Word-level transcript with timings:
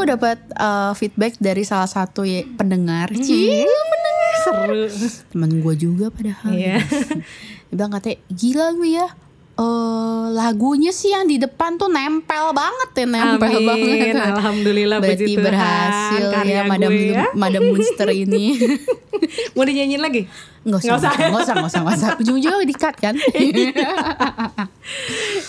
gue 0.00 0.08
dapat 0.10 0.38
uh, 0.54 0.92
feedback 0.92 1.36
dari 1.36 1.60
salah 1.60 1.84
satu 1.84 2.24
ya, 2.24 2.40
pendengar. 2.50 3.12
Cie, 3.12 3.62
lu 3.62 3.82
pendengar. 3.86 4.34
Seru. 4.40 4.82
Temen 5.28 5.60
gue 5.60 5.74
juga 5.76 6.08
padahal. 6.08 6.50
Iya. 6.50 6.80
Dia 7.68 7.74
bilang 7.76 7.92
katanya 7.92 8.18
gila 8.26 8.66
lu 8.72 8.82
ya. 8.82 9.06
eh 9.52 10.24
lagunya 10.32 10.88
sih 10.88 11.12
yang 11.12 11.28
di 11.28 11.36
depan 11.36 11.76
tuh 11.76 11.86
nempel 11.86 12.48
banget 12.50 12.90
ya 12.96 13.04
nempel 13.04 13.44
Amin. 13.52 13.66
banget. 13.68 14.16
Alhamdulillah 14.16 14.98
Berarti 14.98 15.26
Tuhan. 15.28 15.44
berhasil 15.44 16.22
ya 16.48 16.60
Madam 16.64 16.88
ya. 16.90 17.24
Madam 17.36 17.62
Monster 17.68 18.08
ini. 18.08 18.56
Mau 19.54 19.62
dinyanyiin 19.62 20.00
lagi? 20.00 20.24
Nggak 20.64 20.80
usah, 20.80 20.88
Nggak 20.88 20.96
usah. 20.96 21.12
nggak 21.12 21.42
usah, 21.44 21.54
nggak 21.54 21.68
usah, 21.68 21.82
usah. 21.92 22.10
Ujung-ujungnya 22.16 22.64
di-cut 22.64 22.96
kan? 22.96 23.14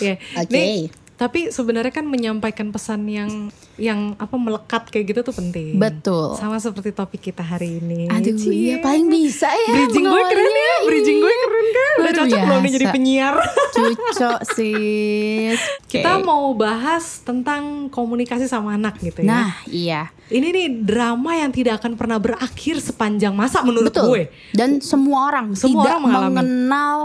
Ya. 0.02 0.14
Oke. 0.36 0.50
Nih, 0.52 0.78
tapi 1.22 1.54
sebenarnya 1.54 1.94
kan 1.94 2.02
menyampaikan 2.02 2.74
pesan 2.74 3.06
yang 3.06 3.30
yang 3.78 4.18
apa 4.18 4.34
melekat 4.34 4.90
kayak 4.90 5.14
gitu 5.14 5.20
tuh 5.30 5.34
penting. 5.38 5.78
Betul. 5.78 6.34
Sama 6.34 6.58
seperti 6.58 6.90
topik 6.90 7.30
kita 7.30 7.46
hari 7.46 7.78
ini. 7.78 8.10
Aduh, 8.10 8.34
Cie. 8.34 8.50
iya 8.50 8.76
paling 8.82 9.06
bisa 9.06 9.46
ya. 9.46 9.70
Bridging 9.70 10.02
gue 10.02 10.22
keren 10.26 10.50
ya, 10.50 10.74
bridging 10.82 11.18
gue 11.22 11.30
keren 11.30 11.66
kan. 11.70 11.94
Udah 11.94 12.12
cocok 12.18 12.40
loh 12.42 12.58
nih 12.58 12.70
jadi 12.74 12.86
penyiar. 12.90 13.34
Cucok 13.78 14.38
sis. 14.50 15.60
Kita 15.86 16.18
Oke. 16.18 16.26
mau 16.26 16.50
bahas 16.58 17.22
tentang 17.22 17.86
komunikasi 17.94 18.50
sama 18.50 18.74
anak 18.74 18.98
gitu 18.98 19.22
ya. 19.22 19.30
Nah, 19.30 19.50
iya. 19.70 20.02
Ini 20.26 20.48
nih 20.50 20.66
drama 20.82 21.38
yang 21.38 21.54
tidak 21.54 21.78
akan 21.78 21.94
pernah 21.94 22.18
berakhir 22.18 22.82
sepanjang 22.82 23.30
masa 23.30 23.62
menurut 23.62 23.94
Betul. 23.94 24.10
gue. 24.10 24.22
Dan 24.50 24.82
semua 24.82 25.30
orang 25.30 25.54
Semua 25.54 25.86
tidak 25.86 25.86
orang 25.86 26.02
mengalami. 26.02 26.34
mengenal 26.34 26.96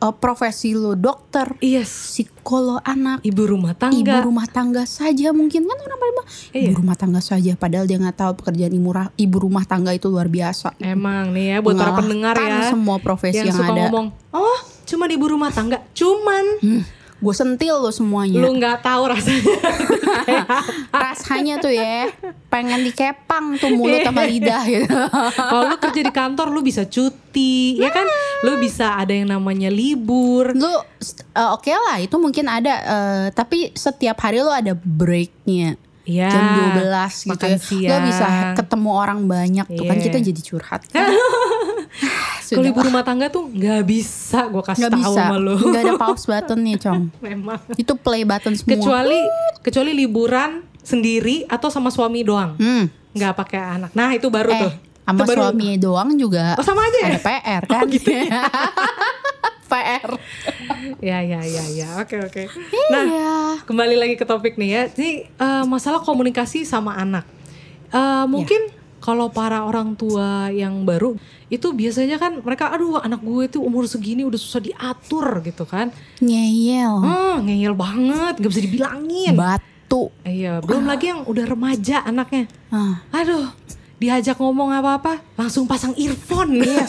uh, 0.00 0.12
profesi 0.12 0.72
lo 0.72 0.92
dokter, 0.92 1.54
Yes. 1.58 1.88
psikolog 2.10 2.80
anak, 2.82 3.20
Ibu 3.20 3.42
rumah 3.46 3.72
ibu 3.72 3.80
tangga. 4.02 4.20
rumah 4.20 4.46
tangga 4.46 4.82
saja 4.82 5.30
mungkin 5.30 5.64
kan 5.64 5.78
orang 5.78 5.96
pada 5.96 6.10
bilang 6.10 6.28
Iya. 6.50 6.60
ibu 6.62 6.72
rumah 6.76 6.96
tangga 6.96 7.20
saja 7.20 7.52
padahal 7.54 7.84
dia 7.84 7.96
nggak 7.96 8.16
tahu 8.16 8.32
pekerjaan 8.36 8.72
ibu, 8.72 8.90
ibu 9.14 9.36
rumah 9.38 9.62
tangga 9.62 9.92
itu 9.92 10.06
luar 10.06 10.26
biasa. 10.26 10.74
Emang 10.78 11.30
nih 11.30 11.46
ya 11.46 11.58
buat 11.60 11.76
para 11.76 11.92
pendengar 11.94 12.34
ya. 12.34 12.68
semua 12.68 12.96
profesi 12.98 13.38
yang, 13.38 13.48
yang 13.48 13.56
suka 13.56 13.70
ada. 13.70 13.80
ngomong, 13.86 14.06
"Oh, 14.30 14.58
cuma 14.84 15.04
ibu 15.06 15.26
rumah 15.26 15.50
tangga." 15.50 15.84
Cuman 15.92 16.44
Hmm, 16.58 16.82
gue 17.20 17.34
sentil 17.36 17.76
lo 17.76 17.92
semuanya. 17.92 18.40
lu 18.40 18.56
nggak 18.56 18.80
tahu 18.80 19.12
rasanya. 19.12 19.44
Rasanya 20.90 21.60
tuh 21.60 21.70
ya 21.70 22.08
pengen 22.48 22.82
dikepang 22.82 23.56
tuh 23.56 23.70
mulut 23.70 24.00
sama 24.00 24.24
lidah 24.24 24.64
gitu. 24.64 24.88
Kalau 25.36 25.68
lu 25.68 25.76
kerja 25.76 26.00
di 26.00 26.12
kantor 26.12 26.50
lu 26.50 26.60
bisa 26.60 26.82
cuti, 26.84 27.78
ya 27.78 27.92
kan? 27.92 28.06
Lu 28.42 28.56
bisa 28.56 28.96
ada 28.96 29.12
yang 29.12 29.30
namanya 29.30 29.68
libur. 29.68 30.52
lu 30.52 30.66
uh, 30.66 31.50
oke 31.54 31.70
lah 31.70 32.00
itu 32.00 32.16
mungkin 32.16 32.48
ada 32.48 32.74
uh, 32.82 33.26
tapi 33.30 33.70
setiap 33.72 34.18
hari 34.18 34.40
lu 34.40 34.50
ada 34.50 34.72
breaknya 34.74 35.76
Iya. 36.00 36.26
jam 36.26 36.44
12 36.80 37.22
gitu 37.22 37.30
makan 37.30 37.50
ya. 37.78 37.88
Lo 37.92 37.96
bisa 38.02 38.26
ketemu 38.56 38.90
orang 38.90 39.20
banyak 39.28 39.66
tuh 39.68 39.84
kan 39.86 39.96
Iya. 40.00 40.04
kita 40.10 40.18
jadi 40.18 40.40
curhat. 40.42 40.80
kan. 40.90 41.06
Kalau 42.52 42.66
ibu 42.66 42.80
rumah 42.80 43.02
tangga 43.02 43.26
tuh 43.26 43.46
nggak 43.46 43.82
bisa 43.82 44.46
gue 44.46 44.58
kasih 44.60 44.80
nggak 44.80 44.92
tahu 44.92 45.02
bisa. 45.06 45.20
sama 45.20 45.36
lu. 45.36 45.54
Nggak 45.56 45.82
ada 45.82 45.94
pause 45.96 46.24
button 46.30 46.58
nih, 46.60 46.76
Cong. 46.78 47.02
Memang. 47.20 47.60
Itu 47.74 47.92
play 47.94 48.22
button 48.22 48.52
semua. 48.52 48.74
Kecuali 48.74 49.20
kecuali 49.60 49.90
liburan 49.92 50.50
sendiri 50.80 51.44
atau 51.46 51.68
sama 51.68 51.88
suami 51.88 52.20
doang. 52.20 52.56
hmm. 52.56 52.84
Nggak 53.12 53.32
pakai 53.36 53.60
anak. 53.60 53.90
Nah, 53.92 54.10
itu 54.10 54.26
baru 54.26 54.48
Eh, 54.48 54.60
tuh. 54.60 54.72
sama 55.02 55.16
Itu 55.16 55.22
baru- 55.26 55.40
suami 55.44 55.68
doang 55.76 56.10
juga 56.14 56.54
Oh, 56.54 56.62
sama 56.62 56.80
aja 56.82 56.98
ya? 57.00 57.08
ada 57.08 57.20
PR 57.20 57.62
kan? 57.64 57.76
Oh, 57.76 57.86
gitu 57.86 58.10
PR. 59.66 60.10
Ya, 61.00 61.18
ya, 61.20 61.40
ya, 61.40 61.64
ya. 61.68 61.88
Oke, 61.98 62.18
oke. 62.18 62.42
Nah, 62.90 63.04
iya. 63.04 63.34
kembali 63.62 63.94
lagi 63.94 64.14
ke 64.14 64.24
topik 64.24 64.54
nih 64.56 64.68
ya. 64.68 64.82
Ini 64.90 65.10
eh, 65.28 65.64
masalah 65.64 66.00
komunikasi 66.00 66.62
sama 66.62 66.94
anak. 66.96 67.22
Eh, 67.88 68.24
mungkin 68.26 68.70
kalau 69.00 69.32
para 69.32 69.64
orang 69.64 69.96
tua 69.96 70.52
yang 70.52 70.84
baru 70.84 71.16
itu 71.48 71.72
biasanya 71.72 72.20
kan 72.20 72.38
mereka 72.44 72.70
aduh 72.70 73.00
anak 73.00 73.24
gue 73.24 73.48
tuh 73.48 73.64
umur 73.64 73.88
segini 73.88 74.22
udah 74.22 74.38
susah 74.38 74.60
diatur 74.62 75.40
gitu 75.42 75.64
kan. 75.66 75.90
Ngeyel. 76.20 76.94
Hmm, 77.00 77.36
ngeyel 77.48 77.74
banget, 77.74 78.38
gak 78.38 78.50
bisa 78.52 78.62
dibilangin. 78.62 79.34
Batu. 79.34 80.12
Iya, 80.22 80.62
belum 80.62 80.86
lagi 80.86 81.10
yang 81.10 81.26
udah 81.26 81.44
remaja 81.48 82.06
anaknya. 82.06 82.46
Ah. 82.70 83.02
Aduh, 83.10 83.50
diajak 84.00 84.34
ngomong 84.34 84.72
apa-apa 84.72 85.20
langsung 85.36 85.64
pasang 85.64 85.92
earphone. 85.94 86.64
Gak, 86.64 86.88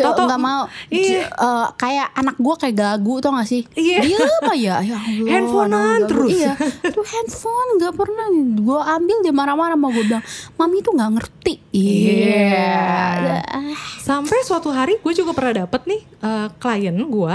Tau-tau- 0.04 0.28
nggak 0.28 0.36
mau 0.38 0.68
Iya. 0.86 1.24
Eh, 1.26 1.66
kayak 1.74 2.12
anak 2.12 2.36
gue 2.36 2.54
kayak 2.54 2.76
gagu 2.76 3.16
tau 3.18 3.32
gak 3.32 3.48
sih 3.48 3.64
Iya. 3.72 3.98
dia 4.04 4.18
apa 4.20 4.52
ya 4.52 4.76
ya 4.78 5.00
Allah 5.08 5.24
Handphonean 5.32 6.00
terus. 6.04 6.30
iya 6.30 6.52
tuh 6.84 7.00
handphone 7.00 7.70
nggak 7.74 7.94
pernah 7.94 8.26
gue 8.54 8.76
ambil 8.78 9.16
dia 9.18 9.32
marah-marah 9.32 9.74
sama 9.74 9.88
gue 9.88 10.04
bilang 10.04 10.24
mami 10.54 10.78
tuh 10.78 10.92
nggak 10.92 11.10
ngerti 11.16 11.54
iya 11.72 13.40
Ah, 13.42 13.72
Sampai 13.98 14.36
suatu 14.42 14.68
hari 14.68 14.96
gue 14.96 15.12
juga 15.12 15.32
pernah 15.32 15.64
dapet 15.64 15.80
nih 15.86 16.00
eh, 16.20 16.48
klien 16.54 16.96
gue 17.00 17.34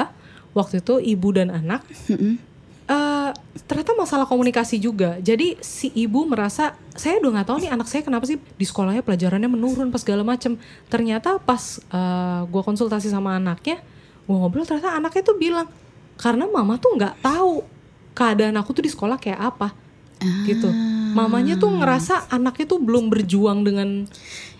waktu 0.53 0.79
itu 0.79 0.95
ibu 1.03 1.27
dan 1.31 1.49
anak. 1.49 1.81
mm-mm. 2.07 2.37
eh 2.85 3.29
ternyata 3.65 3.91
masalah 3.93 4.23
komunikasi 4.23 4.77
juga. 4.77 5.17
Jadi 5.17 5.57
si 5.59 5.89
ibu 5.91 6.23
merasa 6.23 6.77
saya 6.95 7.19
udah 7.19 7.31
nggak 7.39 7.47
tahu 7.47 7.57
nih 7.59 7.71
anak 7.71 7.87
saya 7.91 8.01
kenapa 8.01 8.23
sih 8.25 8.39
di 8.39 8.65
sekolahnya 8.65 9.03
pelajarannya 9.03 9.51
menurun 9.51 9.91
pas 9.91 9.99
segala 9.99 10.23
macem. 10.23 10.55
Ternyata 10.87 11.37
pas 11.43 11.79
eh, 11.79 12.41
gue 12.47 12.61
konsultasi 12.63 13.11
sama 13.11 13.35
anaknya, 13.35 13.83
gue 14.25 14.35
ngobrol 14.35 14.63
ternyata 14.63 14.95
anaknya 14.95 15.21
tuh 15.21 15.35
bilang 15.35 15.67
karena 16.15 16.47
mama 16.47 16.79
tuh 16.79 16.95
nggak 16.95 17.19
tahu 17.19 17.67
keadaan 18.15 18.55
aku 18.55 18.71
tuh 18.71 18.83
di 18.87 18.91
sekolah 18.91 19.19
kayak 19.19 19.39
apa 19.39 19.75
gitu. 20.47 20.71
Mamanya 21.15 21.59
tuh 21.59 21.69
ngerasa 21.69 22.31
anaknya 22.31 22.65
tuh 22.65 22.79
belum 22.79 23.11
berjuang 23.11 23.67
dengan 23.67 24.07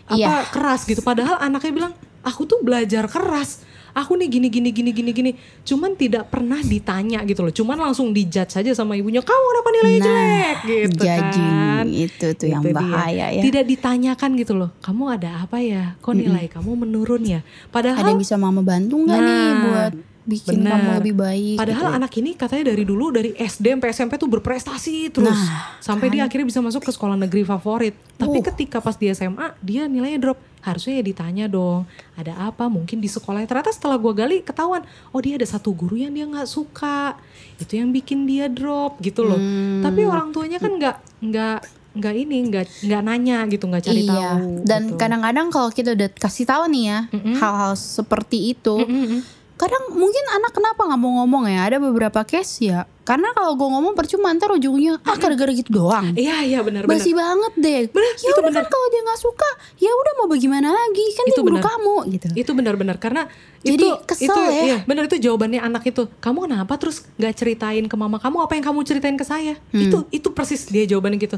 apa 0.06 0.46
Iya. 0.46 0.52
keras 0.52 0.86
gitu. 0.86 1.02
Padahal 1.02 1.40
anaknya 1.40 1.72
bilang 1.72 1.94
aku 2.22 2.44
tuh 2.46 2.60
belajar 2.62 3.08
keras. 3.08 3.64
Aku 3.96 4.14
nih 4.14 4.28
gini 4.28 4.48
gini 4.48 4.70
gini 4.70 4.92
gini 4.92 5.12
gini. 5.12 5.32
Cuman 5.62 5.96
tidak 5.96 6.28
pernah 6.28 6.60
ditanya 6.60 7.24
gitu 7.24 7.40
loh. 7.40 7.50
Cuman 7.50 7.80
langsung 7.80 8.12
dijudge 8.12 8.52
saja 8.52 8.72
sama 8.72 8.94
ibunya. 8.94 9.20
Kamu 9.20 9.44
kenapa 9.50 9.70
nilainya 9.72 9.98
Nah, 9.98 10.06
jelek 10.06 10.58
gitu 10.62 11.00
judging 11.00 11.56
kan. 11.56 11.86
itu 11.88 12.28
tuh 12.34 12.48
yang 12.50 12.60
Itu 12.60 12.70
dia. 12.70 12.78
bahaya 12.78 13.26
ya 13.30 13.42
Tidak 13.42 13.64
ditanyakan 13.66 14.30
gitu 14.36 14.54
loh. 14.54 14.70
Kamu 14.78 15.04
ada 15.10 15.42
apa 15.42 15.58
ya? 15.58 15.96
Kok 15.98 16.12
nilai 16.14 16.46
kamu 16.46 16.72
menurun 16.78 17.24
ya? 17.24 17.40
Padahal 17.68 17.96
ada 17.98 18.10
yang 18.10 18.20
bisa 18.20 18.36
mama 18.36 18.60
bantu 18.60 19.00
nggak 19.00 19.16
nih 19.16 19.32
Nah, 19.32 19.56
buat 19.64 19.94
bikin 20.26 20.58
bener. 20.58 20.74
kamu 20.74 20.90
lebih 21.00 21.14
baik 21.16 21.56
Padahal 21.56 21.86
gitu 21.86 21.98
anak 22.02 22.12
ini 22.18 22.32
katanya 22.34 22.64
dari 22.68 22.82
dulu 22.82 23.14
dari 23.14 23.30
SD 23.32 23.66
sampai 23.72 23.90
SMP 23.92 24.14
tuh 24.18 24.26
berprestasi 24.28 25.08
terus 25.10 25.30
Nah, 25.30 25.78
sampai 25.78 26.10
dia 26.10 26.26
akhirnya 26.26 26.44
bisa 26.46 26.60
masuk 26.60 26.82
ke 26.82 26.90
sekolah 26.90 27.16
negeri 27.16 27.46
favorit. 27.46 27.94
Tapi 28.16 28.34
Uh. 28.34 28.44
ketika 28.44 28.82
pas 28.82 28.94
di 28.94 29.08
SMA 29.08 29.54
dia 29.62 29.86
nilainya 29.86 30.20
drop. 30.20 30.38
Harusnya 30.66 30.98
ya 30.98 31.04
ditanya 31.06 31.46
dong, 31.46 31.86
ada 32.18 32.34
apa? 32.50 32.66
Mungkin 32.66 32.98
di 32.98 33.06
sekolahnya 33.06 33.46
ternyata 33.46 33.70
setelah 33.70 34.02
gua 34.02 34.18
gali 34.18 34.42
ketahuan, 34.42 34.82
oh 35.14 35.22
dia 35.22 35.38
ada 35.38 35.46
satu 35.46 35.78
guru 35.78 36.02
yang 36.02 36.12
dia 36.18 36.26
nggak 36.26 36.50
suka, 36.50 37.14
itu 37.62 37.78
yang 37.78 37.94
bikin 37.94 38.26
dia 38.26 38.50
drop 38.50 38.98
gitu 38.98 39.22
loh. 39.22 39.38
Hmm. 39.38 39.86
Tapi 39.86 40.02
orang 40.10 40.34
tuanya 40.34 40.58
kan 40.58 40.74
nggak 40.74 40.98
nggak 41.22 41.60
nggak 41.96 42.16
ini 42.28 42.38
nggak 42.52 42.66
nggak 42.92 43.02
nanya 43.08 43.38
gitu 43.48 43.72
nggak 43.72 43.84
cari 43.88 44.04
iya. 44.04 44.36
tahu. 44.36 44.68
dan 44.68 44.82
gitu. 44.92 45.00
kadang-kadang 45.00 45.48
kalau 45.48 45.70
kita 45.72 45.96
udah 45.96 46.10
kasih 46.12 46.44
tahu 46.44 46.68
nih 46.68 46.84
ya 46.92 47.00
hal-hal 47.40 47.74
seperti 47.80 48.52
itu 48.52 48.76
Mm-mm. 48.84 49.24
Kadang 49.56 49.96
mungkin 49.96 50.24
anak 50.36 50.52
kenapa 50.52 50.84
nggak 50.84 51.00
mau 51.00 51.24
ngomong 51.24 51.48
ya? 51.48 51.64
Ada 51.72 51.78
beberapa 51.80 52.28
case 52.28 52.68
ya. 52.68 52.84
Karena 53.08 53.32
kalau 53.32 53.56
gue 53.56 53.68
ngomong 53.70 53.94
percuma 53.96 54.34
ntar 54.36 54.52
ujungnya 54.52 55.00
ah 55.06 55.16
gara-gara 55.16 55.48
gitu 55.56 55.72
doang. 55.72 56.12
Iya 56.12 56.44
iya 56.44 56.60
benar-benar. 56.60 56.92
basi 57.00 57.16
banget 57.16 57.54
deh. 57.56 57.82
Bener, 57.88 58.14
ya 58.20 58.30
itu 58.34 58.40
udah 58.42 58.52
kan 58.52 58.66
kalau 58.68 58.88
dia 58.92 59.02
nggak 59.06 59.22
suka 59.22 59.50
ya 59.80 59.92
udah 59.94 60.14
mau 60.20 60.28
bagaimana 60.28 60.70
lagi? 60.74 61.06
Kan 61.16 61.26
Itu 61.32 61.40
dia 61.40 61.48
bener. 61.48 61.64
kamu 61.64 61.96
gitu. 62.12 62.28
Itu 62.36 62.52
benar-benar 62.52 62.98
karena 63.00 63.22
Jadi 63.64 63.86
itu 63.88 63.88
kesel 64.04 64.28
itu 64.28 64.42
ya. 64.44 64.64
iya 64.66 64.78
benar 64.84 65.04
itu 65.08 65.18
jawabannya 65.24 65.62
anak 65.64 65.84
itu. 65.88 66.04
Kamu 66.20 66.50
kenapa 66.52 66.74
terus 66.76 67.08
nggak 67.16 67.34
ceritain 67.40 67.86
ke 67.88 67.96
mama 67.96 68.20
kamu 68.20 68.38
apa 68.44 68.54
yang 68.60 68.66
kamu 68.68 68.80
ceritain 68.84 69.16
ke 69.16 69.24
saya? 69.24 69.56
Hmm. 69.72 69.88
itu 69.88 69.98
itu 70.12 70.28
persis 70.36 70.68
dia 70.68 70.84
jawabannya 70.84 71.22
gitu. 71.22 71.38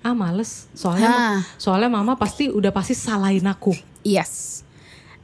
Ah 0.00 0.14
males. 0.16 0.70
Soalnya 0.72 1.10
Hah. 1.10 1.40
soalnya 1.60 1.90
mama 1.92 2.16
pasti 2.16 2.48
udah 2.48 2.72
pasti 2.72 2.96
salahin 2.96 3.44
aku. 3.44 3.76
Yes 4.06 4.64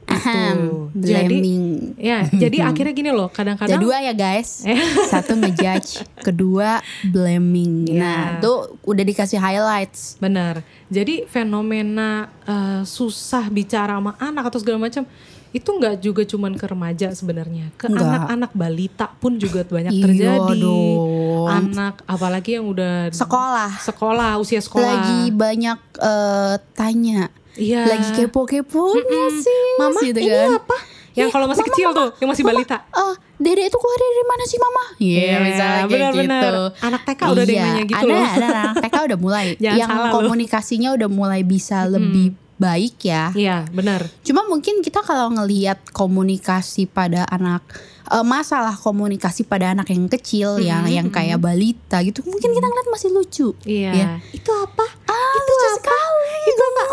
Gitu. 0.05 0.21
Ahem, 0.21 0.57
Jadi- 0.93 1.41
blaming 1.41 1.63
ya 1.97 2.29
jadi 2.29 2.57
akhirnya 2.69 2.93
gini 2.93 3.09
loh 3.09 3.25
ada 3.27 3.35
kadang-kadang 3.57 3.81
dua 3.81 3.97
ya 3.99 4.13
guys. 4.13 4.61
Eh. 4.63 4.77
satu 5.11 5.33
ngejudge 5.33 6.05
kedua 6.21 6.79
blaming. 7.03 7.89
Nah 7.91 8.37
Iya. 8.37 8.41
tuh 8.41 8.57
udah 8.83 9.03
dikasih 9.03 9.37
highlights. 9.37 10.17
Benar. 10.17 10.61
Jadi 10.87 11.25
fenomena 11.25 12.29
eh, 12.43 12.81
susah 12.83 13.49
bicara 13.49 13.97
sama 13.97 14.13
anak 14.17 14.49
atau 14.49 14.61
segala 14.61 14.77
macam 14.81 15.03
itu 15.49 15.69
nggak 15.71 15.95
juga 15.99 16.21
cuman 16.21 16.53
ke 16.53 16.65
remaja 16.67 17.07
sebenarnya. 17.09 17.71
Ke 17.73 17.87
anak-anak 17.87 18.51
balita 18.51 19.07
pun 19.15 19.39
juga 19.39 19.63
banyak 19.63 19.89
terjadi. 19.95 20.53
dong. 20.53 21.47
anak 21.47 22.03
apalagi 22.03 22.59
yang 22.59 22.67
udah 22.67 23.07
sekolah. 23.09 23.71
sekolah 23.79 24.35
usia 24.37 24.59
sekolah. 24.59 24.85
Lagi 24.85 25.31
banyak 25.31 25.79
eh, 25.97 26.55
tanya 26.75 27.31
iya 27.57 27.83
lagi 27.85 28.09
kepo-keponya 28.15 29.23
sih 29.37 29.61
mama 29.77 29.99
gitu 29.99 30.19
ini 30.19 30.29
kan. 30.29 30.59
apa 30.59 30.77
yang 31.15 31.27
Ih, 31.27 31.31
kalau 31.31 31.47
masih 31.47 31.63
mama, 31.63 31.71
kecil 31.71 31.87
mama, 31.87 31.97
tuh 31.97 32.09
yang 32.17 32.29
masih 32.29 32.43
mama, 32.43 32.51
balita 32.53 32.77
eh, 32.85 33.13
Dede 33.35 33.63
itu 33.65 33.75
keluar 33.75 33.97
dari 33.97 34.25
mana 34.25 34.43
sih 34.45 34.55
mama? 34.57 34.83
Iya 34.95 35.19
Iya, 35.19 35.37
misalnya 35.41 35.75
kayak 35.75 35.91
benar-benar. 35.91 36.43
gitu. 36.43 36.63
Anak 36.81 37.01
TK 37.03 37.21
udah 37.25 37.31
ada 37.35 37.43
yang 37.45 37.51
Iya, 37.51 37.63
nanya 37.65 37.83
gitu 37.85 37.95
ada, 37.97 38.07
loh. 38.07 38.23
Ada 38.25 38.47
anak 38.47 38.75
TK 38.79 38.95
udah 39.05 39.17
mulai. 39.17 39.45
Yang 39.75 39.77
salah 39.85 39.99
loh. 40.01 40.13
komunikasinya 40.15 40.89
udah 40.91 41.09
mulai 41.09 41.41
bisa 41.43 41.77
lebih 41.85 42.27
baik 42.55 42.95
ya. 43.01 43.23
Iya, 43.31 43.57
benar. 43.69 44.07
Cuma 44.21 44.43
mungkin 44.45 44.79
kita 44.79 45.03
kalau 45.03 45.27
ngelihat 45.29 45.83
komunikasi 45.91 46.87
pada 46.87 47.27
anak 47.27 47.63
eh, 48.07 48.21
masalah 48.21 48.75
komunikasi 48.75 49.43
pada 49.43 49.71
anak 49.71 49.89
yang 49.89 50.05
kecil 50.07 50.57
yang 50.57 50.85
yang 50.85 51.07
kayak 51.07 51.37
balita 51.37 51.99
gitu 51.99 52.21
mungkin 52.21 52.49
kita 52.49 52.63
ngeliat 52.63 52.89
masih 52.89 53.09
lucu. 53.09 53.47
Iya. 53.63 53.91
Ya. 53.91 54.09
Itu 54.29 54.51
apa? 54.51 54.85
Ah, 55.05 55.33
itu 55.33 55.51
lucu 55.51 55.67
sekali. 55.75 56.33
Itu 56.45 56.61
apa? 56.63 56.83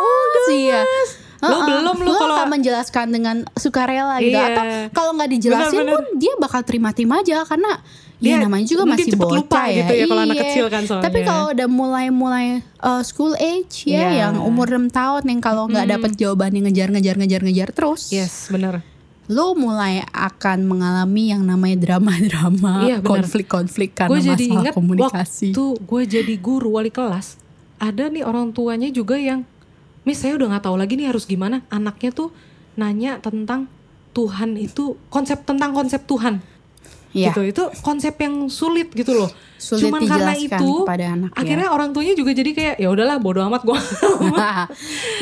Iya. 0.48 0.80
Lo 1.42 1.48
Heeh. 1.50 1.66
belum 1.66 1.96
lo 1.98 2.12
kalau- 2.14 2.38
akan 2.38 2.48
menjelaskan 2.50 3.06
dengan 3.10 3.36
sukarela 3.52 4.16
gitu 4.18 4.30
Iya. 4.32 4.46
atau 4.48 4.64
kalau 4.94 5.10
nggak 5.12 5.30
dijelasin 5.32 5.74
Benar-benar. 5.82 5.94
pun 5.98 6.04
dia 6.14 6.32
bakal 6.38 6.60
terima-terima 6.62 7.18
aja 7.18 7.42
karena 7.42 7.82
Dia 8.22 8.38
ya 8.38 8.46
namanya 8.46 8.62
juga 8.62 8.86
masih 8.86 9.18
bocah 9.18 9.34
lupa 9.34 9.66
ya. 9.66 9.82
gitu 9.82 9.92
ya 9.98 10.04
kalau 10.06 10.22
anak 10.22 10.36
Iya. 10.38 10.44
kecil 10.46 10.64
kan 10.70 10.82
soalnya. 10.86 11.04
Tapi 11.04 11.18
kalau 11.26 11.50
udah 11.50 11.66
mulai-mulai 11.66 12.46
uh, 12.78 13.02
school 13.02 13.34
age 13.34 13.82
ya 13.84 13.98
Iya. 14.06 14.10
yang 14.22 14.34
umur 14.38 14.70
6 14.70 14.86
tahun 14.88 15.26
yang 15.26 15.40
kalau 15.42 15.66
nggak 15.66 15.90
dapet 15.90 16.10
jawabannya 16.14 16.62
ngejar-ngejar 16.62 17.18
ngejar-ngejar 17.18 17.68
terus 17.74 18.14
Yes, 18.14 18.46
benar. 18.46 18.86
Lo 19.32 19.56
mulai 19.56 20.04
akan 20.12 20.68
mengalami 20.68 21.32
yang 21.32 21.42
namanya 21.48 21.80
drama-drama, 21.80 22.84
Iya, 22.84 22.96
konflik-konflik 23.00 23.96
karena 23.96 24.12
Gue 24.12 24.20
jadi 24.20 24.44
masalah 24.44 24.60
inget 24.60 24.72
komunikasi. 24.76 25.48
waktu 25.56 25.66
gue 25.88 26.02
jadi 26.20 26.34
guru 26.36 26.68
wali 26.76 26.92
kelas, 26.92 27.40
ada 27.80 28.12
nih 28.12 28.22
orang 28.22 28.52
tuanya 28.52 28.92
juga 28.92 29.16
yang, 29.16 29.48
Miss 30.04 30.20
saya 30.20 30.36
udah 30.36 30.52
nggak 30.52 30.64
tahu 30.68 30.76
lagi 30.76 30.94
nih 31.00 31.08
harus 31.08 31.24
gimana. 31.24 31.64
Anaknya 31.72 32.12
tuh 32.12 32.28
nanya 32.76 33.18
tentang 33.24 33.72
Tuhan 34.12 34.60
itu 34.60 35.00
konsep 35.08 35.40
tentang 35.48 35.72
konsep 35.72 36.04
Tuhan. 36.04 36.44
Iya. 37.12 37.28
gitu 37.28 37.40
itu 37.44 37.62
konsep 37.80 38.16
yang 38.16 38.48
sulit 38.48 38.88
gitu 38.90 39.12
loh 39.14 39.28
Sulit 39.54 39.84
cuman 39.84 40.02
karena 40.02 40.34
itu 40.34 40.58
kepada 40.82 41.06
anak, 41.12 41.30
ya. 41.30 41.38
akhirnya 41.38 41.68
orang 41.70 41.88
tuanya 41.90 42.12
juga 42.12 42.32
jadi 42.32 42.50
kayak 42.50 42.74
ya 42.76 42.88
udahlah 42.88 43.16
bodo 43.16 43.44
amat 43.44 43.62
gue 43.62 43.78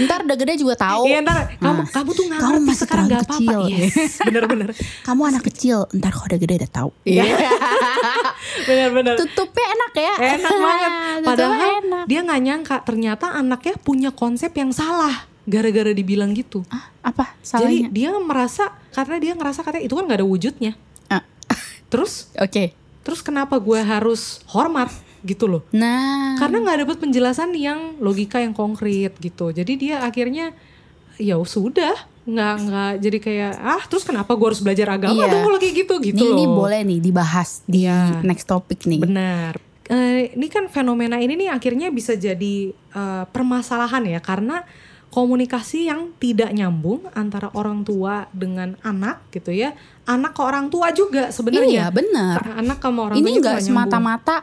Ntar 0.01 0.25
udah 0.25 0.33
gede 0.35 0.55
juga 0.57 0.75
tahu. 0.75 1.05
Iya 1.05 1.21
ntar 1.21 1.39
kamu 1.55 1.77
Nah, 1.77 1.87
kamu 1.91 2.11
tuh 2.11 2.25
nggak 2.25 2.39
kamu 2.39 2.49
ngerti 2.51 2.65
masih 2.65 2.81
sekarang 2.81 3.05
nggak 3.05 3.21
apa-apa 3.21 3.37
kecil. 3.37 3.61
yes 3.69 4.13
bener-bener 4.27 4.69
Kamu 5.03 5.23
anak 5.27 5.43
kecil, 5.45 5.79
ntar 5.93 6.11
kalau 6.11 6.27
udah 6.27 6.39
gede 6.39 6.55
udah 6.57 6.71
tahu. 6.73 6.91
Iya. 7.03 7.25
bener-bener 8.67 9.15
Tutupnya 9.19 9.67
enak 9.71 9.93
ya. 9.95 10.15
enak 10.33 10.51
banget 10.53 10.91
padahal 11.23 11.71
enak. 11.79 12.05
dia 12.07 12.21
nggak 12.23 12.41
nyangka 12.41 12.77
ternyata 12.81 13.27
anaknya 13.35 13.75
punya 13.79 14.11
konsep 14.11 14.51
yang 14.53 14.71
salah 14.71 15.27
gara-gara 15.43 15.91
dibilang 15.91 16.33
gitu 16.33 16.63
Ah, 16.67 16.89
apa 17.03 17.35
jadi 17.37 17.45
salahnya? 17.83 17.89
dia 17.91 18.11
merasa 18.17 18.65
karena 18.91 19.17
dia 19.19 19.33
ngerasa 19.35 19.61
katanya 19.61 19.85
itu 19.85 19.95
kan 19.95 20.05
nggak 20.07 20.19
ada 20.19 20.27
wujudnya 20.27 20.73
Ah, 20.73 20.90
terus 21.91 22.31
Oke. 22.35 22.73
terus 23.03 23.21
kenapa 23.21 23.59
gue 23.59 23.77
harus 23.77 24.41
hormat 24.47 24.89
gitu 25.21 25.45
loh 25.45 25.63
Nah, 25.71 26.39
karena 26.39 26.63
nggak 26.63 26.79
dapet 26.81 26.97
penjelasan 26.99 27.53
yang 27.53 27.99
logika 27.99 28.41
yang 28.41 28.55
konkret 28.55 29.13
gitu 29.19 29.51
jadi 29.51 29.73
dia 29.75 29.97
akhirnya 30.01 30.57
ya 31.21 31.37
sudah 31.37 31.93
nggak 32.23 32.55
nggak 32.63 32.91
jadi 33.01 33.19
kayak 33.19 33.53
ah 33.59 33.83
terus 33.85 34.05
kenapa 34.05 34.33
gue 34.33 34.47
harus 34.47 34.63
belajar 34.63 34.89
agama 34.89 35.19
Iya. 35.19 35.29
dong 35.29 35.43
kalau 35.45 35.59
kayak 35.59 35.75
gitu 35.77 35.95
gitu 36.01 36.17
ini, 36.17 36.25
loh 36.25 36.37
ini 36.37 36.45
boleh 36.47 36.81
nih 36.87 36.99
dibahas 37.03 37.61
di 37.67 37.85
Iya. 37.85 38.23
next 38.23 38.47
topic 38.47 38.87
nih. 38.87 39.01
benar 39.01 39.55
Eh, 39.91 40.39
ini 40.39 40.47
kan 40.47 40.71
fenomena 40.71 41.19
ini 41.19 41.35
nih 41.35 41.51
akhirnya 41.51 41.91
bisa 41.91 42.15
jadi 42.15 42.71
eh, 42.71 43.25
permasalahan 43.27 44.07
ya 44.07 44.23
karena 44.23 44.63
komunikasi 45.11 45.91
yang 45.91 46.15
tidak 46.23 46.55
nyambung 46.55 47.03
antara 47.19 47.51
orang 47.53 47.83
tua 47.83 48.31
dengan 48.31 48.79
anak 48.87 49.27
gitu 49.35 49.51
ya. 49.51 49.75
Anak 50.07 50.39
ke 50.39 50.43
orang 50.43 50.71
tua 50.71 50.95
juga 50.95 51.29
Iya, 51.29 51.35
sebenarnya 51.35 51.85
benar. 51.91 52.39
anak 52.59 52.79
sama 52.79 53.01
orang 53.11 53.17
Ini 53.19 53.27
tuh 53.27 53.35
enggak 53.43 53.55
nggak 53.59 53.67
semata-mata 53.67 54.37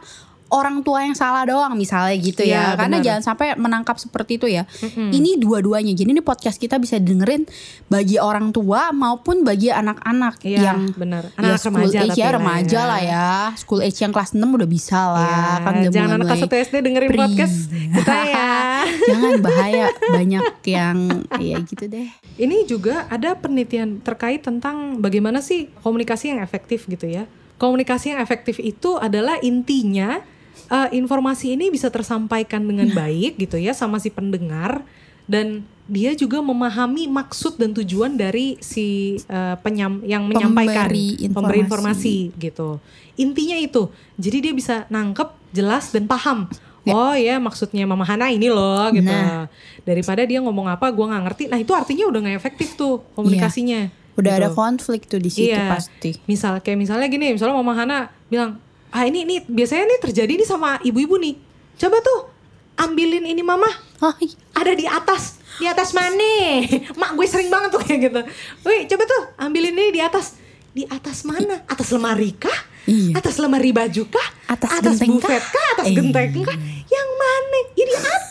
orang 0.47 0.79
tua 0.79 1.03
yang 1.03 1.11
salah 1.11 1.43
doang 1.43 1.75
misalnya 1.75 2.15
gitu 2.15 2.41
ya. 2.41 2.71
Iya, 2.71 2.79
Karena 2.79 2.97
benar. 2.97 3.05
jangan 3.05 3.23
sampai 3.23 3.47
menangkap 3.53 3.95
seperti 3.95 4.37
itu 4.37 4.47
ya. 4.47 4.63
Ini 4.95 5.35
dua-duanya. 5.37 5.91
Jadi 5.91 6.09
ini 6.09 6.19
podcast 6.19 6.55
kita 6.55 6.77
bisa 6.77 6.97
dengerin 6.97 7.43
bagi 7.85 8.15
orang 8.15 8.49
tua 8.49 8.89
maupun 8.91 9.43
bagi 9.43 9.69
anak-anak 9.69 10.39
Iya, 10.41 10.71
yang 10.71 10.79
benar. 10.93 11.27
ya 11.27 11.35
Anak-anak 11.35 11.59
school 11.59 11.75
remaja 11.83 11.99
age 12.01 12.15
ya 12.15 12.27
remaja 12.31 12.79
ya. 12.79 12.83
lah 12.85 13.01
ya. 13.01 13.27
School 13.55 13.81
age 13.81 13.99
yang 13.99 14.11
kelas 14.11 14.31
6 14.31 14.39
udah 14.39 14.69
bisa 14.69 14.99
lah. 15.09 15.27
Ya, 15.27 15.63
kan 15.63 15.73
udah 15.77 15.91
jangan 15.91 16.09
anak 16.15 16.25
kelas 16.29 16.43
1 16.47 16.65
SD 16.65 16.75
dengerin 16.79 17.09
pre. 17.09 17.19
podcast 17.19 17.55
kita 17.95 18.17
ya. 18.25 18.51
Jangan 19.09 19.33
bahaya 19.39 19.85
banyak 20.07 20.45
yang 20.63 20.97
ya 21.35 21.57
gitu 21.61 21.85
deh. 21.85 22.07
Ini 22.35 22.63
juga 22.63 23.03
ada 23.07 23.35
penelitian 23.35 23.99
terkait 23.99 24.41
tentang 24.41 24.99
bagaimana 24.99 25.39
sih 25.39 25.67
komunikasi 25.81 26.31
yang 26.31 26.39
efektif 26.39 26.85
gitu 26.85 27.03
ya. 27.03 27.27
Komunikasi 27.57 28.13
yang 28.13 28.21
efektif 28.21 28.59
itu 28.59 28.95
adalah 28.95 29.41
intinya 29.41 30.21
eh, 30.67 30.89
informasi 30.93 31.53
ini 31.53 31.67
bisa 31.67 31.87
tersampaikan 31.87 32.61
dengan 32.61 32.87
Nah. 32.87 32.97
baik 32.99 33.37
gitu 33.37 33.55
ya 33.55 33.71
sama 33.71 33.97
si 33.97 34.07
pendengar 34.07 34.83
dan 35.25 35.61
dia 35.85 36.11
juga 36.13 36.39
memahami 36.39 37.07
maksud 37.07 37.55
dan 37.55 37.71
tujuan 37.73 38.13
dari 38.13 38.59
si 38.59 39.15
eh, 39.21 39.55
penyam 39.57 40.03
yang 40.03 40.23
menyampaikan 40.23 40.87
Pemberi 40.87 41.27
pemberi 41.27 41.59
informasi. 41.59 41.63
informasi 41.63 42.15
gitu. 42.37 42.69
Intinya 43.15 43.55
itu. 43.55 43.87
Jadi 44.15 44.37
dia 44.41 44.53
bisa 44.53 44.83
nangkep, 44.87 45.27
jelas 45.51 45.89
dan 45.89 46.05
paham. 46.05 46.47
Oh 46.87 47.11
ya 47.11 47.35
maksudnya 47.37 47.83
Mama 47.83 48.03
Hana 48.03 48.31
ini 48.31 48.47
loh 48.47 48.87
gitu. 48.91 49.07
Nah. 49.07 49.51
Daripada 49.83 50.23
dia 50.23 50.39
ngomong 50.39 50.67
apa 50.69 50.87
gua 50.87 51.11
nggak 51.11 51.23
ngerti. 51.25 51.43
Nah 51.47 51.59
itu 51.59 51.71
artinya 51.71 52.07
udah 52.07 52.19
nggak 52.21 52.37
efektif 52.37 52.75
tuh 52.75 53.03
komunikasinya. 53.11 53.91
Udah 54.15 54.31
Gitu. 54.33 54.39
ada 54.39 54.49
konflik 54.49 55.03
tuh 55.05 55.19
di 55.19 55.27
situ 55.27 55.51
Iya. 55.51 55.67
pasti. 55.69 56.15
Misal 56.25 56.57
kayak 56.57 56.79
misalnya 56.79 57.05
gini, 57.05 57.29
misalnya 57.29 57.53
Mama 57.53 57.75
Hana 57.75 57.97
bilang, 58.25 58.57
ah 58.91 59.03
ini 59.03 59.27
ini 59.27 59.35
biasanya 59.43 59.85
nih 59.87 59.99
terjadi 60.09 60.33
nih 60.39 60.47
sama 60.47 60.79
ibu-ibu 60.83 61.15
nih. 61.19 61.35
Coba 61.77 62.01
tuh 62.01 62.31
ambilin 62.79 63.25
ini 63.25 63.41
Mama. 63.41 63.67
Ada 64.53 64.73
di 64.77 64.85
atas 64.85 65.41
di 65.57 65.65
atas 65.65 65.91
mana? 65.91 66.61
Mak 67.01 67.11
gue 67.17 67.27
sering 67.27 67.49
banget 67.49 67.69
tuh 67.73 67.81
kayak 67.81 67.99
gitu. 68.09 68.21
Wih 68.65 68.85
coba 68.85 69.03
tuh 69.09 69.21
ambilin 69.41 69.73
ini 69.73 69.97
di 69.97 70.01
atas. 70.01 70.37
Di 70.77 70.85
atas 70.85 71.25
mana? 71.25 71.65
Atas 71.65 71.89
lemari 71.89 72.37
kah? 72.37 72.77
Iya. 72.87 73.19
atas 73.19 73.35
lemari 73.35 73.75
baju 73.75 74.07
kah? 74.07 74.27
Atas 74.47 74.79
genteng 74.79 75.19
bufet 75.19 75.43
kah? 75.43 75.51
kah? 75.51 75.67
Atas 75.75 75.87
genteng 75.91 76.39
kah? 76.39 76.55
Yang 76.87 77.09
mana? 77.19 77.59
Ya 77.75 77.83
di 77.83 77.95
atas 77.99 78.26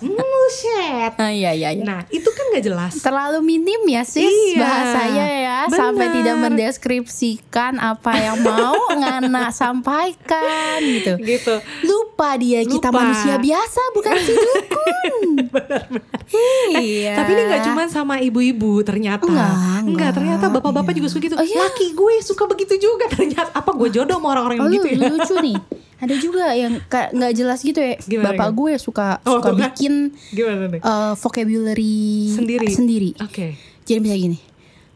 Buset. 0.00 1.12
Ah, 1.14 1.28
iya 1.28 1.50
iya 1.50 1.70
iya. 1.70 1.82
nah 1.82 2.00
itu 2.08 2.26
kan 2.26 2.44
nggak 2.48 2.64
jelas 2.64 2.92
terlalu 2.98 3.38
minim 3.40 3.82
ya 3.84 4.02
sis 4.02 4.24
Iya, 4.24 4.58
bahasanya 4.58 5.26
ya 5.26 5.58
sampai 5.66 6.06
benar. 6.06 6.16
tidak 6.16 6.36
mendeskripsikan 6.40 7.72
apa 7.76 8.12
yang 8.14 8.38
mau 8.40 8.74
ngana 9.00 9.48
sampaikan 9.50 10.78
gitu 10.80 11.16
gitu 11.18 11.54
lupa 11.82 12.34
dia 12.34 12.62
kita 12.62 12.88
Lupa. 12.88 12.98
manusia 13.00 13.34
biasa 13.36 13.80
bukan 13.92 14.14
si 14.18 14.32
dukun 14.32 15.12
iya 16.80 17.14
Tapi 17.14 17.30
ini 17.32 17.42
nggak 17.44 17.62
cuma 17.64 17.82
sama 17.86 18.14
ibu-ibu 18.18 18.82
ternyata. 18.82 19.24
Enggak, 19.24 19.54
enggak. 19.84 20.10
ternyata 20.12 20.44
bapak-bapak 20.50 20.90
Iya. 20.90 20.96
juga 20.96 21.08
suka 21.08 21.22
gitu. 21.22 21.34
Oh, 21.34 21.44
iya? 21.44 21.58
Laki 21.60 21.86
gue 21.92 22.14
suka 22.20 22.44
begitu 22.46 22.74
juga 22.76 23.06
ternyata. 23.08 23.50
Apa 23.52 23.70
gue 23.72 23.88
jodoh 23.90 24.16
sama 24.16 24.28
orang-orang 24.32 24.56
yang 24.56 24.64
Oh, 24.64 24.70
lu, 24.70 24.76
begitu 24.76 24.88
ya? 24.96 25.08
lucu 25.08 25.34
nih 25.40 25.56
ada 26.04 26.14
juga 26.14 26.52
yang 26.52 26.78
kayak 26.84 27.10
nggak 27.10 27.32
jelas 27.34 27.60
gitu 27.60 27.76
ya 27.76 27.94
Gimana, 28.00 28.24
bapak 28.30 28.48
gimana? 28.48 28.58
gue 28.60 28.72
suka 28.76 29.06
Oh, 29.22 29.38
suka 29.38 29.50
kan? 29.50 29.56
bikin 29.64 29.94
Gimana 30.30 30.64
nih? 30.68 30.80
eh, 30.80 31.12
vocabulary 31.16 31.96
Sendiri. 32.30 32.66
sendiri 32.68 33.10
Oke. 33.18 33.56
jadi 33.82 33.98
bisa 33.98 34.14
gini 34.14 34.38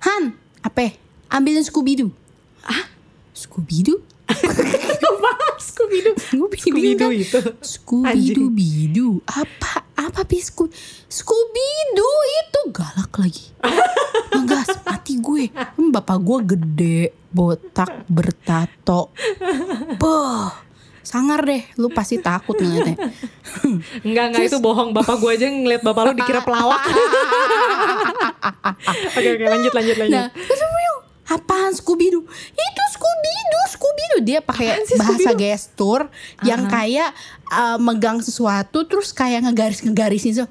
Han 0.00 0.33
apa 0.61 0.93
ambilin 1.29 1.61
Scooby 1.61 1.97
Doo 1.97 2.11
ah 2.62 2.85
Scooby 3.33 3.83
Doo 3.83 3.99
Apa? 4.29 5.33
Scooby-Doo. 5.59 6.15
Gue 6.37 6.53
Scooby-Doo 6.53 7.09
kan? 7.09 7.17
itu. 7.17 7.41
Scooby. 7.59 8.29
Doo 8.31 8.49
Bidu 8.50 9.09
apa 9.25 9.88
apa 9.97 10.21
bisku 10.23 10.69
Scooby 11.07 11.67
Doo 11.91 12.19
itu 12.37 12.61
galak 12.71 13.09
lagi 13.15 13.49
ngegas 14.37 14.85
mati 14.85 15.17
gue 15.17 15.49
bapak 15.88 16.19
gue 16.19 16.38
gede 16.47 16.99
botak 17.29 18.05
bertato 18.07 19.17
Boh 19.97 20.53
sangar 21.09 21.41
deh 21.41 21.65
lu 21.81 21.88
pasti 21.88 22.21
takut 22.21 22.61
ngeliatnya 22.61 23.00
Enggak, 24.07 24.25
enggak 24.29 24.45
itu 24.53 24.61
bohong. 24.61 24.93
Bapak 24.93 25.17
gue 25.25 25.31
aja 25.33 25.49
ngeliat 25.49 25.81
bapak 25.81 26.03
lu 26.05 26.12
dikira 26.21 26.45
pelawak. 26.45 26.79
Oke, 29.17 29.29
oke, 29.35 29.45
lanjut, 29.49 29.73
lanjut, 29.73 29.97
lanjut. 29.97 30.12
nah 30.12 30.29
apaan 31.29 31.77
Scooby 31.77 32.09
Doo 32.09 32.25
itu 32.57 32.83
Scooby 32.97 33.35
Doo 33.53 33.65
Scooby 33.69 34.05
Doo 34.17 34.21
dia 34.25 34.41
pakai 34.41 34.81
bahasa 34.97 35.37
gestur 35.37 36.09
yang 36.41 36.65
kayak 36.73 37.12
uh, 37.53 37.77
megang 37.77 38.25
sesuatu 38.25 38.88
terus 38.88 39.12
kayak 39.12 39.45
ngegaris 39.45 39.85
ngegarisin 39.85 40.41
so 40.41 40.45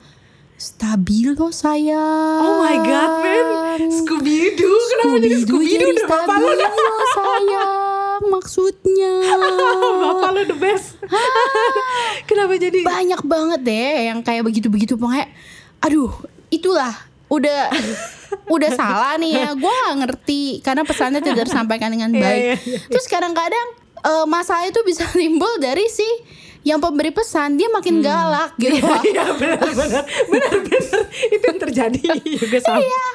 stabilo 0.57 1.53
sayang 1.53 2.41
Oh 2.41 2.65
my 2.65 2.77
god, 2.81 3.11
man. 3.21 3.45
Scooby-Doo. 3.93 4.77
Kenapa 4.89 5.15
jadi 5.21 5.37
Scooby-Doo 5.45 5.89
jadi 5.93 6.03
bapak 6.05 6.37
lu? 6.41 6.49
stabilo 6.49 7.05
sayang 7.13 7.86
maksudnya 8.21 9.13
bapak 10.01 10.29
lu 10.31 10.41
the 10.45 10.57
best. 10.57 10.97
Kenapa 12.29 12.53
jadi? 12.55 12.81
banyak 12.81 13.21
banget 13.23 13.59
deh 13.63 13.91
yang 14.07 14.19
kayak 14.21 14.43
begitu-begitu 14.43 14.95
pokoknya 14.95 15.27
aduh 15.77 16.09
itulah 16.49 16.93
udah 17.27 17.69
udah 18.55 18.69
salah 18.71 19.13
nih 19.15 19.35
ya 19.35 19.49
gue 19.53 19.67
gak 19.69 19.97
ngerti 19.99 20.41
karena 20.59 20.81
pesannya 20.81 21.19
tidak 21.19 21.45
tersampaikan 21.45 21.91
dengan 21.91 22.09
Iya, 22.09 22.21
baik 22.23 22.41
iya, 22.41 22.55
iya. 22.55 22.79
terus 22.87 23.05
kadang-kadang 23.05 23.67
eh, 23.99 24.25
masalah 24.25 24.65
itu 24.65 24.79
bisa 24.81 25.03
timbul 25.11 25.51
dari 25.59 25.85
si 25.87 26.07
yang 26.63 26.79
pemberi 26.79 27.11
pesan 27.11 27.55
dia 27.55 27.69
makin 27.69 28.01
galak 28.01 28.51
gitu 28.57 28.83
Iya 28.83 29.23
benar 29.35 29.71
benar 29.71 30.03
benar 30.27 30.55
benar 30.65 31.03
itu 31.29 31.43
yang 31.45 31.59
terjadi 31.61 31.99
juga 32.27 32.57
sama. 32.59 32.83
Iya. 32.83 33.05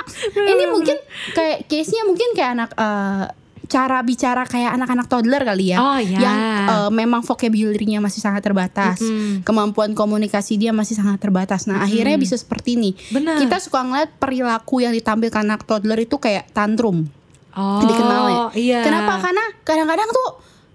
ini 0.46 0.64
mungkin 0.68 0.96
kayak 1.32 1.68
case 1.68 1.92
nya 1.92 2.02
mungkin 2.04 2.28
kayak 2.32 2.50
anak 2.54 2.70
eh, 2.72 3.24
cara 3.72 3.98
bicara 4.00 4.44
kayak 4.44 4.76
anak-anak 4.76 5.06
toddler 5.06 5.40
kali 5.42 5.72
ya 5.72 5.78
Oh, 5.78 5.96
iya. 5.96 6.18
yang 6.20 6.38
eh, 6.68 6.90
memang 6.92 7.22
vocabulary-nya 7.22 7.98
masih 7.98 8.20
sangat 8.20 8.44
terbatas 8.44 9.00
Mm-mm. 9.00 9.40
kemampuan 9.40 9.96
komunikasi 9.96 10.54
dia 10.54 10.70
masih 10.70 10.92
sangat 10.92 11.16
terbatas 11.18 11.64
nah 11.64 11.80
akhirnya 11.80 12.14
bisa 12.14 12.36
seperti 12.36 12.76
ini 12.76 12.92
Benar. 13.08 13.40
kita 13.40 13.56
suka 13.56 13.80
ngeliat 13.80 14.12
perilaku 14.14 14.78
yang 14.78 14.92
ditampilkan 14.92 15.40
anak 15.42 15.64
toddler 15.64 15.96
itu 15.98 16.16
kayak 16.16 16.52
tantrum 16.52 17.08
Oh, 17.52 17.80
dikenal 17.80 18.24
ya. 18.24 18.38
Iya. 18.56 18.80
Kenapa? 18.80 19.20
Karena 19.20 19.44
kadang-kadang 19.60 20.08
tuh 20.08 20.28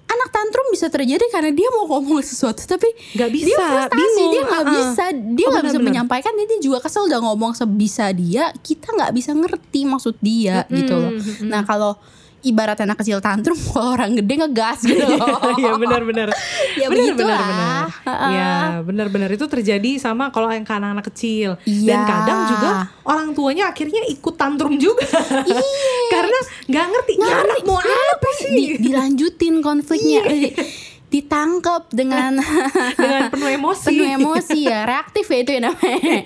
anak 0.07 0.29
tantrum 0.29 0.69
bisa 0.69 0.87
terjadi 0.87 1.25
karena 1.27 1.49
dia 1.49 1.65
mau 1.67 1.89
ngomong 1.89 2.21
sesuatu 2.21 2.61
tapi 2.63 2.85
Nggak 3.11 3.29
bisa, 3.33 3.49
dia 3.49 3.57
frustasi, 3.57 3.97
bingung, 3.97 4.29
dia 4.29 4.41
nggak 4.41 4.61
uh-uh. 4.61 4.75
bisa, 4.77 5.03
dia 5.09 5.17
Oh, 5.17 5.25
nggak 5.25 5.41
bisa 5.41 5.57
benar-benar. 5.73 5.87
menyampaikan, 5.89 6.31
dia, 6.31 6.45
dia 6.47 6.59
juga 6.61 6.77
kesel 6.79 7.03
udah 7.03 7.19
ngomong 7.19 7.51
sebisa 7.51 8.05
dia, 8.11 8.53
kita 8.61 8.93
nggak 8.93 9.09
bisa 9.11 9.33
ngerti 9.33 9.81
maksud 9.83 10.15
dia 10.21 10.69
gitu 10.69 10.93
loh. 10.93 11.11
Nah 11.43 11.65
kalau 11.65 11.97
ibarat 12.39 12.77
anak 12.77 12.97
kecil 12.97 13.17
tantrum, 13.17 13.57
kalau 13.67 13.93
orang 13.93 14.13
gede 14.13 14.33
ngegas 14.37 14.79
gitu 14.81 15.03
loh. 15.03 15.39
Iya 15.57 15.73
benar 15.75 16.01
benar. 16.01 16.27
Ya 16.73 16.87
benar 16.87 17.13
benar 17.13 17.39
benar. 17.39 17.83
Heeh. 18.03 18.29
Iya 18.29 18.51
benar 18.81 19.07
benar 19.07 19.29
itu 19.29 19.45
terjadi 19.45 19.91
sama 19.97 20.29
kalau 20.29 20.47
yang 20.47 20.61
ke 20.61 20.71
anak-anak 20.71 21.05
kecil 21.07 21.57
dan 21.61 21.73
Iya. 21.97 21.97
kadang 22.03 22.39
juga 22.47 22.69
orang 23.03 23.29
tuanya 23.31 23.63
akhirnya 23.67 24.05
ikut 24.07 24.35
tantrum 24.35 24.77
juga. 24.77 25.07
Karena 26.13 26.37
nggak 26.65 26.85
ngerti 26.87 27.13
"Ya, 27.15 27.25
anak 27.35 27.57
ngerti, 27.57 27.65
mau 27.65 27.77
apa 27.79 28.29
sih? 28.37 28.49
Di- 28.51 28.77
dilanjutin 28.81 29.55
konfliknya, 29.59 30.21
Iya. 30.23 30.51
ditangkap 31.07 31.87
dengan 31.89 32.35
Dengan 32.93 33.31
penuh 33.31 33.47
emosi. 33.49 33.87
penuh 33.87 34.07
emosi 34.13 34.59
ya 34.61 34.83
reaktif 34.83 35.23
ya 35.25 35.37
itu 35.39 35.51
ya 35.53 35.61
namanya 35.63 36.19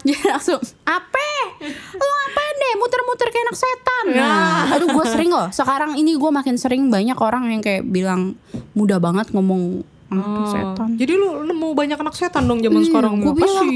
jadi 0.00 0.22
langsung 0.24 0.62
apa 0.84 1.18
lo 2.00 2.04
ngapain 2.08 2.54
deh 2.56 2.72
muter-muter 2.80 3.28
kayak 3.28 3.44
anak 3.48 3.58
setan? 3.58 4.04
Nah, 4.16 4.74
aduh 4.74 4.88
gue 4.88 5.04
sering 5.06 5.30
loh. 5.30 5.48
Sekarang 5.52 5.92
ini 5.96 6.16
gue 6.16 6.30
makin 6.32 6.56
sering 6.56 6.88
banyak 6.88 7.18
orang 7.20 7.52
yang 7.52 7.62
kayak 7.62 7.84
bilang 7.84 8.36
mudah 8.72 8.96
banget 8.96 9.28
ngomong 9.32 9.84
anak 10.10 10.26
Oh, 10.26 10.50
setan. 10.50 10.98
Jadi 10.98 11.12
lu 11.14 11.46
nemu 11.46 11.70
banyak 11.70 11.94
anak 11.94 12.14
setan 12.18 12.50
dong 12.50 12.58
zaman 12.58 12.82
sekarang. 12.82 13.22
gue 13.22 13.30
bilang 13.30 13.66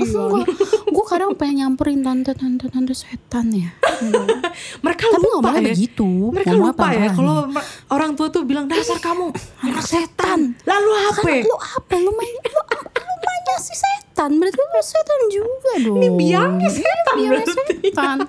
gue 0.91 1.05
kadang 1.07 1.31
pengen 1.39 1.55
nyamperin 1.63 2.03
tante 2.03 2.35
tante 2.35 2.67
tante 2.67 2.95
setan 2.95 3.55
ya. 3.55 3.71
Mereka 4.85 5.05
tapi 5.15 5.27
lupa 5.31 5.55
ya. 5.55 5.71
begitu 5.71 6.35
Mereka 6.35 6.59
ngomongnya 6.59 6.75
lupa 6.75 6.87
ya 6.91 7.09
kalau 7.15 7.37
orang 7.95 8.11
tua 8.19 8.29
tuh 8.35 8.43
bilang 8.43 8.67
dasar 8.67 8.99
kamu 8.99 9.31
anak 9.63 9.87
setan. 9.87 10.59
Lalu 10.67 10.91
apa? 11.07 11.23
Kan 11.23 11.47
lu 11.47 11.57
apa? 11.57 11.95
Lu 12.03 12.11
main 12.19 12.35
lu, 12.35 12.61
lu 12.83 13.15
mainnya 13.23 13.57
si 13.63 13.75
setan 13.79 13.94
berarti 14.15 14.55
lu 14.57 14.81
setan 14.81 15.21
juga 15.29 15.73
dong 15.81 15.99
Ini 15.99 16.09
biangnya 16.11 16.69
setan 16.69 17.15
Biangnya 17.15 17.31
berarti. 17.43 17.53
setan 17.83 18.19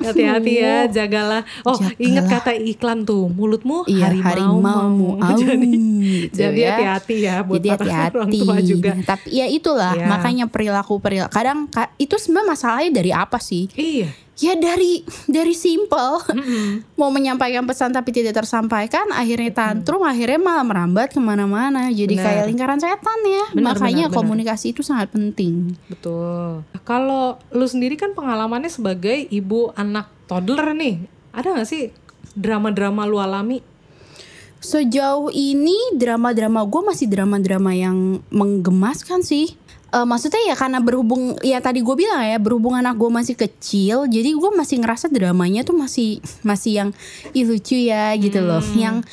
Hati-hati 0.00 0.52
ya, 0.56 0.86
jagalah. 0.86 1.42
Oh, 1.62 1.74
Jagalah. 1.74 1.98
ingat 1.98 2.24
kata 2.28 2.50
iklan 2.56 3.02
tuh, 3.02 3.26
mulutmu 3.28 3.82
Iya, 3.84 4.08
harimau. 4.08 4.62
harimau. 4.62 4.94
Au, 5.24 5.36
jadi 5.40 5.66
gitu 5.66 6.34
jadi 6.34 6.60
ya. 6.60 6.68
hati-hati 6.70 7.16
ya 7.20 7.34
buat 7.40 7.58
Jadi 7.58 7.68
para 7.68 7.82
hati-hati. 7.82 8.14
orang 8.14 8.30
tua 8.32 8.56
juga. 8.60 8.90
Tapi 9.04 9.26
ya 9.28 9.46
itulah 9.46 9.92
Iya. 9.92 10.06
makanya 10.06 10.44
perilaku 10.46 10.94
perilaku. 10.96 11.30
Kadang 11.30 11.66
ka- 11.66 11.92
itu 11.96 12.14
sebenarnya 12.14 12.48
masalahnya 12.48 12.90
dari 12.92 13.10
apa 13.10 13.38
sih? 13.38 13.66
Iya. 13.72 14.10
Ya 14.34 14.58
dari 14.58 15.06
dari 15.30 15.54
simple. 15.54 16.26
Mm-mm. 16.34 16.98
Mau 16.98 17.10
menyampaikan 17.14 17.62
pesan 17.70 17.94
tapi 17.94 18.10
tidak 18.10 18.34
tersampaikan, 18.42 19.14
akhirnya 19.14 19.54
tantrum, 19.54 20.02
akhirnya 20.02 20.42
malah 20.42 20.66
merambat 20.66 21.14
ke 21.14 21.20
mana-mana. 21.22 21.86
Jadi 21.94 22.18
Benar. 22.18 22.26
kayak 22.26 22.44
lingkaran 22.50 22.80
setan 22.82 23.20
ya. 23.22 23.44
Benar, 23.54 23.78
makanya 23.78 24.06
benar. 24.10 24.18
komunikasi 24.18 24.74
itu 24.74 24.82
sangat 24.82 25.14
penting. 25.14 25.78
Betul. 25.86 26.66
Kalau 26.82 27.38
lu 27.54 27.66
sendiri 27.66 27.94
kan 27.94 28.10
pengalamannya 28.10 28.70
sebagai 28.70 29.30
ibu 29.30 29.70
anak 29.78 30.10
toddler 30.26 30.74
nih. 30.74 31.06
Ada 31.30 31.62
gak 31.62 31.68
sih 31.70 31.90
drama-drama 32.34 33.06
lu 33.06 33.22
alami? 33.22 33.62
Sejauh 34.64 35.28
ini 35.28 35.76
drama-drama 35.92 36.64
gue 36.64 36.82
masih 36.82 37.06
drama-drama 37.06 37.76
yang 37.76 38.24
menggemaskan 38.32 39.20
sih. 39.20 39.52
Eh, 39.94 40.02
maksudnya 40.02 40.42
ya 40.50 40.58
karena 40.58 40.82
berhubung 40.82 41.38
ya 41.38 41.62
tadi 41.62 41.78
gue 41.78 41.94
bilang 41.94 42.18
ya 42.26 42.42
berhubung 42.42 42.74
anak 42.74 42.98
gue 42.98 43.06
masih 43.14 43.38
kecil, 43.38 44.10
jadi 44.10 44.34
gue 44.34 44.50
masih 44.50 44.82
ngerasa 44.82 45.06
dramanya 45.06 45.62
tuh 45.62 45.78
masih 45.78 46.18
masih 46.42 46.72
yang 46.82 46.90
Ih, 47.30 47.46
lucu 47.46 47.78
ya 47.78 48.10
gitu 48.18 48.42
loh. 48.42 48.58
Yang 48.74 49.06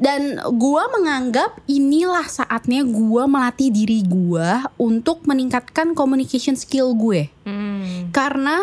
dan 0.00 0.40
gue 0.40 0.82
menganggap 0.96 1.60
inilah 1.68 2.24
saatnya 2.24 2.80
gue 2.80 3.22
melatih 3.28 3.68
diri 3.68 4.00
gue 4.08 4.50
untuk 4.80 5.20
meningkatkan 5.28 5.92
communication 5.92 6.56
skill 6.56 6.96
gue. 6.96 7.28
Hmm. 7.44 8.08
Karena 8.08 8.56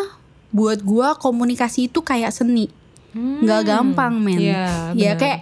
buat 0.49 0.81
gue 0.81 1.07
komunikasi 1.21 1.93
itu 1.93 2.01
kayak 2.01 2.33
seni 2.33 2.73
nggak 3.13 3.61
gampang 3.65 4.21
men 4.21 4.37
Iya, 4.37 4.93
ya 4.93 5.13
kayak 5.17 5.41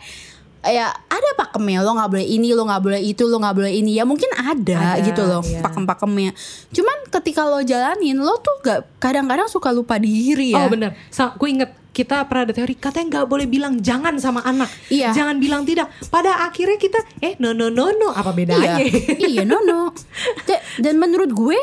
ya 0.67 0.87
ada 0.91 1.29
pakemnya 1.35 1.79
lo 1.79 1.93
nggak 1.93 2.09
boleh 2.09 2.25
ini 2.25 2.51
lo 2.51 2.63
nggak 2.63 2.81
boleh 2.81 2.99
itu 3.01 3.23
lo 3.23 3.37
nggak 3.37 3.55
boleh 3.55 3.71
ini 3.71 3.91
ya 3.93 4.03
mungkin 4.03 4.27
ada, 4.31 4.95
Ada, 4.95 5.03
gitu 5.03 5.21
loh 5.21 5.41
iya. 5.41 5.59
pakem-pakemnya 5.59 6.31
cuman 6.69 6.97
ketika 7.09 7.41
lo 7.43 7.59
jalanin 7.61 8.17
lo 8.17 8.37
tuh 8.37 8.55
gak 8.61 8.79
kadang-kadang 8.97 9.45
suka 9.45 9.69
lupa 9.69 9.95
diri 9.97 10.51
ya 10.51 10.59
Oh 10.59 10.67
bener, 10.67 10.93
Sa 11.07 11.33
gue 11.33 11.49
inget 11.49 11.71
kita 11.89 12.21
pernah 12.23 12.45
ada 12.45 12.53
teori 12.53 12.75
katanya 12.75 13.05
nggak 13.11 13.27
boleh 13.27 13.45
bilang 13.45 13.79
jangan 13.79 14.13
sama 14.17 14.39
anak, 14.41 14.69
Iya. 14.87 15.09
jangan 15.11 15.37
bilang 15.37 15.63
tidak. 15.63 15.89
Pada 16.07 16.45
akhirnya 16.45 16.77
kita 16.77 17.01
eh 17.19 17.33
no 17.37 17.51
no 17.51 17.67
no 17.67 17.89
no 17.89 18.13
apa 18.13 18.29
bedanya? 18.31 18.77
Iya, 18.77 19.17
iya 19.17 19.41
no 19.43 19.57
no. 19.59 19.89
Da- 20.45 20.61
Dan 20.77 20.97
menurut 20.97 21.31
gue 21.31 21.57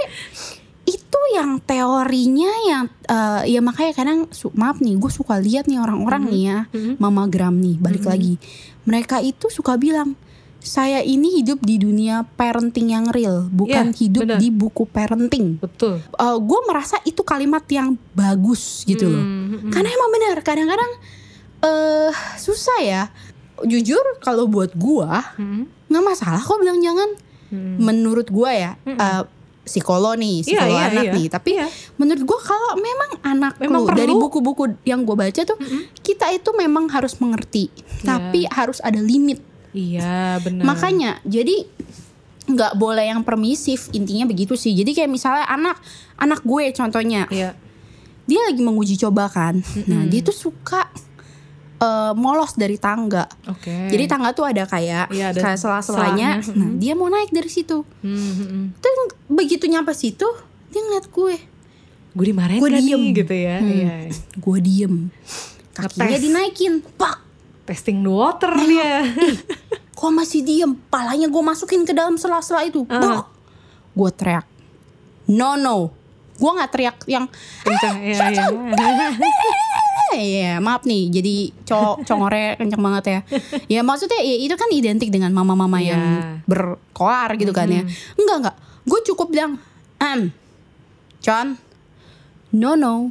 itu 0.84 1.20
yang 1.32 1.62
teorinya 1.62 2.50
yang 2.62 2.84
eh, 3.04 3.42
ya 3.49 3.61
makanya 3.61 3.92
kadang 3.94 4.18
su- 4.28 4.52
maaf 4.52 4.78
nih 4.78 4.94
gue 4.94 5.08
suka 5.08 5.38
lihat 5.38 5.64
nih 5.64 5.78
orang-orang 5.78 6.26
nih 6.26 6.42
ya 6.44 6.58
Mhm. 6.68 6.92
mamagram 6.99 7.54
nih 7.56 7.76
balik 7.78 8.04
lagi 8.04 8.37
mereka 8.85 9.19
itu 9.19 9.49
suka 9.49 9.76
bilang 9.76 10.17
saya 10.64 11.05
ini 11.05 11.45
hidup 11.45 11.61
di 11.61 11.76
dunia 11.76 12.25
parenting 12.37 12.88
yang 12.88 13.12
real 13.12 13.53
bukan 13.53 13.93
Iya, 13.93 14.00
hidup 14.00 14.23
benar. 14.25 14.38
di 14.41 14.49
buku 14.49 14.88
parenting. 14.88 15.61
Betul. 15.61 16.00
Eh, 16.00 16.38
gue 16.41 16.61
merasa 16.64 16.97
itu 17.05 17.21
kalimat 17.21 17.61
yang 17.69 18.00
bagus 18.17 18.81
gitu 18.88 19.12
loh. 19.12 19.21
Hmm, 19.21 19.61
hmm, 19.61 19.71
karena 19.71 19.93
emang 19.93 20.11
benar 20.11 20.37
kadang-kadang 20.41 20.93
eh 21.61 22.12
susah 22.37 22.79
ya. 22.81 23.03
Jujur 23.62 24.03
kalau 24.19 24.49
buat 24.50 24.73
gua 24.75 25.37
hmm, 25.37 25.87
nggak 25.87 26.05
masalah 26.05 26.41
kok 26.41 26.59
bilang 26.59 26.81
jangan. 26.81 27.12
Hmm. 27.55 27.76
menurut 27.79 28.33
gua 28.33 28.50
ya 28.50 28.73
eh, 28.83 29.23
psikolog 29.64 30.14
nih 30.14 30.38
Iya, 30.38 30.44
psikolog 30.47 30.76
iya, 30.76 30.88
anak 30.88 31.04
iya. 31.04 31.12
nih 31.12 31.26
tapi 31.26 31.50
Iya. 31.54 31.66
menurut 31.97 32.23
gua 32.23 32.38
kalau 32.38 32.73
memang 32.76 33.11
anak 33.23 33.52
Memang 33.59 33.80
lu 33.80 33.87
perlu. 33.87 33.99
dari 33.99 34.12
buku-buku 34.14 34.64
yang 34.85 35.02
gua 35.02 35.16
baca 35.18 35.40
tuh 35.40 35.56
kita 35.99 36.28
itu 36.30 36.50
memang 36.52 36.87
harus 36.87 37.16
mengerti 37.16 37.73
tapi 38.00 38.44
harus 38.47 38.78
ada 38.78 38.97
limit 38.97 39.40
Iya 39.71 40.38
benar. 40.38 40.62
makanya 40.64 41.18
jadi 41.25 41.64
nggak 42.44 42.76
boleh 42.76 43.09
yang 43.09 43.25
permisif 43.25 43.88
intinya 43.90 44.23
begitu 44.25 44.52
sih 44.52 44.71
jadi 44.71 44.92
kayak 44.94 45.11
misalnya 45.11 45.49
anak 45.49 45.80
anak 46.14 46.44
gue 46.44 46.71
contohnya 46.71 47.25
Iya. 47.26 47.56
dia 48.23 48.40
lagi 48.42 48.61
menguji 48.61 48.94
coba 48.97 49.26
kan 49.26 49.64
nah 49.85 50.04
dia 50.04 50.21
tuh 50.21 50.37
suka 50.37 50.92
eh, 51.85 52.12
molos 52.14 52.53
dari 52.55 52.75
tangga 52.75 53.29
Oke. 53.47 53.93
jadi 53.93 54.05
tangga 54.07 54.33
tuh 54.33 54.45
ada 54.45 54.64
kayak 54.64 55.12
Iya, 55.12 55.31
ada 55.31 55.41
kayak 55.43 55.59
sela-selanya. 55.61 56.41
selanya. 56.41 56.57
Nah, 56.57 56.71
dia 56.75 56.93
mau 56.93 57.07
naik 57.07 57.29
dari 57.29 57.47
situ. 57.47 57.85
Hmm. 58.00 58.73
Dan 58.75 58.93
begitu 59.26 59.67
nyampe 59.67 59.93
situ, 59.93 60.25
dia 60.69 60.81
ngeliat 60.81 61.07
gue. 61.07 61.37
Gue 62.11 62.25
dimarahin 62.26 62.59
Gue 62.59 62.71
diem. 62.73 62.97
nih 62.97 63.11
gitu 63.17 63.35
ya. 63.35 63.57
Hmm. 63.59 63.69
Iya. 63.69 63.95
Gue 64.35 64.59
diem. 64.59 64.95
Kakinya 65.73 66.17
dinaikin. 66.17 66.73
Pak, 66.95 67.17
Testing 67.64 68.00
the 68.00 68.09
water 68.09 68.55
dia. 68.57 69.03
kok 69.91 70.11
masih 70.11 70.41
diem? 70.41 70.79
Palanya 70.88 71.26
gue 71.26 71.43
masukin 71.43 71.83
ke 71.83 71.91
dalam 71.91 72.14
sela-sela 72.14 72.62
itu. 72.62 72.87
Ah. 72.87 73.26
Gue 73.91 74.11
teriak. 74.11 74.47
No, 75.26 75.57
no. 75.57 75.91
Gue 76.35 76.50
gak 76.53 76.71
teriak 76.71 76.99
yang 77.07 77.31
Kencang. 77.62 77.97
Iya, 78.03 78.26
iya. 78.29 78.47
Eh, 78.50 79.14
Iya, 80.14 80.52
maaf 80.59 80.83
nih, 80.83 81.11
jadi 81.11 81.35
cowok 81.64 81.97
congore 82.02 82.54
kenceng 82.56 82.78
banget 82.78 83.04
ya. 83.06 83.21
Ya 83.78 83.80
maksudnya 83.83 84.18
ya, 84.18 84.37
itu 84.38 84.54
kan 84.54 84.71
identik 84.71 85.11
dengan 85.11 85.30
mama-mama 85.30 85.78
Iya. 85.78 85.94
yang 85.94 86.02
berkoar 86.44 87.35
gitu 87.35 87.50
kan 87.50 87.66
ya. 87.66 87.83
Enggak 88.14 88.37
enggak, 88.40 88.56
gue 88.85 89.00
cukup 89.04 89.28
bilang, 89.28 89.52
em, 89.99 90.30
John, 91.18 91.56
no 92.50 92.75
no. 92.75 93.11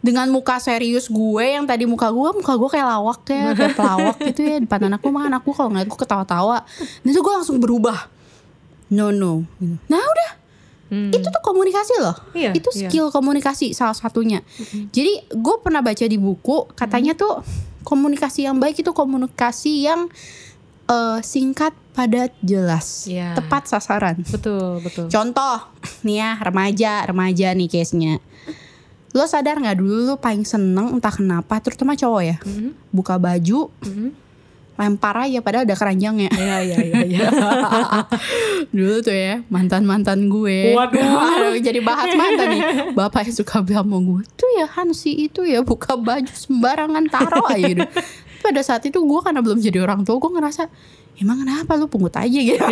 Dengan 0.00 0.32
muka 0.32 0.56
serius 0.56 1.12
gue 1.12 1.44
yang 1.44 1.68
tadi 1.68 1.84
muka 1.84 2.08
gue, 2.08 2.28
muka 2.32 2.56
gue 2.56 2.70
kayak 2.72 2.88
lawak 2.88 3.20
ya, 3.28 3.52
kayak 3.58 3.76
pelawak 3.76 4.16
gitu 4.24 4.40
ya. 4.40 4.56
Depan 4.56 4.88
anakku 4.88 5.12
mah 5.12 5.28
anakku 5.28 5.52
kalau 5.52 5.68
ngeliat 5.68 5.86
gue 5.86 6.00
ketawa-tawa. 6.00 6.64
Itu 7.04 7.20
gue 7.20 7.34
langsung 7.36 7.60
berubah. 7.60 8.08
No 8.88 9.12
no. 9.12 9.44
Gitu. 9.60 9.76
Nah 9.92 10.00
udah, 10.00 10.30
Hmm. 10.90 11.08
itu 11.08 11.22
tuh 11.22 11.38
komunikasi 11.40 11.94
loh 11.98 12.18
Iya, 12.32 12.50
itu 12.50 12.66
iya. 12.74 12.90
skill 12.90 13.06
komunikasi 13.08 13.70
salah 13.70 13.94
satunya 13.94 14.42
jadi 14.88 15.22
gue 15.24 15.56
pernah 15.58 15.80
baca 15.80 16.02
di 16.02 16.18
buku 16.18 16.66
katanya 16.74 17.14
Hmm. 17.14 17.20
tuh 17.20 17.34
komunikasi 17.82 18.44
yang 18.44 18.58
baik 18.58 18.76
itu 18.76 18.90
komunikasi 18.90 19.86
yang 19.86 20.10
eh, 20.84 21.18
singkat 21.20 21.70
padat 21.90 22.34
jelas 22.40 23.06
Iya. 23.06 23.34
tepat 23.34 23.66
sasaran 23.66 24.18
betul 24.26 24.78
betul. 24.80 25.06
contoh 25.06 25.70
nih 26.02 26.18
ya 26.18 26.30
remaja 26.36 26.92
remaja 27.04 27.48
nih 27.52 27.68
case 27.68 27.94
nya 27.94 28.18
lo 29.10 29.22
sadar 29.24 29.58
nggak 29.58 29.74
dulu 29.76 29.94
lo 30.04 30.16
paling 30.16 30.42
seneng 30.42 30.90
entah 30.92 31.10
kenapa 31.10 31.58
terutama 31.58 31.94
cowok 31.94 32.22
ya 32.24 32.36
Mhm, 32.40 32.74
buka 32.90 33.14
baju 33.16 33.70
mhm. 33.80 34.10
Lempar 34.80 35.28
aja 35.28 35.44
padahal 35.44 35.68
ada 35.68 35.76
keranjangnya 35.76 36.32
Iya 36.32 36.56
iya 36.64 36.78
iya. 36.80 37.00
iya. 37.04 37.28
dulu 38.76 39.04
tuh 39.04 39.12
ya 39.12 39.44
mantan 39.52 39.84
mantan 39.84 40.32
gue 40.32 40.72
Waduh. 40.72 41.60
jadi 41.60 41.84
bahas 41.84 42.16
mantan 42.16 42.46
nih 42.56 42.62
bapak 42.96 43.28
yang 43.28 43.36
suka 43.36 43.60
bilang 43.60 43.84
sama 43.84 43.98
gue 44.00 44.22
tuh 44.34 44.48
ya 44.56 44.64
Hansi 44.64 45.28
itu 45.28 45.44
ya 45.44 45.60
buka 45.60 46.00
baju 46.00 46.32
sembarangan 46.32 47.04
taruh 47.12 47.44
aja 47.46 47.60
gitu 47.60 47.84
pada 48.40 48.60
saat 48.64 48.80
itu 48.88 48.96
gue 48.96 49.20
karena 49.20 49.44
belum 49.44 49.60
jadi 49.60 49.84
orang 49.84 50.00
tua 50.00 50.16
gue 50.16 50.32
ngerasa 50.32 50.64
emang 51.20 51.44
kenapa 51.44 51.76
lu 51.76 51.84
pungut 51.84 52.16
aja 52.16 52.24
gitu 52.32 52.56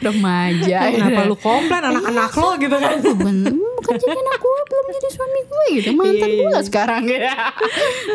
remaja 0.00 0.78
Kenapa 0.88 1.20
lu 1.28 1.36
komplain 1.36 1.84
anak-anak 1.84 2.32
lo 2.32 2.50
gitu 2.56 2.76
kan? 2.76 2.96
bukan, 3.04 3.36
bukan 3.52 3.94
jadi 3.96 4.16
anak 4.16 4.38
gue 4.40 4.60
belum 4.64 4.86
jadi 4.88 5.08
suami 5.12 5.40
gue 5.44 5.64
gitu 5.76 5.90
mantan 5.92 6.28
Iya, 6.30 6.38
gue 6.40 6.48
iya. 6.48 6.60
sekarang 6.64 7.02
gitu 7.04 7.28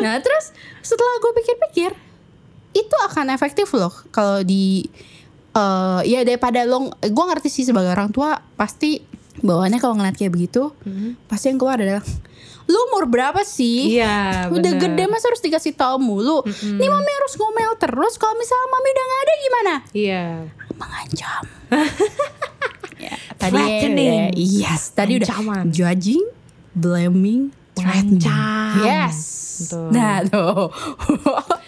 nah 0.02 0.14
terus 0.18 0.50
setelah 0.82 1.14
gue 1.18 1.32
pikir-pikir 1.38 1.90
itu 2.76 2.96
akan 3.02 3.32
efektif 3.32 3.72
loh 3.72 3.90
kalau 4.10 4.40
di 4.40 4.84
eh 5.50 6.00
ya 6.04 6.20
daripada 6.20 6.62
lo 6.62 6.92
gue 6.94 7.24
ngerti 7.26 7.48
sih 7.48 7.64
sebagai 7.64 7.88
orang 7.88 8.12
tua 8.12 8.36
pasti 8.54 9.00
bawaannya 9.38 9.78
kalau 9.78 9.96
ngeliat 9.96 10.12
kayak 10.14 10.30
begitu 10.30 10.68
pasti 11.24 11.48
yang 11.48 11.56
keluar 11.56 11.76
adalah 11.76 12.04
lu 12.66 12.78
umur 12.90 13.06
berapa 13.06 13.40
sih 13.40 13.94
Iya, 13.94 14.50
udah 14.50 14.72
bener. 14.74 14.82
gede 14.90 15.04
masa 15.06 15.30
harus 15.30 15.38
dikasih 15.38 15.72
tahu 15.72 15.96
mulu 15.98 16.42
nih 16.44 16.88
mami 16.88 17.10
harus 17.14 17.34
ngomel 17.34 17.72
terus 17.78 18.16
kalau 18.16 18.34
misalnya 18.34 18.68
mami 18.68 18.88
udah 18.90 19.04
gak 19.06 19.20
ada 19.22 19.34
gimana 19.38 19.74
Iya. 19.92 20.24
mengancam. 20.74 21.44
ya, 22.98 23.14
tadi 23.34 23.54
Threatening. 23.54 24.12
ya, 24.34 24.66
yes, 24.66 24.92
tadi 24.92 25.16
Ancaman. 25.16 25.64
udah 25.64 25.72
judging, 25.72 26.24
blaming, 26.72 27.48
threatening. 27.72 28.20
Yes. 28.78 29.16
Betul. 29.58 29.88
Nah, 29.88 30.20
tuh. 30.22 30.68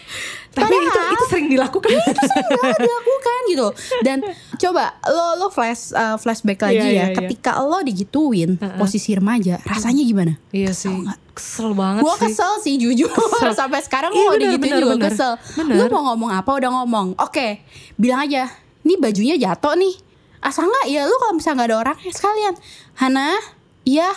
Tapi 0.61 0.75
itu 0.75 0.89
Padahal- 0.89 1.15
itu 1.15 1.25
sering 1.27 1.49
dilakukan. 1.49 1.91
itu 1.91 2.23
sering 2.25 2.49
banget 2.53 2.79
dilakukan 2.81 3.39
gitu. 3.47 3.67
Dan 4.01 4.19
coba 4.57 4.85
lo 5.05 5.27
lo 5.37 5.47
flash 5.49 5.91
uh, 5.91 6.15
flashback 6.15 6.59
lagi 6.61 6.77
Iya, 6.77 6.83
ya. 6.83 6.91
iya, 6.91 7.05
iya. 7.07 7.17
ketika 7.17 7.59
lo 7.59 7.79
digituin 7.81 8.51
posisi 8.75 9.13
remaja 9.13 9.57
rasanya 9.63 10.03
gimana? 10.03 10.35
Iya 10.51 10.71
sih. 10.73 10.93
Kesel 11.31 11.71
banget 11.73 12.03
sih. 12.03 12.19
kesel 12.25 12.53
sih 12.61 12.75
jujur. 12.77 13.09
Sampai 13.55 13.79
sekarang 13.81 14.11
Iya, 14.11 14.19
gue 14.19 14.31
bener, 14.33 14.43
digituin 14.51 14.63
bener, 14.69 14.83
juga 14.83 14.97
bener. 14.97 15.07
kesel. 15.09 15.33
Bener. 15.57 15.75
lu 15.77 15.85
mau 15.89 16.03
ngomong 16.09 16.31
apa 16.33 16.51
udah 16.53 16.71
ngomong. 16.75 17.07
Oke 17.19 17.63
bilang 17.95 18.23
aja 18.23 18.51
ini 18.83 18.95
bajunya 18.95 19.35
jatuh 19.37 19.75
nih. 19.75 19.95
Asal 20.39 20.65
nggak? 20.65 20.87
Ya 20.87 21.03
lu 21.03 21.15
kalau 21.17 21.35
misalnya 21.35 21.57
nggak 21.57 21.69
ada 21.69 21.79
orangnya 21.81 22.11
sekalian. 22.11 22.55
Hana 22.95 23.39
iya. 23.83 24.11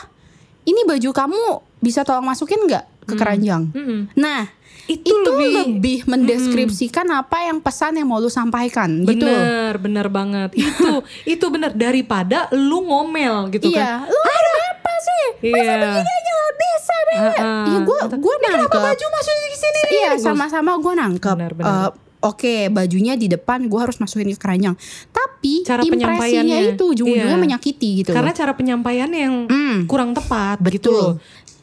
Ini 0.62 0.86
baju 0.86 1.10
kamu 1.12 1.42
bisa 1.80 2.02
tolong 2.02 2.22
masukin 2.24 2.62
nggak 2.62 2.86
ke 3.02 3.14
keranjang? 3.14 3.66
Mm-mm. 3.72 4.14
nah 4.14 4.46
Itu 4.84 5.08
itu, 5.08 5.20
lebih- 5.24 5.54
lebih, 5.70 5.98
mendeskripsikan 6.06 7.06
apa 7.12 7.44
yang 7.44 7.58
pesan 7.58 7.96
yang 7.96 8.06
mau 8.06 8.18
lu 8.18 8.28
sampaikan 8.28 9.04
gitu 9.04 9.24
Bener, 9.24 9.78
bener 9.78 10.08
banget. 10.08 10.50
Itu, 10.54 11.04
itu 11.34 11.46
bener 11.48 11.72
daripada 11.72 12.50
lu 12.52 12.82
ngomel 12.82 13.52
gitu 13.52 13.68
iya 13.68 14.02
kan. 14.02 14.08
lu 14.08 14.20
ada 14.22 14.52
apa 14.72 14.94
sih 14.98 15.24
Iya. 15.44 15.74
ini 15.92 16.12
aja 16.12 16.32
nggak 16.32 16.56
bisa 16.58 16.96
deh 17.04 17.18
Heeh. 17.18 17.64
iya 17.68 17.78
gue 17.82 18.00
gue 18.16 18.36
nangkep 18.42 18.80
Baju 18.82 19.06
masuk 19.08 19.36
di 19.44 19.58
sini 19.58 19.80
nih. 19.80 19.92
Iya 19.92 20.12
sama-sama 20.18 20.72
gue 20.76 20.94
nangkep. 20.94 21.36
Benar, 21.36 21.54
benar. 21.54 21.74
Eh, 21.88 21.92
Oke 22.22 22.70
bajunya 22.70 23.18
di 23.18 23.26
depan 23.26 23.66
gue 23.66 23.80
harus 23.80 23.98
masukin 23.98 24.30
ke 24.30 24.38
keranjang. 24.38 24.78
Tapi 25.10 25.66
Cara 25.66 25.82
impresinya 25.82 26.14
penyampaiannya. 26.14 26.58
itu 26.72 26.84
ujung-ujungnya 26.88 27.34
Iya. 27.34 27.42
menyakiti 27.42 27.90
gitu. 27.98 28.12
Karena 28.12 28.30
cara 28.30 28.54
penyampaiannya 28.54 29.20
yang 29.20 29.36
Hmm. 29.44 29.78
kurang 29.86 30.14
tepat 30.14 30.62
gitu 30.64 30.94
Betul. 30.94 30.94
loh. 30.94 31.14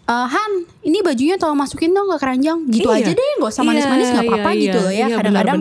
Eh, 0.08 0.26
Han, 0.26 0.52
ini 0.88 1.04
bajunya 1.04 1.36
tolong 1.36 1.60
masukin 1.60 1.92
dong 1.92 2.08
ke 2.08 2.16
keranjang. 2.16 2.64
Gitu 2.64 2.88
Iya. 2.88 3.04
aja 3.04 3.12
deh, 3.12 3.30
gak 3.36 3.52
usah 3.52 3.60
manis-manis 3.60 4.08
Iya, 4.08 4.14
nggak 4.16 4.24
apa-apa 4.24 4.50
iya, 4.50 4.62
gitu 4.64 4.78
loh 4.80 4.88
ya. 4.88 4.96
iya, 5.04 5.16
Kadang-kadang, 5.20 5.58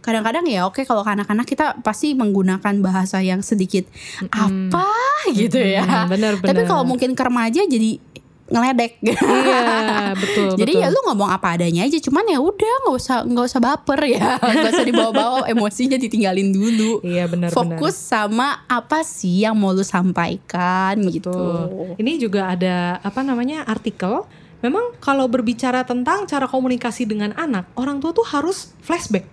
kadang-kadang 0.00 0.44
ya 0.48 0.60
oke 0.64 0.80
kalau 0.82 1.04
anak-anak 1.04 1.44
kita 1.44 1.76
pasti 1.84 2.16
menggunakan 2.16 2.80
bahasa 2.80 3.20
yang 3.20 3.44
sedikit 3.44 3.84
apa 4.32 4.88
gitu 5.36 5.60
ya. 5.60 5.84
Mm, 5.84 6.08
benar, 6.08 6.32
Tapi 6.40 6.64
kalau 6.64 6.88
mungkin 6.88 7.12
ke 7.12 7.20
remaja 7.20 7.60
jadi 7.60 8.00
ngeledek. 8.50 8.92
Iya, 9.40 10.12
betul. 10.14 10.50
Jadi 10.58 10.72
betul. 10.76 10.84
ya 10.84 10.88
lu 10.90 11.00
ngomong 11.06 11.30
apa 11.30 11.56
adanya 11.56 11.86
aja, 11.86 11.98
cuman 12.02 12.24
ya 12.26 12.38
udah 12.42 12.74
nggak 12.86 12.96
usah 12.98 13.16
nggak 13.24 13.46
usah 13.46 13.60
baper 13.62 14.00
ya, 14.10 14.36
nggak 14.42 14.72
usah 14.74 14.86
dibawa-bawa 14.86 15.38
emosinya 15.48 15.96
ditinggalin 15.96 16.50
dulu. 16.50 17.00
Iya 17.06 17.30
benar 17.30 17.54
Fokus 17.54 17.94
sama 17.96 18.66
apa 18.66 19.06
sih 19.06 19.46
yang 19.46 19.56
mau 19.56 19.70
lu 19.70 19.86
sampaikan 19.86 20.98
gitu. 21.08 21.30
Tuh. 21.30 21.94
Ini 21.96 22.20
juga 22.20 22.52
ada 22.52 22.98
apa 23.00 23.22
namanya 23.22 23.64
artikel. 23.64 24.26
Memang 24.60 24.92
kalau 25.00 25.24
berbicara 25.24 25.88
tentang 25.88 26.28
cara 26.28 26.44
komunikasi 26.44 27.08
dengan 27.08 27.32
anak, 27.32 27.72
orang 27.80 27.96
tua 27.96 28.12
tuh 28.12 28.28
harus 28.28 28.76
flashback, 28.84 29.24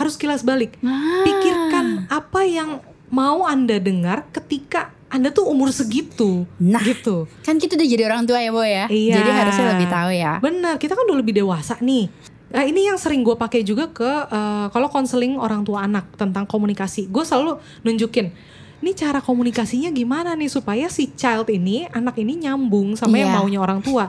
harus 0.00 0.16
kilas 0.16 0.40
balik. 0.40 0.80
Nah. 0.80 1.28
Pikirkan 1.28 2.08
apa 2.08 2.40
yang 2.48 2.80
mau 3.12 3.44
anda 3.44 3.76
dengar 3.76 4.24
ketika 4.32 4.96
anda 5.12 5.28
tuh 5.28 5.44
umur 5.44 5.68
segitu, 5.68 6.48
Nah. 6.56 6.80
gitu. 6.80 7.28
Kan 7.44 7.60
kita 7.60 7.76
udah 7.76 7.84
jadi 7.84 8.02
orang 8.08 8.24
tua 8.24 8.40
ya 8.40 8.48
boy 8.48 8.64
ya. 8.64 8.86
Iya. 8.88 9.20
Jadi 9.20 9.30
harusnya 9.30 9.66
lebih 9.76 9.88
tahu 9.92 10.10
ya. 10.10 10.32
Benar, 10.40 10.74
kita 10.80 10.96
kan 10.96 11.04
udah 11.04 11.18
lebih 11.20 11.36
dewasa 11.36 11.76
nih. 11.78 12.08
Nah, 12.48 12.64
ini 12.64 12.88
yang 12.88 12.96
sering 12.96 13.20
gue 13.20 13.32
pakai 13.32 13.60
juga 13.60 13.88
ke 13.88 14.08
eh, 14.08 14.66
kalau 14.68 14.88
konseling 14.88 15.36
orang 15.36 15.62
tua 15.62 15.84
anak 15.84 16.16
tentang 16.16 16.44
komunikasi. 16.44 17.12
Gue 17.12 17.24
selalu 17.24 17.60
nunjukin, 17.80 18.32
ini 18.80 18.92
cara 18.92 19.20
komunikasinya 19.20 19.88
gimana 19.88 20.32
nih 20.32 20.48
supaya 20.48 20.88
si 20.88 21.12
child 21.12 21.48
ini, 21.48 21.84
anak 21.88 22.16
ini 22.16 22.40
nyambung 22.42 22.96
sama 22.96 23.20
yang 23.20 23.32
Iya. 23.32 23.36
maunya 23.36 23.60
orang 23.60 23.80
tua. 23.80 24.08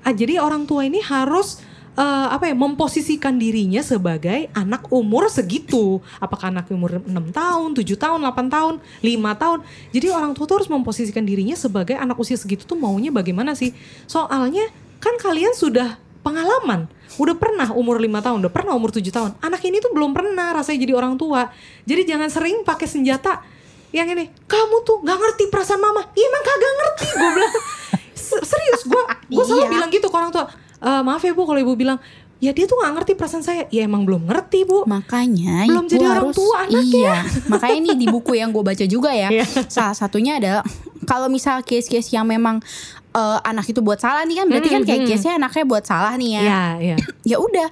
Ah, 0.00 0.12
jadi 0.16 0.40
orang 0.40 0.64
tua 0.64 0.88
ini 0.88 1.00
harus 1.00 1.60
eh, 2.00 2.28
apa 2.32 2.48
ya 2.48 2.56
memposisikan 2.56 3.36
dirinya 3.36 3.84
sebagai 3.84 4.48
anak 4.52 4.88
umur 4.88 5.28
segitu. 5.28 6.00
Apakah 6.16 6.48
anak 6.48 6.72
umur 6.72 7.04
6 7.04 7.12
tahun, 7.30 7.76
7 7.76 7.84
tahun, 7.94 8.18
8 8.24 8.48
tahun, 8.48 8.74
5 9.04 9.12
tahun. 9.36 9.58
Jadi 9.92 10.06
orang 10.08 10.32
tua 10.32 10.48
tuh 10.48 10.64
harus 10.64 10.70
memposisikan 10.72 11.20
dirinya 11.22 11.52
sebagai 11.52 11.94
anak 11.94 12.16
usia 12.16 12.40
segitu 12.40 12.64
tuh 12.64 12.80
maunya 12.80 13.12
bagaimana 13.12 13.52
sih? 13.52 13.76
Soalnya 14.08 14.64
kan 14.96 15.20
kalian 15.20 15.52
sudah 15.52 16.00
pengalaman. 16.20 16.88
Udah 17.18 17.36
pernah 17.36 17.68
umur 17.72 18.00
5 18.00 18.08
tahun, 18.22 18.38
udah 18.40 18.52
pernah 18.52 18.72
umur 18.72 18.88
7 18.88 19.04
tahun. 19.10 19.30
Anak 19.40 19.60
ini 19.62 19.76
tuh 19.78 19.92
belum 19.92 20.16
pernah 20.16 20.56
rasanya 20.56 20.80
jadi 20.80 20.94
orang 20.96 21.20
tua. 21.20 21.52
Jadi 21.84 22.02
jangan 22.08 22.28
sering 22.32 22.64
pakai 22.64 22.88
senjata 22.88 23.44
yang 23.90 24.06
ini. 24.06 24.30
Kamu 24.46 24.76
tuh 24.82 25.02
nggak 25.02 25.18
ngerti 25.18 25.44
perasaan 25.50 25.80
mama. 25.80 26.00
Iya 26.12 26.24
emang 26.24 26.42
kagak 26.42 26.72
ngerti 26.78 27.06
gue 27.10 27.30
bilang. 27.34 27.54
Se- 28.30 28.44
Serius 28.46 28.82
gue 28.86 29.02
gue 29.26 29.42
selalu 29.42 29.64
Iya. 29.66 29.72
bilang 29.74 29.90
gitu 29.90 30.06
ke 30.06 30.14
orang 30.14 30.30
tua. 30.30 30.46
"Eh, 30.80 31.02
maaf 31.04 31.20
ya 31.20 31.32
bu 31.32 31.44
kalau 31.44 31.60
ibu 31.60 31.76
bilang 31.76 32.00
ya 32.40 32.56
dia 32.56 32.64
tuh 32.64 32.80
nggak 32.80 32.92
ngerti 32.96 33.12
perasaan 33.14 33.44
saya. 33.44 33.68
Ya 33.68 33.84
emang 33.84 34.08
belum 34.08 34.24
ngerti 34.24 34.64
bu. 34.64 34.88
Makanya 34.88 35.68
Belum 35.68 35.84
ibu 35.84 35.92
jadi 35.92 36.04
orang 36.08 36.16
harus 36.24 36.36
tua 36.36 36.56
anaknya. 36.64 36.80
iya. 36.80 37.16
Makanya 37.46 37.76
ini 37.76 37.90
di 37.94 38.06
buku 38.08 38.32
yang 38.32 38.48
gue 38.48 38.64
baca 38.64 38.84
juga 38.84 39.12
ya. 39.12 39.28
Iya. 39.28 39.44
Salah 39.68 39.92
satunya 39.92 40.40
adalah 40.40 40.64
kalau 41.04 41.28
misal 41.28 41.60
case-case 41.60 42.08
yang 42.10 42.24
memang 42.24 42.64
eh, 43.12 43.38
anak 43.44 43.68
itu 43.68 43.84
buat 43.84 44.00
salah 44.00 44.24
nih 44.24 44.40
kan 44.40 44.46
berarti 44.48 44.68
kan 44.70 44.82
kayak 44.82 45.02
case-nya 45.04 45.36
anaknya 45.36 45.64
buat 45.68 45.84
salah 45.84 46.16
nih 46.16 46.30
ya. 46.32 46.40
Iya 46.40 46.62
iya. 46.80 46.96
Ya 47.26 47.36
udah, 47.36 47.68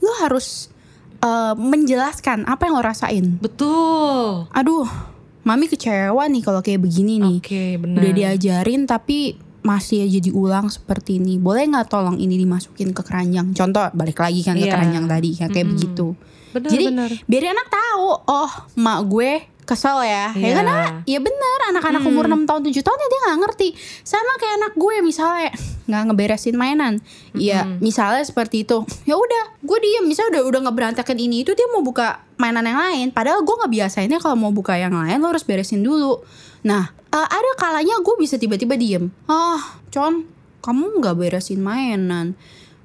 lo 0.00 0.12
harus 0.24 0.72
eh, 1.20 1.54
menjelaskan 1.54 2.48
apa 2.48 2.62
yang 2.64 2.74
lo 2.76 2.82
rasain. 2.82 3.36
Betul. 3.36 4.48
Aduh, 4.48 4.88
mami 5.44 5.68
kecewa 5.68 6.24
nih 6.24 6.40
kalau 6.40 6.64
kayak 6.64 6.80
begini 6.80 7.20
nih. 7.20 7.36
Oke 7.36 7.64
benar. 7.76 8.00
Udah 8.00 8.12
diajarin 8.16 8.88
tapi 8.88 9.36
masih 9.66 9.98
aja 10.00 10.22
diulang 10.22 10.70
seperti 10.70 11.18
ini. 11.18 11.36
Boleh 11.36 11.66
nggak 11.66 11.90
tolong 11.90 12.16
ini 12.16 12.38
dimasukin 12.38 12.94
ke 12.94 13.02
keranjang? 13.02 13.50
Contoh 13.50 13.90
balik 13.90 14.16
lagi 14.16 14.40
kan 14.40 14.54
ke 14.54 14.62
Iya. 14.62 14.72
keranjang 14.72 15.04
tadi 15.04 15.30
kayak 15.34 15.50
kayak 15.50 15.66
Mm-mm. 15.66 15.74
begitu. 15.74 16.06
Benar 16.52 16.70
Jadi 16.70 16.84
benar. 16.86 17.10
biar 17.20 17.44
anak 17.50 17.68
tahu, 17.68 18.06
oh 18.24 18.50
mak 18.76 19.00
gue 19.04 19.30
kesel 19.62 19.98
ya. 20.00 20.30
Ya 20.30 20.40
Iya. 20.40 20.54
karena 20.54 20.76
ya 21.02 21.18
bener 21.18 21.58
anak-anak 21.68 22.00
Hmm. 22.00 22.10
umur 22.10 22.24
6 22.24 22.46
tahun 22.46 22.62
7 22.64 22.80
tahun 22.80 22.96
ya 22.96 23.08
dia 23.08 23.20
nggak 23.20 23.38
ngerti. 23.42 23.68
Sama 24.00 24.32
kayak 24.36 24.54
anak 24.56 24.72
gue 24.74 24.94
misalnya 25.02 25.50
nggak 25.86 26.02
ngeberesin 26.12 26.58
mainan. 26.58 26.98
Ya 27.32 27.64
misalnya 27.80 28.22
seperti 28.26 28.66
itu. 28.66 28.82
Ya 29.06 29.14
udah, 29.14 29.56
gue 29.62 29.78
diem. 29.80 30.04
Misalnya 30.06 30.38
udah 30.38 30.42
udah 30.50 30.60
ngeberantakan 30.68 31.16
ini 31.16 31.46
itu 31.46 31.54
dia 31.54 31.66
mau 31.70 31.82
buka 31.82 32.26
mainan 32.36 32.66
yang 32.66 32.78
lain. 32.78 33.06
Padahal 33.14 33.42
gue 33.46 33.54
nggak 33.54 33.72
biasainnya 33.72 34.18
kalau 34.18 34.36
mau 34.36 34.52
buka 34.52 34.74
yang 34.76 34.92
lain 34.92 35.18
lo 35.22 35.30
harus 35.30 35.46
beresin 35.46 35.80
dulu. 35.86 36.20
Nah 36.66 36.90
eh, 36.92 37.28
ada 37.30 37.50
kalanya 37.56 37.98
gue 38.02 38.14
bisa 38.18 38.36
tiba-tiba 38.36 38.74
diem. 38.74 39.08
Ah, 39.30 39.80
Con, 39.94 40.26
kamu 40.60 41.00
nggak 41.00 41.16
beresin 41.16 41.62
mainan. 41.62 42.34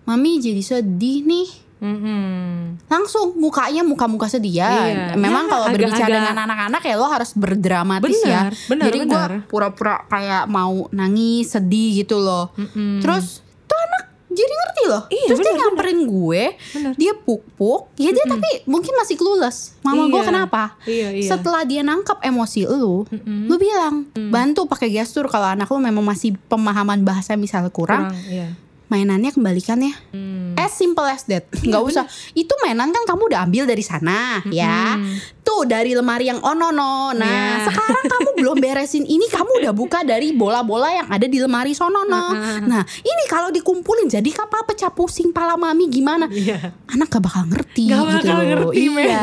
Mami 0.06 0.42
jadi 0.42 0.62
sedih 0.62 1.26
nih. 1.26 1.50
Mm-mm. 1.82 2.78
langsung 2.86 3.34
mukanya 3.36 3.82
muka-muka 3.82 4.30
sedih 4.30 4.62
ya. 4.62 4.70
Iya. 4.86 5.06
Memang 5.16 5.46
Ya, 5.46 5.52
kalau 5.52 5.66
berbicara 5.68 5.98
agak-agak- 5.98 6.18
dengan 6.22 6.38
anak-anak 6.40 6.82
ya 6.84 6.96
lo 6.96 7.08
harus 7.08 7.32
berdramatis 7.34 8.22
ya. 8.22 8.48
Benar, 8.48 8.54
benar, 8.70 8.86
Jadi 8.86 8.98
gue 9.02 9.24
pura-pura 9.48 10.06
kayak 10.06 10.46
mau 10.46 10.86
nangis, 10.92 11.52
sedih 11.52 12.00
gitu 12.00 12.18
loh. 12.18 12.54
Mm-mm. 12.54 13.02
Terus 13.02 13.42
tuh 13.66 13.76
anak 13.76 14.04
jadi 14.30 14.54
ngerti 14.54 14.84
loh. 14.86 15.04
Iya, 15.08 15.26
Terus 15.28 15.40
dia 15.40 15.46
benar, 15.48 15.60
nyamperin 15.60 16.00
gue, 16.06 16.44
Benar. 16.72 16.94
dia 16.96 17.12
puk-puk. 17.18 17.82
Ya 17.96 18.10
dia 18.10 18.26
tapi 18.26 18.50
mungkin 18.64 18.94
masih 18.94 19.16
clueless. 19.16 19.76
Mama 19.82 20.06
gue 20.06 20.16
Iya. 20.16 20.24
kenapa? 20.24 20.64
Iya, 20.86 21.08
iya. 21.14 21.28
Setelah 21.28 21.62
dia 21.64 21.82
nangkap 21.82 22.22
emosi 22.22 22.64
lu, 22.64 23.04
Mm-mm. 23.06 23.50
lu 23.50 23.56
bilang 23.58 24.06
bantu 24.30 24.64
pakai 24.66 24.88
gestur 24.90 25.26
kalau 25.26 25.50
anak 25.50 25.66
lu 25.66 25.80
memang 25.80 26.06
masih 26.06 26.38
pemahaman 26.46 27.02
bahasa 27.02 27.34
misalnya 27.34 27.68
kurang, 27.70 28.08
kurang 28.08 28.30
iya. 28.30 28.56
Mainannya 28.92 29.32
kembalikan 29.32 29.80
ya. 29.80 29.96
Hmm. 30.12 30.52
As 30.54 30.76
simple 30.76 31.02
as 31.04 31.24
that. 31.26 31.48
Nggak 31.64 31.80
usah. 31.82 32.04
Itu 32.32 32.52
mainan 32.60 32.92
kan 32.92 33.04
kamu 33.06 33.32
udah 33.32 33.40
ambil 33.42 33.64
dari 33.64 33.80
sana, 33.82 34.44
ya. 34.52 35.00
Tuh 35.42 35.64
dari 35.64 35.92
lemari 35.92 36.28
yang 36.28 36.38
ono 36.38 36.70
no. 36.70 37.10
Nah, 37.12 37.24
Iya. 37.58 37.66
sekarang 37.66 38.04
kamu 38.06 38.30
belum 38.38 38.58
beresin 38.58 39.04
ini, 39.04 39.26
kamu 39.26 39.64
udah 39.64 39.72
buka 39.72 40.04
dari 40.04 40.32
bola-bola 40.32 40.92
yang 40.92 41.08
ada 41.08 41.24
di 41.24 41.38
lemari 41.38 41.72
sono 41.72 42.04
no. 42.04 42.36
Nah, 42.62 42.84
ini 42.84 43.24
kalau 43.26 43.48
dikumpulin 43.50 44.06
jadi 44.08 44.28
kapal 44.30 44.66
pecah 44.66 44.90
pusing 44.90 45.32
pala 45.32 45.56
mami 45.56 45.88
gimana? 45.88 46.28
Iya. 46.28 46.76
Anak 46.88 47.08
gak 47.10 47.24
bakal 47.24 47.48
ngerti 47.48 47.88
Gak 47.88 47.96
gitu 47.96 48.06
bakal 48.22 48.36
loh. 48.36 48.46
ngerti, 48.46 48.84
iya. 48.84 49.22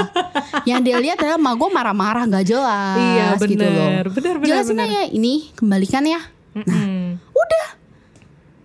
yang 0.68 0.80
dia 0.80 0.96
lihat 0.96 1.18
adalah 1.18 1.36
mak 1.36 1.54
gue 1.54 1.68
marah-marah 1.68 2.24
gak 2.30 2.46
jelas 2.46 2.96
Iya, 2.96 3.26
gitu 3.42 3.58
loh. 3.58 3.88
bener, 3.90 4.04
bener, 4.08 4.34
bener, 4.38 4.46
Jelasin 4.48 4.76
bener. 4.76 4.86
aja 4.86 5.02
ini 5.10 5.50
kembalikan 5.52 6.04
ya. 6.04 6.20
Mm-mm. 6.54 7.18
Udah. 7.28 7.66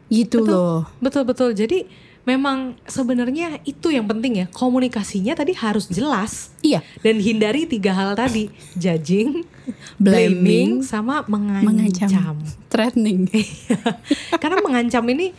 Gitu 0.07 0.39
loh. 0.43 0.87
Betul 1.03 1.23
betul. 1.27 1.51
Jadi 1.51 1.87
memang 2.23 2.75
sebenarnya 2.83 3.59
itu 3.63 3.87
yang 3.87 4.03
penting 4.03 4.43
ya. 4.43 4.45
Komunikasinya 4.51 5.31
tadi 5.31 5.55
harus 5.55 5.87
jelas 5.87 6.51
Iya. 6.59 6.83
dan 6.99 7.23
hindari 7.23 7.63
tiga 7.63 7.95
hal 7.95 8.19
tadi, 8.19 8.51
judging, 8.75 9.47
Blaming, 9.99 10.43
blaming, 10.43 10.71
sama 10.83 11.23
mengancam. 11.27 11.67
Mengancam. 11.71 12.35
Threatening. 12.67 13.31
Karena 14.43 14.59
mengancam 14.59 15.03
ini 15.07 15.31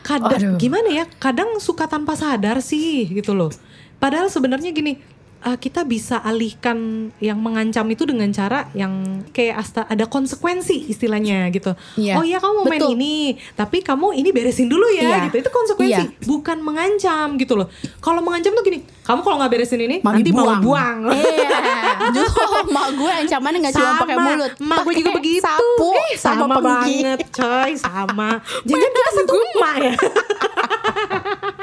kadang 0.00 0.56
Aduh. 0.56 0.60
gimana 0.60 0.88
ya? 0.88 1.04
Kadang 1.20 1.60
suka 1.60 1.84
tanpa 1.84 2.16
sadar 2.16 2.64
sih 2.64 3.04
gitu 3.08 3.36
loh. 3.36 3.52
Padahal 4.00 4.32
sebenarnya 4.32 4.72
gini, 4.72 4.96
eh, 5.42 5.56
kita 5.56 5.82
bisa 5.82 6.20
alihkan 6.20 6.76
yang 7.18 7.36
mengancam 7.36 7.84
itu 7.86 8.04
dengan 8.04 8.28
cara 8.28 8.68
yang 8.72 8.92
kayak 9.28 9.56
asta 9.58 9.84
ada 9.84 10.04
konsekuensi 10.04 10.86
istilahnya 10.86 11.48
gitu. 11.48 11.72
Iya. 11.96 12.14
Oh 12.16 12.24
iya 12.24 12.36
kamu 12.36 12.52
mau 12.60 12.64
main 12.64 12.82
ini, 12.92 13.16
tapi 13.52 13.80
kamu 13.80 14.12
ini 14.14 14.30
beresin 14.30 14.66
dulu 14.66 14.84
ya 14.90 15.02
Iya. 15.02 15.16
gitu. 15.26 15.36
Itu 15.40 15.50
konsekuensi, 15.50 16.04
Iya. 16.06 16.24
bukan 16.24 16.58
mengancam 16.60 17.34
gitu 17.34 17.54
loh. 17.54 17.68
Kalau 17.98 18.20
mengancam 18.20 18.52
tuh 18.52 18.62
gini, 18.62 18.78
kamu 19.00 19.20
kalau 19.20 19.36
nggak 19.38 19.50
beresin 19.50 19.80
ini 19.80 19.96
Mami 20.00 20.20
nanti 20.20 20.30
mau 20.30 20.52
buang. 20.58 21.08
Iya. 21.10 21.58
Dulu 22.14 22.28
mak 22.68 22.88
gue 22.96 23.12
ancamannya 23.12 23.58
gak 23.62 23.74
cuma 23.74 23.92
pakai 23.98 24.16
mulut. 24.16 24.52
Mak 24.58 24.78
gue 24.82 24.94
juga 24.96 25.10
begitu. 25.12 25.44
Sapu 25.44 25.88
Eh, 25.92 26.16
sama, 26.16 26.44
pengki. 26.50 27.00
banget, 27.04 27.18
coy, 27.30 27.70
sama. 27.76 28.40
Jadi 28.68 28.80
kita 28.82 29.10
satu 29.14 29.32
emak 29.36 29.74
ya. 29.78 29.92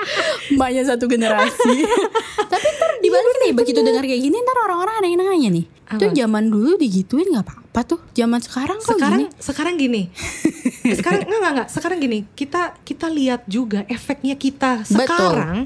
Mbaknya 0.54 0.84
satu 0.86 1.06
generasi. 1.06 1.74
Tapi 2.52 2.68
ntar 2.74 2.92
dibalik 3.00 3.36
nih 3.44 3.52
begitu 3.52 3.80
dengar 3.82 4.02
kayak 4.02 4.22
gini 4.22 4.38
ntar 4.38 4.58
orang-orang 4.64 4.96
ada 5.00 5.08
yang 5.08 5.20
nanya 5.20 5.50
nih. 5.52 5.66
Tuh 5.88 6.12
Apa? 6.12 6.16
zaman 6.16 6.44
dulu 6.48 6.76
digituin 6.76 7.28
nggak 7.32 7.46
apa-apa 7.48 7.82
tuh. 7.86 8.00
Zaman 8.12 8.40
sekarang 8.40 8.78
kok 8.78 8.96
sekarang 8.96 9.20
gini. 9.24 9.40
sekarang 9.40 9.76
gini. 9.76 10.02
sekarang 11.00 11.20
enggak 11.24 11.40
enggak 11.40 11.54
enggak. 11.56 11.68
Sekarang 11.72 11.98
gini, 11.98 12.18
kita 12.34 12.62
kita 12.82 13.08
lihat 13.08 13.42
juga 13.48 13.88
efeknya 13.88 14.36
kita 14.36 14.84
Betul. 14.84 15.08
sekarang 15.08 15.58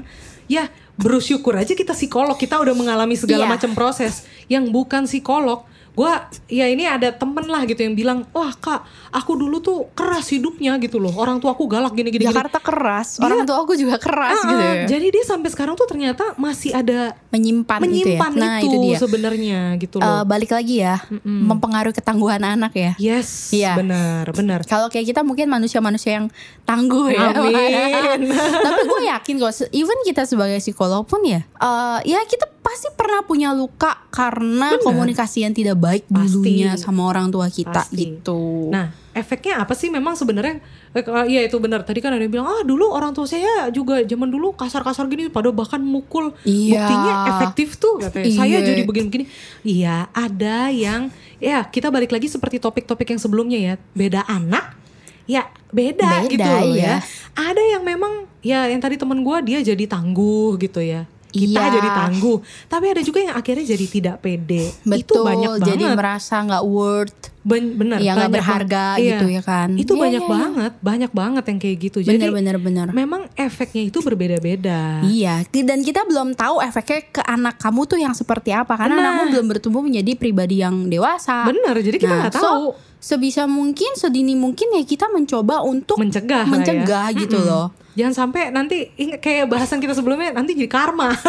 ya 0.46 0.68
bersyukur 0.94 1.56
aja 1.56 1.72
kita 1.72 1.96
psikolog, 1.96 2.36
kita 2.36 2.60
udah 2.60 2.74
mengalami 2.76 3.16
segala 3.16 3.48
Iya. 3.48 3.52
macam 3.56 3.70
proses. 3.72 4.22
Yang 4.46 4.70
bukan 4.70 5.08
psikolog, 5.08 5.64
gua 5.92 6.12
ya 6.46 6.64
ini 6.66 6.82
ada 6.82 7.12
temen 7.12 7.44
lah 7.44 7.62
gitu 7.64 7.80
yang 7.80 7.92
bilang, 7.92 8.24
"Wah, 8.32 8.48
Kak, 8.50 8.80
aku 9.10 9.36
dulu 9.36 9.60
tuh 9.60 9.92
keras 9.92 10.28
hidupnya 10.28 10.76
gitu 10.76 10.96
loh. 10.96 11.12
Orang 11.12 11.36
tua 11.36 11.52
aku 11.52 11.68
galak 11.68 11.92
gini 11.92 12.08
gini." 12.08 12.24
gini." 12.24 12.32
Jakarta 12.32 12.58
keras, 12.58 13.20
orang 13.20 13.44
tua 13.44 13.60
aku 13.60 13.74
juga 13.74 13.96
keras 13.96 14.40
Ah, 14.40 14.48
gitu. 14.48 14.62
ya. 14.62 14.72
Jadi 14.88 15.06
dia 15.10 15.24
sampai 15.24 15.48
sekarang 15.48 15.74
tuh 15.74 15.84
ternyata 15.84 16.32
masih 16.34 16.72
ada 16.72 17.12
menyimpan, 17.28 17.78
menyimpan 17.80 18.30
gitu 18.32 18.40
ya. 18.40 18.44
Nah, 18.44 18.56
itu, 18.58 18.66
itu 18.68 18.78
dia. 18.82 18.96
sebenarnya 18.98 19.60
gitu 19.76 19.96
Eh, 19.96 20.04
loh. 20.04 20.24
balik 20.24 20.50
lagi 20.50 20.80
ya, 20.80 20.96
mempengaruhi 21.22 21.92
ketangguhan 21.92 22.40
anak 22.40 22.72
ya. 22.72 22.92
yes, 22.96 23.52
iya. 23.52 23.76
benar, 23.76 24.32
benar. 24.32 24.64
Kalau 24.64 24.88
kayak 24.88 25.06
kita 25.06 25.20
mungkin 25.20 25.46
manusia-manusia 25.46 26.16
yang 26.16 26.26
tangguh 26.62 27.10
ya. 27.10 27.36
Amin. 27.36 28.32
Tapi 28.66 28.80
gue 28.82 29.00
yakin 29.08 29.34
kok, 29.38 29.52
even 29.70 29.98
kita 30.02 30.24
sebagai 30.24 30.56
psikolog 30.56 31.04
pun 31.04 31.20
ya, 31.22 31.44
eh, 31.44 31.98
ya 32.06 32.20
kita 32.24 32.48
pasti 32.62 32.88
pernah 32.94 33.20
punya 33.22 33.50
luka 33.50 34.06
karena 34.08 34.78
Benar. 34.78 34.86
komunikasi 34.86 35.42
yang 35.42 35.52
tidak 35.52 35.81
baik 35.82 36.06
Pasti. 36.06 36.30
dulunya 36.30 36.78
sama 36.78 37.10
orang 37.10 37.26
tua 37.28 37.50
kita 37.50 37.82
Pasti. 37.82 37.98
gitu. 38.14 38.70
Nah, 38.70 38.94
efeknya 39.10 39.58
apa 39.58 39.74
sih 39.74 39.90
memang 39.90 40.14
sebenarnya? 40.14 40.62
Eh, 40.94 41.02
kalau- 41.02 41.26
Iya 41.26 41.42
itu 41.42 41.58
benar. 41.58 41.82
Tadi 41.82 41.98
kan 41.98 42.14
ada 42.14 42.22
yang 42.22 42.30
bilang, 42.30 42.46
ah 42.46 42.62
dulu 42.62 42.86
orang 42.86 43.10
tua 43.10 43.26
saya 43.26 43.66
juga 43.68 43.98
zaman 44.00 44.30
dulu 44.30 44.54
kasar-kasar 44.54 45.10
gini, 45.10 45.26
pada 45.26 45.50
bahkan 45.50 45.82
mukul. 45.82 46.30
Iya. 46.46 46.78
Buktinya 46.78 47.12
efektif 47.28 47.74
tuh. 47.76 47.98
Katanya. 47.98 48.30
Saya 48.30 48.62
Iya. 48.62 48.68
jadi 48.70 48.82
begini-begini. 48.86 49.24
Iya, 49.66 50.06
ada 50.14 50.70
yang, 50.70 51.10
ya 51.36 51.66
kita 51.66 51.90
balik 51.90 52.14
lagi 52.14 52.30
seperti 52.30 52.56
topik-topik 52.56 53.10
yang 53.10 53.18
sebelumnya 53.18 53.58
ya. 53.58 53.74
Beda 53.92 54.22
anak, 54.24 54.78
ya 55.26 55.50
beda, 55.72 56.22
Beda, 56.22 56.30
gitu 56.30 56.52
iya. 56.72 57.02
ya. 57.02 57.04
Ada 57.32 57.62
yang 57.74 57.82
memang, 57.82 58.30
ya 58.38 58.68
yang 58.68 58.78
tadi 58.78 58.94
temen 58.94 59.24
gue 59.24 59.36
dia 59.42 59.58
jadi 59.64 59.84
tangguh 59.84 60.54
gitu 60.56 60.78
ya. 60.78 61.08
Kita 61.32 61.48
Iya. 61.58 61.72
jadi 61.72 61.88
tangguh. 61.90 62.38
Tapi 62.66 62.84
ada 62.86 63.00
juga 63.00 63.18
yang 63.18 63.32
akhirnya 63.32 63.64
jadi 63.66 63.86
tidak 63.86 64.16
pede. 64.20 64.68
Betul, 64.82 65.00
itu 65.00 65.20
banyak 65.24 65.50
jadi 65.62 65.84
banget. 65.86 65.96
merasa 65.96 66.34
nggak 66.38 66.62
worth. 66.62 67.16
Ben- 67.42 67.74
bener 67.74 67.98
Ya, 67.98 68.14
nggak 68.14 68.30
berharga 68.30 68.84
banget. 68.94 69.06
gitu 69.08 69.26
ya 69.28 69.42
kan. 69.42 69.68
itu 69.74 69.90
Iya, 69.90 70.00
banyak 70.00 70.14
iya, 70.14 70.28
iya. 70.28 70.36
banget 70.38 70.72
banyak 70.78 71.10
banget 71.12 71.44
yang 71.44 71.58
kayak 71.58 71.76
gitu 71.80 71.98
jadi 72.00 72.14
Bener 72.14 72.30
bener 72.30 72.56
bener. 72.56 72.86
memang 72.92 73.26
efeknya 73.34 73.82
itu 73.82 73.98
berbeda-beda 73.98 75.02
Iya, 75.02 75.42
dan 75.52 75.80
kita 75.80 76.04
belum 76.04 76.34
tahu 76.34 76.60
efeknya 76.60 77.02
ke 77.10 77.18
anak 77.20 77.58
kamu 77.58 77.80
tuh 77.84 77.98
yang 77.98 78.12
seperti 78.12 78.52
apa 78.52 78.76
karena 78.76 78.94
Nah. 78.94 79.02
anakmu 79.08 79.24
belum 79.32 79.46
bertumbuh 79.48 79.82
menjadi 79.82 80.14
pribadi 80.14 80.60
yang 80.60 80.86
dewasa. 80.86 81.42
bener 81.44 81.74
jadi 81.78 81.96
kita 81.98 82.06
Nah, 82.08 82.20
nggak 82.22 82.32
so, 82.32 82.40
tahu 82.40 82.64
sebisa 82.98 83.42
mungkin 83.44 83.90
sedini 83.92 84.32
mungkin 84.32 84.70
ya 84.70 84.82
kita 84.84 85.08
mencoba 85.08 85.62
untuk 85.62 85.98
mencegah 85.98 86.46
ya. 86.46 86.48
mencegah 86.48 87.06
gitu 87.16 87.36
Mm-mm. 87.36 87.50
loh. 87.50 87.66
Jangan 87.92 88.14
sampai 88.14 88.48
nanti 88.48 88.88
kayak 89.16 89.46
bahasan 89.46 89.78
kita 89.78 89.92
sebelumnya 89.92 90.32
nanti 90.32 90.52
jadi 90.54 90.66
karma. 90.66 91.12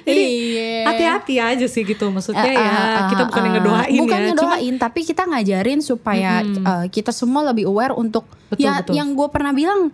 Jadi, 0.00 0.22
Iya. 0.56 0.82
hati-hati 0.86 1.34
aja 1.36 1.66
sih 1.66 1.82
gitu 1.84 2.08
maksudnya 2.08 2.42
Eh, 2.42 2.54
ya 2.56 2.70
eh, 2.72 3.02
kita 3.12 3.22
bukan 3.28 3.42
yang 3.42 3.50
eh, 3.50 3.56
ngedoain 3.58 4.00
bukan 4.00 4.18
ya 4.18 4.26
ngedoain 4.32 4.74
tapi 4.76 5.00
kita 5.04 5.22
ngajarin 5.26 5.80
supaya 5.80 6.42
Mm-mm. 6.42 6.64
eh, 6.64 6.86
kita 6.88 7.12
semua 7.12 7.46
lebih 7.46 7.68
aware 7.68 7.92
untuk 7.92 8.24
Betul, 8.48 8.64
ya 8.64 8.80
betul. 8.80 8.94
yang 8.96 9.12
gue 9.12 9.28
pernah 9.28 9.52
bilang 9.52 9.92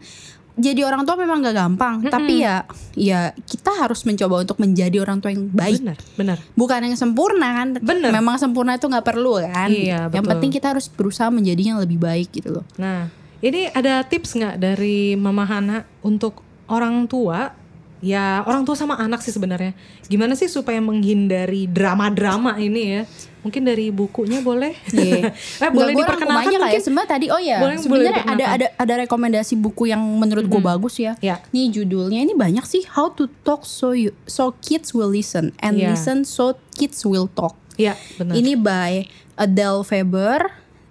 jadi 0.57 0.89
orang 0.89 1.05
tua 1.05 1.21
memang 1.21 1.45
gak 1.45 1.53
gampang 1.53 1.95
tapi 2.09 2.41
ya 2.41 2.65
ya 2.97 3.29
kita 3.37 3.77
harus 3.77 4.09
mencoba 4.09 4.41
untuk 4.41 4.57
menjadi 4.57 5.05
orang 5.05 5.21
tua 5.21 5.29
yang 5.29 5.53
cuma 5.53 5.61
baik. 5.61 5.85
Benar 5.85 5.99
benar. 6.17 6.37
Bukan 6.57 6.81
yang 6.81 6.97
sempurna 6.97 7.49
kan? 7.53 7.69
Bener. 7.77 8.09
memang 8.09 8.41
sempurna 8.41 8.81
itu 8.81 8.89
nggak 8.89 9.05
perlu 9.05 9.37
kan? 9.45 9.69
Iya, 9.69 10.09
yang 10.09 10.25
penting 10.25 10.49
kita 10.49 10.73
harus 10.73 10.89
berusaha 10.89 11.29
menjadi 11.29 11.61
yang 11.61 11.79
lebih 11.85 12.01
baik 12.01 12.33
gitu 12.33 12.57
loh. 12.57 12.65
Nah, 12.81 13.13
ini 13.47 13.63
ada 13.69 14.03
tips 14.03 14.35
nggak 14.35 14.57
dari 14.57 15.15
Mama 15.15 15.43
Hana 15.43 15.77
untuk 16.01 16.41
orang 16.67 17.07
tua? 17.07 17.53
Ya, 17.97 18.45
orang 18.45 18.63
tua 18.63 18.77
sama 18.77 18.95
anak 18.95 19.19
sih 19.19 19.33
sebenarnya. 19.33 19.73
Gimana 20.05 20.37
sih 20.37 20.47
supaya 20.47 20.79
menghindari 20.79 21.65
drama-drama 21.67 22.55
ini 22.57 22.83
ya? 22.93 23.03
Mungkin 23.41 23.63
dari 23.63 23.89
bukunya 23.89 24.39
boleh? 24.41 24.77
Iya. 24.93 25.33
eh, 25.65 25.71
boleh 25.71 25.97
Nggak, 25.97 26.05
diperkenalkan 26.05 26.51
ya 26.51 26.61
mungkin? 26.61 26.81
sebenarnya 26.83 27.11
tadi 27.11 27.27
oh 27.29 27.39
ya 27.39 27.57
Boleh- 27.57 27.79
boleh 27.79 27.81
sebenarnya 27.81 28.13
ada 28.13 28.21
diperkenalkan. 28.29 28.53
ada 28.53 28.67
ada 28.77 28.95
rekomendasi 29.01 29.55
buku 29.57 29.83
yang 29.87 30.03
menurut 30.03 30.45
gue 30.45 30.61
bagus 30.61 30.99
ya 30.99 31.17
Ya. 31.21 31.41
Nih 31.51 31.73
judulnya 31.73 32.21
ini 32.21 32.35
banyak 32.35 32.67
sih 32.67 32.85
How 32.87 33.11
to 33.13 33.31
Talk 33.41 33.65
So 33.65 33.91
You, 33.91 34.13
So 34.25 34.53
Kids 34.61 34.93
Will 34.93 35.09
Listen 35.09 35.57
and 35.59 35.79
Iya. 35.79 35.95
Listen 35.95 36.23
So 36.23 36.59
Kids 36.75 37.01
Will 37.03 37.27
Talk. 37.29 37.57
Iya, 37.77 37.97
benar. 38.17 38.35
Ini 38.35 38.53
by 38.57 38.93
Adele 39.37 39.83
Faber. 39.83 40.41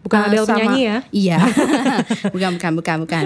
Bukan 0.06 0.20
uh, 0.22 0.28
Adele 0.30 0.46
sama- 0.46 0.58
penyanyi 0.62 0.82
ya? 0.86 0.98
Iya. 1.10 1.38
bukan 2.34 2.50
bukan 2.62 2.72
bukan 2.78 2.98
bukan. 3.10 3.24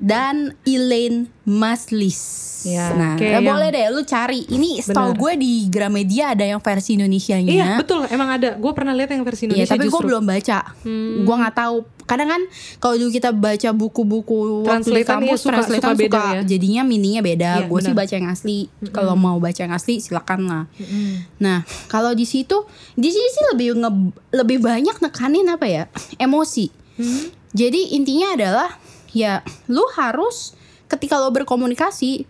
Dan 0.00 0.56
Elaine 0.64 1.28
Maslis. 1.44 2.20
Iya, 2.62 2.94
nah, 2.94 3.14
kayak 3.18 3.28
eh, 3.28 3.34
yang- 3.42 3.50
boleh 3.52 3.68
deh 3.68 3.86
lu 3.90 4.02
cari. 4.06 4.46
Ini 4.48 4.80
setahu 4.80 5.12
gue 5.18 5.32
di 5.34 5.66
Gramedia 5.68 6.32
ada 6.32 6.46
yang 6.46 6.62
versi 6.62 6.94
Indonesianya. 6.94 7.50
Iya, 7.52 7.66
betul. 7.82 8.06
Emang 8.08 8.32
ada. 8.32 8.54
Gue 8.56 8.72
pernah 8.72 8.94
lihat 8.94 9.10
yang 9.12 9.26
versi 9.26 9.44
Iya, 9.44 9.66
Indonesia 9.66 9.74
tapi 9.76 9.86
gue 9.90 10.00
belum 10.00 10.24
baca. 10.24 10.58
Hmm. 10.86 11.26
Gue 11.26 11.36
nggak 11.36 11.56
tahu. 11.58 11.76
Kadang 12.02 12.28
kan 12.28 12.42
kalau 12.76 12.94
dulu 12.94 13.10
kita 13.10 13.30
baca 13.30 13.70
buku-buku 13.70 14.62
waktu 14.62 14.90
di 14.92 15.02
kampus, 15.02 15.38
suka- 15.40 15.50
translatean 15.56 15.82
suka 15.90 16.02
beda 16.02 16.22
ya. 16.32 16.42
jadinya 16.46 16.82
mininya 16.82 17.20
beda. 17.20 17.50
Iya, 17.56 17.66
gue 17.66 17.80
sih 17.80 17.94
baca 17.94 18.14
yang 18.14 18.28
asli. 18.28 18.58
Kalau 18.88 19.14
mau 19.14 19.36
baca 19.36 19.58
yang 19.58 19.70
asli 19.70 19.98
silakan 19.98 20.40
lah. 20.44 20.64
Mm-mm. 20.74 21.24
Nah, 21.38 21.62
kalau 21.86 22.12
di 22.12 22.24
situ, 22.24 22.54
di 22.92 23.08
sini 23.08 23.28
sih 23.28 23.44
lebih 23.48 23.68
nge- 23.76 24.12
lebih 24.32 24.58
banyak 24.58 24.98
nekanin 24.98 25.46
apa 25.46 25.64
ya? 25.64 25.84
Emosi. 26.16 26.68
Hmm. 26.94 27.32
Jadi 27.50 27.92
intinya 27.92 28.32
adalah 28.32 28.68
ya 29.10 29.40
lu 29.66 29.84
harus 29.92 30.56
ketika 30.86 31.16
lo 31.16 31.28
berkomunikasi, 31.30 32.24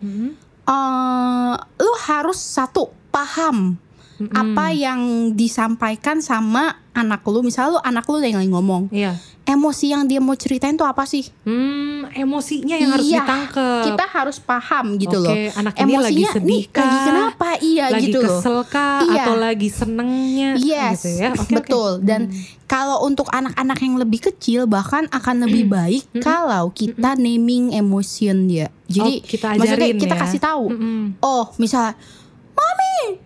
eh 0.63 1.55
lo 1.57 1.93
harus 2.01 2.39
satu 2.39 2.91
paham 3.09 3.75
apa 4.31 4.71
yang 4.71 5.01
disampaikan 5.33 6.19
sama 6.19 6.71
anak 6.93 7.25
lo. 7.25 7.41
Misalnya 7.41 7.73
lo 7.73 7.81
anak 7.81 8.05
lo 8.05 8.19
yang 8.19 8.37
lagi 8.37 8.49
ngomong, 8.49 8.83
Iya. 8.89 9.17
emosi 9.43 9.87
yang 9.89 10.05
dia 10.05 10.19
mau 10.19 10.33
ceritain 10.33 10.75
tuh 10.75 10.85
apa 10.85 11.03
sih? 11.03 11.25
Hmm, 11.43 12.05
emosinya 12.13 12.75
yang 12.75 12.93
harus 12.93 13.09
Iya, 13.09 13.19
ditangkep. 13.19 13.83
Kita 13.89 14.05
harus 14.07 14.37
paham 14.39 14.87
gitu 14.97 15.17
Oke, 15.17 15.25
loh. 15.25 15.35
anak 15.57 15.75
ini 15.75 15.95
lagi 15.95 16.21
Emosinya 16.21 16.31
sedih 16.31 16.47
nih, 16.47 16.63
lagi 16.69 16.77
kah? 16.93 17.03
kenapa? 17.03 17.49
Iya 17.57 17.85
lagi 17.89 18.05
gitu 18.05 18.19
loh. 18.19 18.29
kesel 18.39 18.59
kah 18.67 19.01
Iya. 19.03 19.23
atau 19.25 19.35
lagi 19.35 19.69
senengnya 19.69 20.51
Yes, 20.55 21.01
gitu 21.01 21.09
ya. 21.17 21.31
Oke. 21.33 21.53
betul. 21.57 21.91
Dan 22.03 22.21
kalau 22.67 23.01
untuk 23.03 23.29
anak-anak 23.29 23.79
yang 23.79 23.97
lebih 23.97 24.21
kecil 24.23 24.65
bahkan 24.67 25.09
akan 25.09 25.45
lebih 25.45 25.65
baik 25.67 26.05
kalau 26.21 26.69
kita 26.71 27.17
naming 27.17 27.73
emotion 27.73 28.45
dia. 28.45 28.69
Jadi 28.87 29.13
Oh, 29.17 29.25
kita 29.25 29.47
maksudnya 29.55 29.89
ajarin 29.89 29.97
kita 29.99 30.15
ya. 30.15 30.21
kasih 30.21 30.41
tahu. 30.43 30.65
Oh, 31.19 31.49
misalnya, 31.57 31.97
mami, 32.53 33.22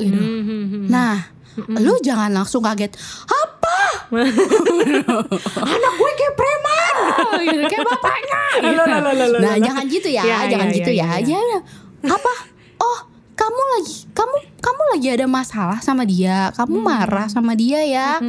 Gitu. 0.00 0.16
Mhm. 0.16 0.88
Nah, 0.88 1.16
lu 1.70 1.94
jangan 2.00 2.30
langsung 2.30 2.60
kaget. 2.60 2.96
Apa? 3.26 3.78
Anak 5.62 5.92
gue 5.94 6.10
kayak 6.12 6.34
preman, 6.34 6.94
gitu, 7.46 7.62
kayak 7.66 7.86
bapaknya. 7.86 8.42
gitu. 8.64 9.38
Nah, 9.38 9.54
jangan 9.56 9.84
gitu 9.86 10.08
ya, 10.08 10.22
Ya, 10.22 10.38
jangan 10.48 10.68
ya, 10.68 10.74
gitu 10.74 10.90
ya, 10.90 11.08
ya. 11.20 11.26
ya, 11.28 11.40
ya. 11.40 11.58
Apa? 12.06 12.32
Oh, 12.76 12.98
kamu 13.34 13.62
lagi, 13.76 13.94
kamu 14.10 14.34
kamu 14.58 14.82
lagi 14.92 15.08
ada 15.10 15.26
masalah 15.26 15.78
sama 15.80 16.04
dia. 16.04 16.52
Kamu 16.52 16.76
Hmm. 16.76 16.86
marah 16.86 17.26
sama 17.26 17.52
dia 17.52 17.80
ya. 17.82 18.20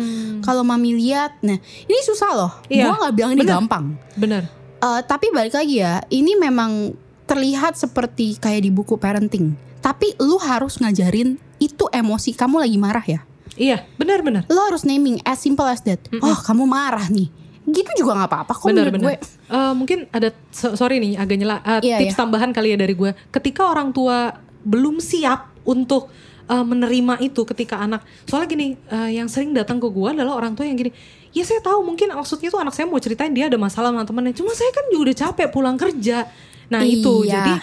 Kalau 0.42 0.64
mami 0.64 0.96
lihat, 0.96 1.36
nah 1.42 1.58
ini 1.60 2.00
susah 2.02 2.32
loh. 2.32 2.52
Iya, 2.68 2.88
Gua 2.88 2.96
nggak 3.02 3.14
bilang 3.14 3.32
ini 3.34 3.42
bener. 3.42 3.56
gampang. 3.58 3.86
Bener. 4.16 4.44
Eh, 4.78 5.02
tapi 5.04 5.30
balik 5.30 5.54
lagi 5.54 5.78
ya, 5.78 6.02
ini 6.10 6.34
memang 6.34 6.96
terlihat 7.26 7.76
seperti 7.76 8.36
kayak 8.36 8.62
di 8.62 8.72
buku 8.72 8.96
parenting. 8.96 9.54
Tapi 9.80 10.14
lu 10.20 10.36
harus 10.38 10.78
ngajarin 10.78 11.40
itu 11.62 11.86
emosi 11.88 12.34
kamu 12.34 12.58
lagi 12.60 12.76
marah 12.76 13.06
ya. 13.06 13.22
Iya, 13.54 13.86
benar-benar. 13.96 14.50
Lo 14.50 14.66
harus 14.66 14.82
naming 14.82 15.22
as 15.22 15.38
simple 15.38 15.64
as 15.64 15.86
that. 15.86 16.02
Oh 16.18 16.34
kamu 16.36 16.66
marah 16.66 17.06
nih. 17.08 17.30
Gitu 17.62 17.92
juga 17.96 18.18
nggak 18.18 18.30
apa-apa 18.34 18.54
kok 18.58 18.66
Benar, 18.66 18.90
menurut 18.90 18.94
benar. 18.98 19.06
gue. 19.06 19.16
Eh, 19.48 19.74
mungkin 19.78 20.00
ada 20.10 20.34
so- 20.50 20.74
sorry 20.74 20.98
nih 20.98 21.14
agak 21.16 21.36
nyela 21.38 21.62
eh, 21.62 21.80
Iya, 21.86 21.98
tips 22.02 22.16
iya. 22.16 22.20
tambahan 22.20 22.50
kali 22.50 22.74
ya 22.74 22.78
dari 22.80 22.92
gue. 22.92 23.14
Ketika 23.30 23.70
orang 23.70 23.94
tua 23.94 24.34
belum 24.62 24.98
siap 24.98 25.54
untuk 25.62 26.10
eh, 26.48 26.64
menerima 26.64 27.22
itu 27.22 27.46
ketika 27.46 27.78
anak 27.78 28.02
soalnya 28.26 28.50
gini 28.50 28.68
eh, 28.88 29.14
yang 29.14 29.30
sering 29.30 29.54
datang 29.54 29.78
ke 29.78 29.86
gue 29.86 30.10
adalah 30.10 30.34
orang 30.36 30.52
tua 30.52 30.66
yang 30.66 30.74
gini 30.76 30.90
ya 31.32 31.42
saya 31.42 31.62
tahu 31.62 31.80
mungkin 31.82 32.12
maksudnya 32.12 32.50
tuh 32.50 32.60
anak 32.60 32.74
saya 32.74 32.86
mau 32.86 32.98
ceritain 32.98 33.30
dia 33.30 33.46
ada 33.46 33.56
masalah 33.56 33.88
sama 33.90 34.04
temennya 34.04 34.36
cuma 34.36 34.52
saya 34.52 34.68
kan 34.70 34.84
juga 34.90 35.02
udah 35.08 35.18
capek 35.18 35.48
pulang 35.48 35.78
kerja 35.78 36.28
nah 36.68 36.84
itu 36.84 37.24
Iya. 37.24 37.32
jadi 37.32 37.54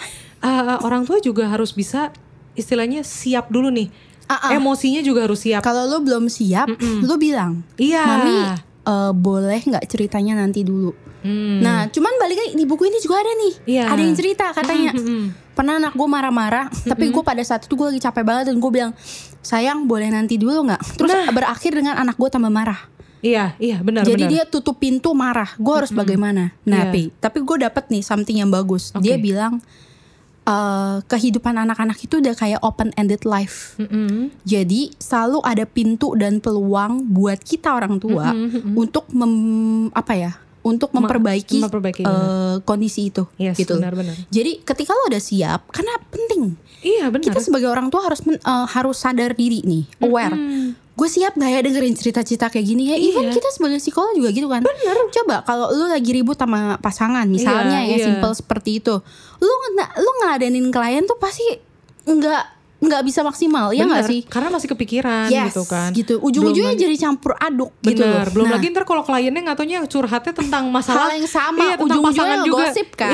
eh, 0.41 0.77
orang 0.81 1.03
tua 1.03 1.19
juga 1.19 1.45
harus 1.45 1.69
bisa 1.69 2.09
istilahnya 2.59 3.01
siap 3.07 3.47
dulu 3.47 3.71
nih 3.71 3.87
ah. 4.29 4.53
emosinya 4.53 5.01
juga 5.01 5.25
harus 5.25 5.41
siap 5.41 5.65
Kalau 5.65 5.89
lo 5.89 5.97
belum 6.05 6.29
siap, 6.29 6.69
lo 7.01 7.15
bilang, 7.17 7.65
iya 7.81 8.05
mami 8.05 8.37
eh, 8.85 9.11
boleh 9.13 9.59
nggak 9.65 9.85
ceritanya 9.89 10.37
nanti 10.37 10.61
dulu. 10.61 10.93
Hmm. 11.19 11.59
Nah, 11.59 11.91
cuman 11.91 12.15
balik 12.15 12.37
lagi 12.39 12.51
di 12.55 12.63
buku 12.63 12.87
ini 12.87 12.95
juga 13.03 13.19
ada 13.19 13.31
nih. 13.35 13.53
Iya. 13.67 13.83
Ada 13.91 14.01
yang 14.07 14.15
cerita 14.15 14.45
katanya. 14.55 14.95
Mm-mm. 14.95 15.35
Pernah 15.51 15.75
anak 15.75 15.93
gue 15.99 16.07
marah-marah, 16.07 16.71
tapi 16.87 17.11
gue 17.11 17.19
pada 17.19 17.43
saat 17.43 17.67
itu 17.67 17.75
gue 17.75 17.91
lagi 17.91 17.99
capek 17.99 18.23
banget 18.23 18.43
dan 18.47 18.63
gue 18.63 18.71
bilang, 18.71 18.95
sayang 19.43 19.83
boleh 19.83 20.07
nanti 20.07 20.39
dulu 20.39 20.71
nggak? 20.71 20.95
Terus 20.95 21.11
berakhir 21.35 21.75
dengan 21.75 21.99
anak 21.99 22.15
gue 22.15 22.29
tambah 22.31 22.47
marah. 22.47 22.79
iya 23.19 23.51
iya 23.59 23.83
benar 23.83 24.07
Jadi 24.07 24.23
benar. 24.23 24.31
dia 24.31 24.43
tutup 24.47 24.79
pintu 24.79 25.11
marah. 25.11 25.51
Gue 25.59 25.83
harus 25.83 25.91
bagaimana? 25.91 26.55
Nah. 26.63 26.87
Pi, 26.87 27.11
tapi 27.19 27.43
gue 27.43 27.67
dapet 27.67 27.91
nih 27.91 27.99
something 27.99 28.39
yang 28.39 28.47
bagus. 28.47 28.95
Dia 29.03 29.19
Oke. 29.19 29.27
bilang 29.27 29.59
eh, 30.49 30.97
kehidupan 31.05 31.55
anak-anak 31.55 32.01
itu 32.01 32.17
udah 32.17 32.33
kayak 32.33 32.59
open 32.65 32.89
ended 32.97 33.21
life. 33.23 33.77
Mm-mm. 33.77 34.33
Jadi 34.43 34.97
selalu 34.97 35.45
ada 35.45 35.69
pintu 35.69 36.17
dan 36.17 36.41
peluang 36.41 37.05
buat 37.07 37.37
kita 37.37 37.69
orang 37.69 38.01
tua 38.01 38.33
untuk 38.73 39.05
mem, 39.13 39.33
apa 39.93 40.13
ya? 40.17 40.33
Untuk 40.59 40.91
memperbaiki, 40.91 41.63
memperbaiki, 41.63 42.03
eh, 42.03 42.55
kondisi 42.67 43.07
itu, 43.07 43.23
Yes, 43.39 43.55
gitu. 43.55 43.79
benar-benar. 43.79 44.11
Jadi 44.27 44.59
ketika 44.59 44.91
lo 44.91 45.07
udah 45.07 45.23
siap, 45.23 45.71
karena 45.71 45.95
penting 46.11 46.59
Iya 46.83 47.07
benar. 47.07 47.31
kita 47.31 47.39
sebagai 47.39 47.71
orang 47.71 47.87
tua 47.87 48.03
harus 48.03 48.19
men- 48.27 48.43
eh, 48.43 48.67
harus 48.67 48.99
sadar 48.99 49.39
diri 49.39 49.63
nih, 49.63 49.83
aware. 50.03 50.35
Gue 50.99 51.07
siap 51.07 51.31
gak 51.33 51.47
ya 51.47 51.59
dengerin 51.63 51.95
cerita-cerita 51.95 52.51
kayak 52.51 52.65
gini 52.65 52.91
ya? 52.91 52.95
Even 52.99 53.23
Iya. 53.25 53.39
kita 53.39 53.47
sebagai 53.49 53.79
psikolog 53.79 54.11
juga 54.11 54.29
gitu 54.29 54.45
kan. 54.45 54.59
Bener. 54.59 54.95
Coba 55.09 55.35
kalau 55.41 55.71
lu 55.71 55.87
lagi 55.87 56.11
ribut 56.11 56.35
sama 56.35 56.75
pasangan, 56.77 57.23
misalnya 57.25 57.79
Iya, 57.79 57.95
ya 57.95 57.97
iya. 57.97 58.05
simple 58.05 58.33
seperti 58.33 58.77
itu, 58.77 58.99
lu 59.37 59.47
ngena- 59.63 59.95
lu 59.95 60.11
ngeladenin 60.19 60.67
klien 60.67 61.07
tuh 61.07 61.15
pasti 61.15 61.47
nggak 62.03 62.58
nggak 62.79 63.01
bisa 63.03 63.19
maksimal, 63.21 63.69
ya 63.69 63.83
nggak 63.83 64.03
sih? 64.03 64.19
Karena 64.23 64.47
masih 64.49 64.67
kepikiran 64.69 65.27
Yes, 65.27 65.51
gitu 65.51 65.63
kan. 65.65 65.91
gitu. 65.91 66.15
Ujung-ujungnya 66.17 66.73
jadi 66.73 66.95
campur 66.97 67.35
aduk 67.35 67.75
gitu 67.81 67.99
loh. 68.01 68.23
Belum 68.29 68.45
Nah, 68.45 68.55
lagi 68.55 68.67
ntar 68.69 68.83
kalau 68.83 69.01
kliennya 69.01 69.41
nggak 69.41 69.57
taunya 69.57 69.79
curhatnya 69.83 70.31
tentang 70.33 70.63
masalah 70.69 71.05
hal 71.05 71.13
yang 71.13 71.27
sama, 71.27 71.59
iya, 71.65 71.75
ujung-ujungnya 71.77 72.37
juga. 72.41 72.55
gosip 72.65 72.87
kan. 72.93 73.11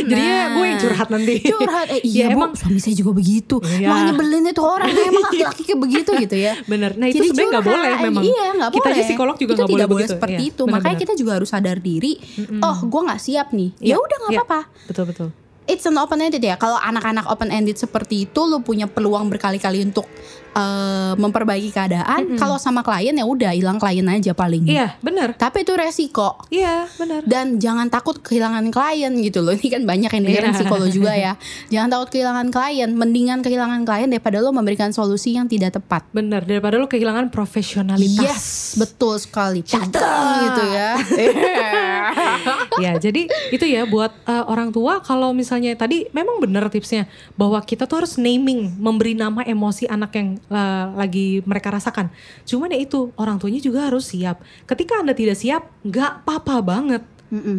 Jadinya 0.00 0.36
Nah. 0.36 0.46
gue 0.52 0.64
yang 0.66 0.78
curhat 0.78 1.08
nanti. 1.08 1.34
Curhat, 1.42 1.86
eh 1.88 2.00
Ya, 2.04 2.04
iya 2.04 2.24
bu, 2.28 2.38
emang- 2.38 2.54
suami 2.54 2.76
saya 2.78 2.92
juga 2.92 3.12
begitu. 3.14 3.56
Iya. 3.58 3.88
Makanya 3.88 4.04
nyebelin 4.10 4.44
itu 4.46 4.62
orang, 4.62 4.88
emang 4.90 5.22
laki-laki 5.24 5.62
kayak 5.64 5.80
begitu 5.80 6.10
gitu 6.18 6.36
ya. 6.36 6.52
Bener. 6.70 6.90
Nah 6.94 7.06
itu 7.06 7.16
Jadi 7.16 7.26
sebenarnya 7.30 7.50
nggak 7.50 7.66
boleh 7.66 7.90
memang. 8.02 8.22
Iya 8.22 8.44
nggak 8.54 8.70
Kita 8.70 8.80
boleh. 8.82 8.94
aja 8.94 9.02
psikolog 9.06 9.36
juga 9.36 9.52
nggak 9.54 9.64
boleh 9.66 9.86
boleh 9.86 9.88
begitu. 9.98 10.12
seperti 10.12 10.34
Iya, 10.38 10.50
itu. 10.50 10.62
Makanya 10.66 10.96
kita 10.98 11.12
juga 11.14 11.32
harus 11.34 11.48
sadar 11.48 11.78
diri. 11.78 12.12
Oh, 12.60 12.76
gue 12.82 13.00
nggak 13.02 13.18
siap 13.18 13.48
nih. 13.50 13.70
Ya 13.80 13.96
udah 13.96 14.16
nggak 14.20 14.32
Iya, 14.32 14.40
apa-apa. 14.40 14.60
Betul 14.86 15.04
betul. 15.06 15.28
It's 15.68 15.84
an 15.86 16.00
open 16.00 16.24
ended 16.24 16.42
ya. 16.42 16.56
Kalau 16.56 16.80
anak-anak 16.80 17.28
open 17.28 17.52
ended 17.52 17.76
seperti 17.76 18.26
itu, 18.26 18.40
lu 18.48 18.64
punya 18.64 18.88
peluang 18.88 19.28
berkali-kali 19.28 19.84
untuk 19.84 20.08
eh, 20.54 21.12
memperbaiki 21.16 21.70
keadaan. 21.70 22.36
Kalau 22.36 22.56
sama 22.56 22.80
klien 22.80 23.12
ya 23.12 23.24
udah 23.24 23.52
hilang 23.54 23.78
klien 23.78 24.04
aja 24.06 24.32
paling. 24.32 24.66
Iya 24.66 24.96
bener. 25.00 25.34
Tapi 25.34 25.62
itu 25.62 25.72
resiko. 25.74 26.40
Iya 26.50 26.88
bener. 26.96 27.22
Dan 27.26 27.60
jangan 27.60 27.86
takut 27.88 28.18
kehilangan 28.18 28.70
klien 28.70 29.12
gitu 29.20 29.42
loh. 29.42 29.54
Ini 29.58 29.68
kan 29.68 29.82
banyak 29.84 30.10
yang 30.10 30.24
dengerin 30.26 30.50
Iya. 30.50 30.58
psikolog 30.58 30.88
juga 30.90 31.12
ya. 31.14 31.32
Jangan 31.68 31.88
takut 31.92 32.08
kehilangan 32.10 32.46
klien. 32.50 32.90
Mendingan 32.96 33.38
kehilangan 33.44 33.84
klien 33.84 34.08
daripada 34.08 34.40
lo 34.40 34.50
memberikan 34.50 34.90
solusi 34.90 35.36
yang 35.36 35.46
tidak 35.46 35.76
tepat. 35.76 36.06
Bener. 36.10 36.42
Daripada 36.42 36.80
lu 36.80 36.88
kehilangan 36.88 37.28
profesionalitas. 37.30 38.24
Yes, 38.24 38.46
betul 38.74 39.20
sekali. 39.20 39.60
Cadang 39.62 40.50
gitu 40.50 40.62
ya. 40.72 40.90
ya 42.84 42.92
jadi 42.96 43.28
itu 43.52 43.64
ya 43.66 43.84
buat 43.84 44.12
uh, 44.24 44.48
orang 44.48 44.72
tua 44.72 45.00
kalau 45.04 45.30
misalnya 45.36 45.72
tadi 45.76 46.08
memang 46.10 46.40
benar 46.40 46.66
tipsnya 46.72 47.06
bahwa 47.36 47.60
kita 47.60 47.84
tuh 47.84 48.02
harus 48.02 48.16
naming 48.16 48.72
memberi 48.80 49.12
nama 49.12 49.44
emosi 49.44 49.86
anak 49.86 50.16
yang 50.16 50.39
uh, 50.48 50.94
lagi 50.96 51.44
mereka 51.44 51.68
rasakan. 51.74 52.08
Cuman 52.48 52.72
ya 52.72 52.80
itu 52.80 53.12
orang 53.20 53.36
tuanya 53.36 53.60
juga 53.60 53.84
harus 53.84 54.08
siap. 54.08 54.40
Ketika 54.64 55.04
anda 55.04 55.12
tidak 55.12 55.36
siap 55.36 55.68
nggak 55.84 56.24
apa-apa 56.24 56.54
banget. 56.64 57.02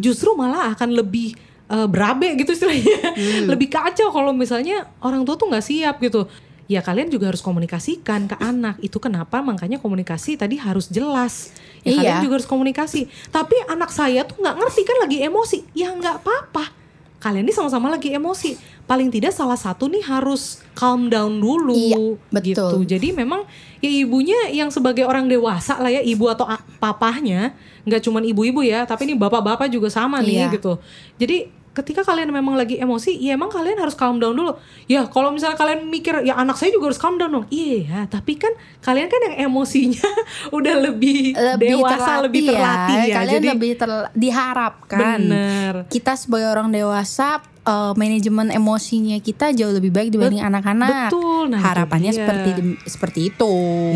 Justru 0.04 0.36
malah 0.36 0.76
akan 0.76 0.92
lebih 0.92 1.32
uh, 1.72 1.88
berabe 1.88 2.36
gitu 2.36 2.52
istilahnya. 2.52 3.16
Lebih 3.52 3.72
kacau 3.72 4.12
kalau 4.12 4.36
misalnya 4.36 4.84
orang 5.00 5.24
tua 5.24 5.40
tuh 5.40 5.48
nggak 5.48 5.64
siap 5.64 5.96
gitu. 6.04 6.28
Ya 6.68 6.84
kalian 6.84 7.08
juga 7.08 7.32
harus 7.32 7.40
komunikasikan 7.40 8.28
ke 8.28 8.36
anak. 8.36 8.76
Itu 8.84 9.00
kenapa? 9.00 9.40
Makanya 9.40 9.80
komunikasi 9.80 10.36
tadi 10.36 10.60
harus 10.60 10.92
jelas. 10.92 11.56
Ya 11.82 11.92
Iya. 11.92 11.96
kalian 11.96 12.18
juga 12.28 12.34
harus 12.40 12.48
komunikasi. 12.48 13.08
Tapi 13.32 13.56
anak 13.64 13.88
saya 13.88 14.28
tuh 14.28 14.40
nggak 14.44 14.56
ngerti 14.60 14.80
kan 14.84 14.96
lagi 15.00 15.18
emosi. 15.24 15.58
Ya 15.72 15.88
nggak 15.92 16.20
apa-apa 16.20 16.81
kalian 17.22 17.46
ini 17.46 17.54
sama-sama 17.54 17.86
lagi 17.86 18.10
emosi. 18.10 18.58
Paling 18.82 19.08
tidak 19.08 19.30
salah 19.30 19.54
satu 19.54 19.86
nih 19.86 20.02
harus 20.02 20.58
calm 20.74 21.06
down 21.06 21.38
dulu 21.38 21.70
Iya, 21.70 21.96
betul. 22.34 22.50
gitu. 22.50 22.78
Jadi 22.98 23.14
memang 23.14 23.46
ya 23.78 23.86
ibunya 23.88 24.50
yang 24.50 24.68
sebagai 24.68 25.06
orang 25.06 25.30
dewasa 25.30 25.78
lah 25.78 25.88
ya 25.88 26.02
ibu 26.02 26.26
atau 26.26 26.50
papahnya 26.82 27.54
nggak 27.86 28.02
cuman 28.02 28.26
ibu-ibu 28.26 28.62
ya 28.62 28.82
tapi 28.82 29.06
ini 29.06 29.14
bapak-bapak 29.14 29.70
juga 29.70 29.86
sama 29.86 30.18
nih 30.18 30.50
Iya. 30.50 30.54
gitu. 30.58 30.82
Jadi 31.16 31.36
ketika 31.72 32.04
kalian 32.04 32.28
memang 32.28 32.52
lagi 32.52 32.76
emosi 32.76 33.16
ya 33.16 33.32
emang 33.32 33.48
kalian 33.48 33.80
harus 33.80 33.94
calm 33.94 34.18
down 34.18 34.34
dulu. 34.34 34.58
Ya 34.84 35.06
kalau 35.08 35.30
misalnya 35.30 35.56
kalian 35.56 35.88
mikir 35.88 36.20
ya 36.20 36.36
anak 36.36 36.58
saya 36.58 36.68
juga 36.68 36.92
harus 36.92 37.00
calm 37.00 37.16
down 37.16 37.32
dong. 37.32 37.46
Iya 37.48 37.76
ya 37.86 38.00
tapi 38.10 38.36
kan 38.36 38.52
kalian 38.82 39.06
kan 39.06 39.20
yang 39.24 39.46
emosinya 39.46 40.02
udah 40.52 40.74
lebih, 40.82 41.32
lebih 41.32 41.68
dewasa 41.72 41.94
terlatih 41.94 42.20
lebih 42.20 42.42
terlatih 42.44 42.96
ya, 43.00 43.14
Kalian 43.14 43.32
jadi 43.32 43.48
lebih 43.48 43.72
ter- 43.76 44.10
diharapkan. 44.12 45.00
bener 45.22 45.74
Kita 45.86 46.12
sebagai 46.12 46.50
orang 46.50 46.68
dewasa 46.68 47.28
eh, 47.62 47.92
manajemen 47.94 48.50
emosinya 48.50 49.14
kita 49.18 49.50
jauh 49.52 49.70
lebih 49.70 49.88
baik 49.88 50.10
dibanding 50.10 50.42
anak-anak. 50.42 51.08
betul, 51.08 51.46
nah 51.46 51.62
Harapannya 51.62 52.10
dia. 52.10 52.18
seperti 52.18 52.50
seperti 52.84 53.20
itu. 53.28 53.52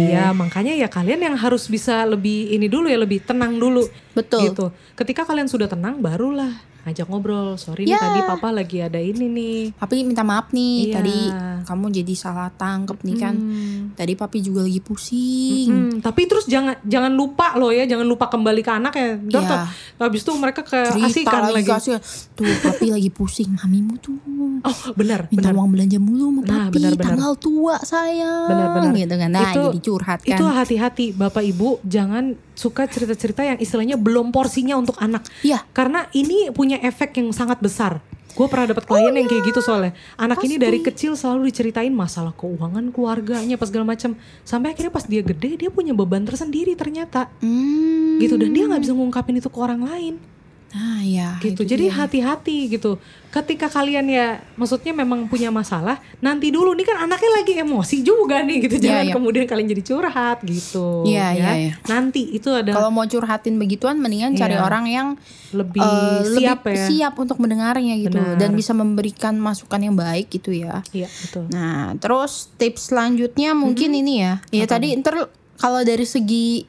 Iya, 0.07 0.31
makanya 0.33 0.73
ya 0.73 0.87
kalian 0.87 1.21
yang 1.21 1.37
harus 1.37 1.67
bisa 1.67 2.03
lebih 2.05 2.49
ini 2.49 2.67
dulu 2.67 2.87
ya 2.87 2.97
lebih 2.97 3.21
tenang 3.21 3.59
dulu. 3.59 3.83
Betul. 4.13 4.49
Gitu. 4.49 4.67
Ketika 4.95 5.23
kalian 5.25 5.47
sudah 5.47 5.67
tenang, 5.67 5.99
barulah 5.99 6.55
ngajak 6.87 7.11
ngobrol. 7.11 7.59
Sorry 7.59 7.83
Ya. 7.85 7.99
nih 7.99 8.01
tadi 8.01 8.21
papa 8.25 8.49
lagi 8.49 8.79
ada 8.79 8.97
ini 8.97 9.27
nih. 9.27 9.59
Papi 9.75 10.07
minta 10.07 10.23
maaf 10.23 10.55
nih 10.55 10.75
Iya. 10.87 10.93
tadi 10.95 11.19
kamu 11.67 11.87
jadi 11.93 12.15
salah 12.15 12.47
tangkep 12.49 13.03
nih 13.03 13.17
kan. 13.19 13.35
Hmm. 13.35 13.91
Tadi 13.93 14.15
papi 14.15 14.39
juga 14.39 14.63
lagi 14.63 14.76
pusing. 14.79 15.69
Hmm, 15.69 15.93
tapi 16.01 16.25
terus 16.25 16.45
jangan 16.45 16.77
jangan 16.83 17.13
lupa 17.13 17.55
loh 17.55 17.69
ya, 17.69 17.85
jangan 17.85 18.05
lupa 18.05 18.27
kembali 18.27 18.61
ke 18.61 18.73
anak 18.73 18.93
ya. 18.93 19.17
Ntar 19.17 19.43
tuh, 19.43 19.59
habis 20.01 20.21
itu 20.23 20.33
mereka 20.33 20.61
ke 20.61 20.81
Cerita 20.89 21.07
asikan 21.07 21.41
lagi, 21.47 21.55
lagi. 21.55 21.69
kasih. 21.71 21.99
Tuh 22.33 22.47
papi 22.63 22.87
lagi 22.91 23.11
pusing. 23.11 23.51
Mamimu 23.55 23.97
tuh 23.99 24.17
Oh, 24.57 24.73
benar, 24.97 25.29
minta 25.29 25.53
benar. 25.53 25.55
uang 25.55 25.69
belanja 25.69 25.99
mulu 26.01 26.27
sama 26.27 26.41
Nah, 26.43 26.49
papi. 26.67 26.75
benar-benar. 26.75 27.11
Tanggal 27.13 27.33
tua 27.37 27.77
sayang. 27.79 28.49
Benar-benar. 28.49 28.93
Gitu 28.97 29.15
kan. 29.15 29.31
Nah 29.31 29.43
Itu- 29.47 29.65
jadi 29.69 29.81
curhat 29.81 30.21
kan. 30.21 30.31
Itu 30.33 30.45
hati-hati 30.49 31.07
Bapak 31.13 31.45
Ibu, 31.45 31.69
jangan 31.83 32.25
suka 32.51 32.89
cerita-cerita 32.89 33.45
yang 33.45 33.59
istilahnya 33.59 33.95
belum 33.95 34.33
porsinya 34.33 34.75
untuk 34.75 34.97
anak. 34.99 35.23
Iya. 35.41 35.61
Karena 35.71 36.09
ini 36.11 36.49
punya 36.51 36.81
efek 36.81 37.15
yang 37.15 37.31
sangat 37.31 37.61
besar. 37.61 38.01
Gue 38.37 38.47
pernah 38.53 38.77
dapat 38.77 38.85
klien 38.85 39.17
yang 39.17 39.25
kayak 39.25 39.43
gitu 39.49 39.61
soalnya. 39.65 39.97
Anak 40.21 40.45
ini. 40.45 40.61
Pasti. 40.61 40.65
dari 40.69 40.79
kecil 40.85 41.13
selalu 41.17 41.49
diceritain 41.49 41.91
masalah 41.91 42.37
keuangan 42.37 42.93
keluarganya 42.93 43.57
pas 43.57 43.73
segala 43.73 43.89
macam. 43.97 44.13
Sampai 44.45 44.77
akhirnya 44.77 44.93
pas 44.93 45.09
dia 45.09 45.25
gede 45.25 45.57
dia 45.57 45.71
punya 45.73 45.97
beban 45.97 46.29
tersendiri 46.29 46.77
ternyata. 46.77 47.33
Hmm. 47.41 48.21
Gitu 48.21 48.37
dan 48.37 48.53
dia 48.53 48.69
nggak 48.69 48.85
bisa 48.85 48.93
ngungkapin 48.93 49.41
itu 49.41 49.49
ke 49.49 49.59
orang 49.59 49.81
lain. 49.89 50.36
Nah 50.75 51.01
ya. 51.01 51.39
gitu. 51.39 51.63
itu 51.63 51.73
Jadi 51.77 51.87
hati-hati 51.89 52.69
gitu. 52.69 52.99
Ketika 53.31 53.69
kalian 53.69 54.09
ya 54.09 54.41
maksudnya 54.57 54.93
memang 54.93 55.29
punya 55.29 55.49
masalah, 55.49 56.01
nanti 56.19 56.49
dulu 56.49 56.73
nih 56.73 56.85
kan 56.85 57.05
anaknya 57.05 57.31
lagi 57.33 57.53
emosi 57.57 58.01
juga 58.01 58.41
nih 58.43 58.65
gitu. 58.65 58.77
Iya, 58.81 58.85
Jangan 58.85 59.07
iya. 59.07 59.15
kemudian 59.15 59.45
kalian 59.45 59.69
jadi 59.71 59.83
curhat 59.85 60.39
gitu. 60.43 61.05
Iya, 61.05 61.27
ya. 61.33 61.33
iya, 61.33 61.51
iya. 61.57 61.73
Nanti 61.87 62.33
itu 62.33 62.49
ada 62.51 62.73
Kalau 62.73 62.91
mau 62.91 63.05
curhatin 63.05 63.57
begituan 63.57 64.01
mendingan 64.01 64.35
cari 64.35 64.57
Iya. 64.57 64.65
orang 64.65 64.85
yang 64.89 65.09
lebih 65.53 65.81
eh, 65.81 66.23
siap 66.35 66.65
lebih 66.65 66.77
ya. 66.77 66.87
siap 66.89 67.15
untuk 67.17 67.37
mendengarnya 67.39 67.95
gitu 68.01 68.19
Benar. 68.19 68.37
dan 68.37 68.51
bisa 68.53 68.73
memberikan 68.73 69.37
masukan 69.37 69.81
yang 69.81 69.95
baik 69.95 70.29
gitu 70.29 70.51
ya. 70.51 70.81
Iya, 70.91 71.09
betul. 71.09 71.45
Nah, 71.53 71.95
terus 71.97 72.51
tips 72.57 72.91
selanjutnya 72.91 73.53
mungkin 73.53 73.93
ini 73.93 74.25
ya. 74.25 74.41
Ya 74.51 74.65
tadi 74.65 74.97
ntar 74.97 75.29
kalau 75.57 75.81
dari 75.83 76.05
segi 76.05 76.69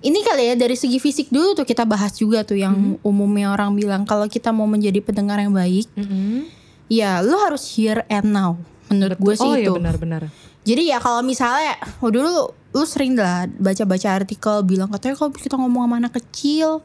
ini 0.00 0.20
kali 0.20 0.48
ya 0.48 0.54
dari 0.56 0.72
segi 0.74 0.96
fisik 0.96 1.28
dulu 1.28 1.52
tuh 1.54 1.66
kita 1.68 1.84
bahas 1.84 2.12
juga 2.14 2.40
tuh 2.40 2.56
yang 2.56 2.96
umumnya 3.00 3.52
orang 3.52 3.76
bilang 3.76 4.02
kalau 4.04 4.24
kita 4.26 4.48
mau 4.48 4.64
menjadi 4.64 5.00
pendengar 5.00 5.36
yang 5.36 5.52
baik, 5.52 5.86
Mm-mm. 5.92 6.48
ya 6.88 7.20
lo 7.20 7.36
harus 7.40 7.68
here 7.70 8.00
and 8.08 8.32
now. 8.32 8.56
Menurut 8.88 9.20
gue 9.20 9.34
sih 9.36 9.44
oh 9.44 9.54
itu. 9.54 9.68
iya 9.68 9.76
benar-benar. 9.76 10.22
Jadi 10.60 10.82
ya 10.88 10.98
kalau 10.98 11.20
misalnya, 11.20 11.76
oh 12.00 12.08
dulu 12.08 12.52
lu 12.70 12.84
sering 12.84 13.12
lah 13.14 13.44
baca-baca 13.50 14.08
artikel 14.14 14.62
bilang 14.62 14.88
katanya 14.88 15.16
kalau 15.16 15.30
kita 15.30 15.58
ngomong 15.58 15.84
sama 15.84 15.96
anak 15.98 16.14
kecil 16.22 16.80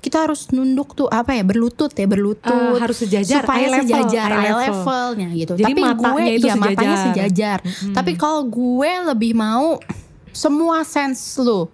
kita 0.00 0.24
harus 0.24 0.48
nunduk 0.48 0.96
tuh 0.96 1.08
apa 1.08 1.36
ya 1.36 1.44
berlutut 1.44 1.92
ya 1.92 2.08
berlutut 2.08 2.48
Eh, 2.48 2.80
harus 2.80 2.96
sejajar, 2.96 3.44
supaya 3.44 3.60
eye 3.60 3.68
level, 3.68 3.84
sejajar 3.84 4.28
eye 4.28 4.36
eye 4.36 4.52
level. 4.56 4.60
levelnya 4.80 5.28
gitu. 5.36 5.52
Jadi 5.60 5.64
Tapi 5.68 5.80
matanya 5.80 6.08
gue 6.08 6.24
itu 6.32 6.46
ya 6.48 6.54
matanya 6.56 6.96
sejajar. 6.96 7.58
sejajar. 7.60 7.92
Tapi 7.92 8.12
kalau 8.16 8.40
gue 8.48 8.90
lebih 9.12 9.32
mau 9.36 9.76
semua 10.32 10.80
sense 10.84 11.20
lu, 11.36 11.68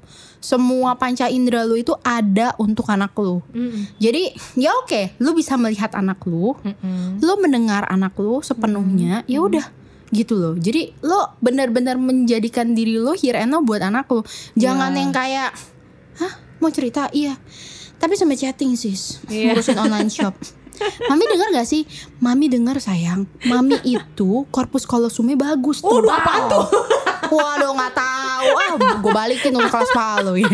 semua 0.47 0.95
panca 0.95 1.27
indera 1.27 1.67
lu 1.67 1.75
itu 1.75 1.91
ada 2.01 2.55
untuk 2.57 2.87
anak 2.87 3.11
lu. 3.17 3.43
Mm-mm. 3.51 3.99
Jadi 3.99 4.31
ya 4.55 4.71
oke, 4.77 5.19
lu 5.19 5.35
bisa 5.35 5.59
melihat 5.59 5.91
anak 5.93 6.23
lu, 6.23 6.55
Mm-mm. 6.57 7.19
lo 7.19 7.35
mendengar 7.37 7.83
anak 7.87 8.15
lo 8.15 8.39
sepenuhnya 8.39 9.27
ya 9.27 9.43
udah 9.43 9.67
gitu 10.07 10.39
loh 10.39 10.55
jadi 10.55 10.95
lo 11.03 11.35
benar-benar 11.41 11.99
menjadikan 11.99 12.73
diri 12.73 12.95
lo 12.95 13.11
here 13.13 13.35
and 13.37 13.51
now 13.51 13.59
buat 13.59 13.83
anak 13.83 14.07
lo 14.07 14.23
jangan 14.55 14.95
Iya. 14.95 14.99
yang 15.03 15.11
kayak 15.11 15.51
hah 16.17 16.33
mau 16.57 16.71
cerita 16.71 17.11
iya 17.11 17.35
tapi 17.97 18.15
sampai 18.15 18.39
chatting 18.39 18.79
sis 18.79 19.19
Iya. 19.27 19.51
ngurusin 19.51 19.75
online 19.77 20.07
shop 20.07 20.39
Mami 21.07 21.25
dengar 21.27 21.49
gak 21.53 21.67
sih? 21.67 21.83
Mami 22.19 22.47
dengar 22.47 22.77
sayang. 22.79 23.25
Mami 23.45 23.77
itu 23.83 24.45
korpus 24.49 24.85
kolosumnya 24.85 25.35
bagus 25.35 25.81
tuh. 25.81 25.89
Waduh, 25.91 26.11
apaan 26.11 26.43
tuh? 26.47 26.65
Waduh 27.27 27.75
nggak 27.75 27.93
tahu. 27.93 28.49
Ah, 28.55 28.71
gue 28.97 29.13
balikin 29.13 29.51
untuk 29.51 29.67
kelas 29.69 29.91
palu 29.91 30.39
ya. 30.39 30.47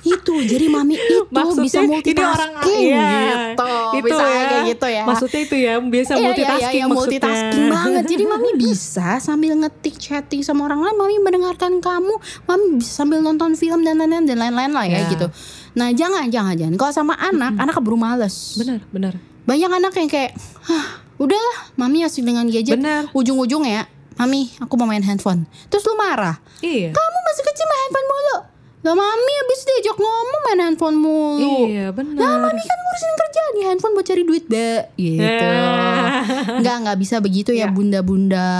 Itu 0.00 0.38
jadi 0.40 0.70
mami 0.70 0.94
itu 0.94 1.26
Maksudnya 1.26 1.64
bisa 1.64 1.78
ini 1.80 1.88
multitasking 1.90 2.78
iya, 2.86 3.10
gitu. 3.50 3.66
itu 3.90 4.04
bisa 4.04 4.22
ya. 4.22 4.42
kayak 4.46 4.62
gitu 4.68 4.86
ya. 4.86 5.02
Maksudnya 5.04 5.40
itu 5.42 5.56
ya, 5.56 5.72
biasa 5.80 6.10
Iya, 6.10 6.14
iya, 6.14 6.22
multitasking 6.22 6.54
iya, 6.54 6.70
iya, 6.70 6.84
maksudnya. 6.86 6.94
multitasking 6.94 7.64
banget. 7.66 8.02
Jadi 8.06 8.24
mami 8.24 8.50
bisa 8.54 9.08
sambil 9.18 9.52
ngetik 9.56 9.94
chatting 9.96 10.40
sama 10.40 10.60
orang 10.64 10.80
lain, 10.80 10.94
mami 10.94 11.16
mendengarkan 11.18 11.82
kamu, 11.82 12.14
mami 12.46 12.64
bisa 12.78 12.92
sambil 12.94 13.18
nonton 13.18 13.54
film 13.54 13.82
dan 13.82 13.98
lain-lain 13.98 14.24
dan 14.24 14.38
lain-lain 14.38 14.70
lah 14.70 14.86
ya 14.86 14.98
Ya. 15.00 15.10
gitu. 15.10 15.26
Nah 15.74 15.90
jangan 15.90 16.30
jangan 16.30 16.54
jangan. 16.54 16.74
Kalau 16.78 16.92
sama 16.94 17.14
anak, 17.18 17.58
anak 17.58 17.74
keburu 17.74 17.98
males. 17.98 18.54
Benar, 18.54 18.78
benar. 18.88 19.14
Banyak 19.44 19.70
anak 19.70 19.92
yang 19.94 20.08
kayak, 20.08 20.32
hah 20.64 20.86
udahlah, 21.16 21.56
mami 21.76 22.00
asik 22.00 22.24
dengan 22.24 22.48
gadget. 22.48 22.80
Ujung-ujung 23.12 23.68
ya, 23.68 23.84
mami 24.16 24.48
aku 24.56 24.74
mau 24.80 24.88
main 24.88 25.04
handphone. 25.04 25.44
Terus 25.68 25.84
lu 25.84 25.94
marah, 25.94 26.40
Iya. 26.60 26.96
kamu 26.96 27.18
masih 27.22 27.44
kecil 27.44 27.66
main 27.66 27.80
handphone 27.82 28.08
mulu. 28.08 28.36
Lah 28.84 28.92
mami 28.92 29.32
habis 29.34 29.60
diajak 29.62 29.96
ngomong 29.96 30.40
main 30.42 30.60
handphone 30.62 30.92
mulu. 30.94 31.52
Iya, 31.66 31.88
Lah 31.88 31.94
benar. 31.94 32.36
mami 32.38 32.60
kan 32.60 32.78
ngurusin 32.78 33.12
kerjaan 33.16 33.50
di 33.50 33.62
handphone 33.62 33.92
buat 33.92 34.04
cari 34.04 34.22
duit 34.22 34.44
be 34.44 34.70
Gitu 34.94 35.24
Ya. 35.24 36.20
Nggak 36.54 36.76
nggak 36.82 36.98
bisa 36.98 37.16
begitu 37.18 37.50
ya 37.50 37.64
Ya. 37.64 37.68
bunda-bunda 37.68 38.52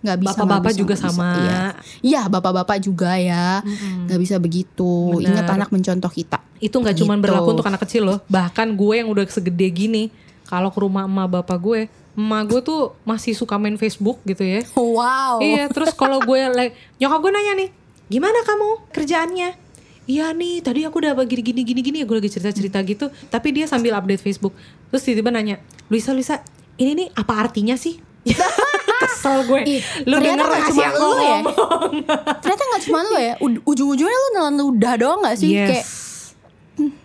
Nggak 0.00 0.18
bisa 0.18 0.30
Bapak-bapak 0.34 0.72
juga 0.72 0.94
bisa. 0.94 1.04
sama. 1.06 1.28
Iya 1.36 1.60
Iya 2.00 2.20
bapak-bapak 2.26 2.78
juga 2.80 3.12
ya 3.14 3.60
Mm-mm. 3.60 4.08
Nggak 4.08 4.18
bisa 4.18 4.36
begitu 4.38 4.90
Bener. 5.14 5.36
Ingat 5.36 5.46
anak 5.50 5.68
mencontoh 5.68 6.10
kita 6.10 6.38
Itu 6.58 6.76
nggak 6.76 6.96
cuma 6.96 7.14
Gitu. 7.14 7.22
berlaku 7.22 7.48
untuk 7.52 7.66
anak 7.66 7.84
kecil 7.84 8.02
loh. 8.04 8.18
Bahkan 8.26 8.72
gue 8.72 8.94
yang 8.96 9.06
udah 9.06 9.22
segede 9.26 9.68
gini, 9.68 10.08
kalau 10.44 10.68
ke 10.68 10.80
rumah 10.80 11.04
emak 11.04 11.28
bapak 11.36 11.54
gue, 11.56 11.80
emak 12.14 12.42
gue 12.46 12.60
tuh 12.62 12.80
masih 13.02 13.30
suka 13.30 13.54
main 13.54 13.76
Facebook 13.76 14.18
gitu 14.24 14.40
ya. 14.40 14.64
Wow 14.72 15.38
Iya, 15.38 15.68
terus 15.68 15.92
kalau 15.92 16.18
gue 16.18 16.40
like, 16.50 16.72
nyokap 16.96 17.20
gue 17.20 17.30
nanya 17.30 17.52
nih, 17.54 17.68
gimana 18.08 18.40
kamu 18.44 18.90
kerjaannya? 18.92 19.50
Iya 20.08 20.32
nih, 20.32 20.64
tadi 20.64 20.88
aku 20.88 21.04
udah 21.04 21.12
gini 21.28 21.44
gini 21.44 21.60
gini 21.68 21.80
gini, 21.84 21.98
gue 22.00 22.16
lagi 22.16 22.32
cerita 22.32 22.48
cerita 22.48 22.80
gitu. 22.80 23.12
Tapi 23.28 23.52
dia 23.52 23.68
sambil 23.68 23.92
update 23.92 24.24
Facebook, 24.24 24.56
terus 24.88 25.04
tiba-tiba 25.04 25.28
nanya, 25.28 25.60
Luisa 25.92 26.16
Luisa, 26.16 26.40
ini 26.80 26.96
nih 26.96 27.08
apa 27.12 27.36
artinya 27.36 27.76
sih? 27.76 28.00
Kesel 28.98 29.46
gue. 29.46 29.60
Ih, 29.68 29.80
Lu 30.08 30.16
denger 30.18 30.42
nggak 30.42 30.62
cuma 30.72 30.84
cuma 30.90 30.98
lu 30.98 31.08
ya. 31.22 31.40
Ternyata 32.42 32.62
gak 32.66 32.82
cuma 32.82 32.98
lu 33.06 33.14
ya 33.14 33.34
Ujung-ujungnya 33.38 34.18
lu 34.18 34.28
nelan 34.34 34.54
ludah 34.58 34.94
doang 34.98 35.20
gak 35.22 35.38
sih 35.38 35.54
Yes. 35.54 35.68
Kayak 35.70 35.86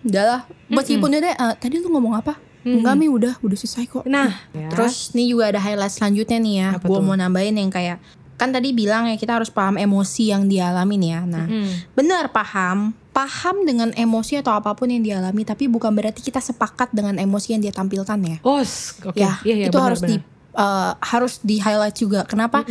Udah 0.01 0.23
lah 0.25 0.41
Meskipun 0.73 1.13
dia 1.13 1.21
deh 1.21 1.33
eh, 1.37 1.53
Tadi 1.61 1.75
lu 1.81 1.93
ngomong 1.93 2.17
apa 2.17 2.33
Enggak 2.65 2.97
Mi 2.97 3.13
udah 3.13 3.37
Udah 3.45 3.57
selesai 3.57 3.85
kok 3.85 4.09
Nah, 4.09 4.33
ya. 4.57 4.73
Terus 4.73 5.13
nih 5.13 5.37
juga 5.37 5.53
ada 5.53 5.61
highlight 5.61 5.93
selanjutnya 5.93 6.37
nih 6.41 6.53
ya. 6.65 6.69
Gue 6.81 6.97
mau 6.97 7.13
nambahin 7.13 7.61
yang 7.61 7.69
kayak 7.69 8.01
kan 8.33 8.49
tadi 8.49 8.71
bilang 8.71 9.05
ya 9.05 9.15
kita 9.15 9.37
harus 9.37 9.47
paham 9.47 9.75
emosi 9.75 10.29
yang 10.29 10.45
dialamin 10.45 11.01
ya. 11.03 11.19
Nah, 11.23 11.45
Mm. 11.45 11.93
benar 11.93 12.29
paham, 12.29 12.91
paham 13.09 13.61
dengan 13.61 13.93
emosi 13.93 14.37
atau 14.37 14.51
apa 14.51 14.73
pun 14.73 14.87
yang 14.87 15.01
dialami, 15.01 15.41
tapi 15.41 15.65
bukan 15.65 15.91
berarti 15.91 16.19
kita 16.19 16.37
sepakat 16.37 16.91
dengan 16.91 17.15
emosi 17.15 17.53
yang 17.53 17.61
dia 17.61 17.71
tampilkan 17.71 18.17
ya. 18.19 18.37
Oh, 18.41 18.59
oke. 18.59 19.13
Ya, 19.13 19.37
Iya, 19.41 19.55
iya, 19.55 19.65
itu 19.67 19.73
benar, 19.73 19.85
harus 19.87 20.01
di 20.01 20.17
benar. 20.17 20.31
eh, 20.55 20.91
harus 21.03 21.33
di 21.39 21.55
highlight 21.57 21.95
juga. 21.95 22.25
Kenapa? 22.25 22.61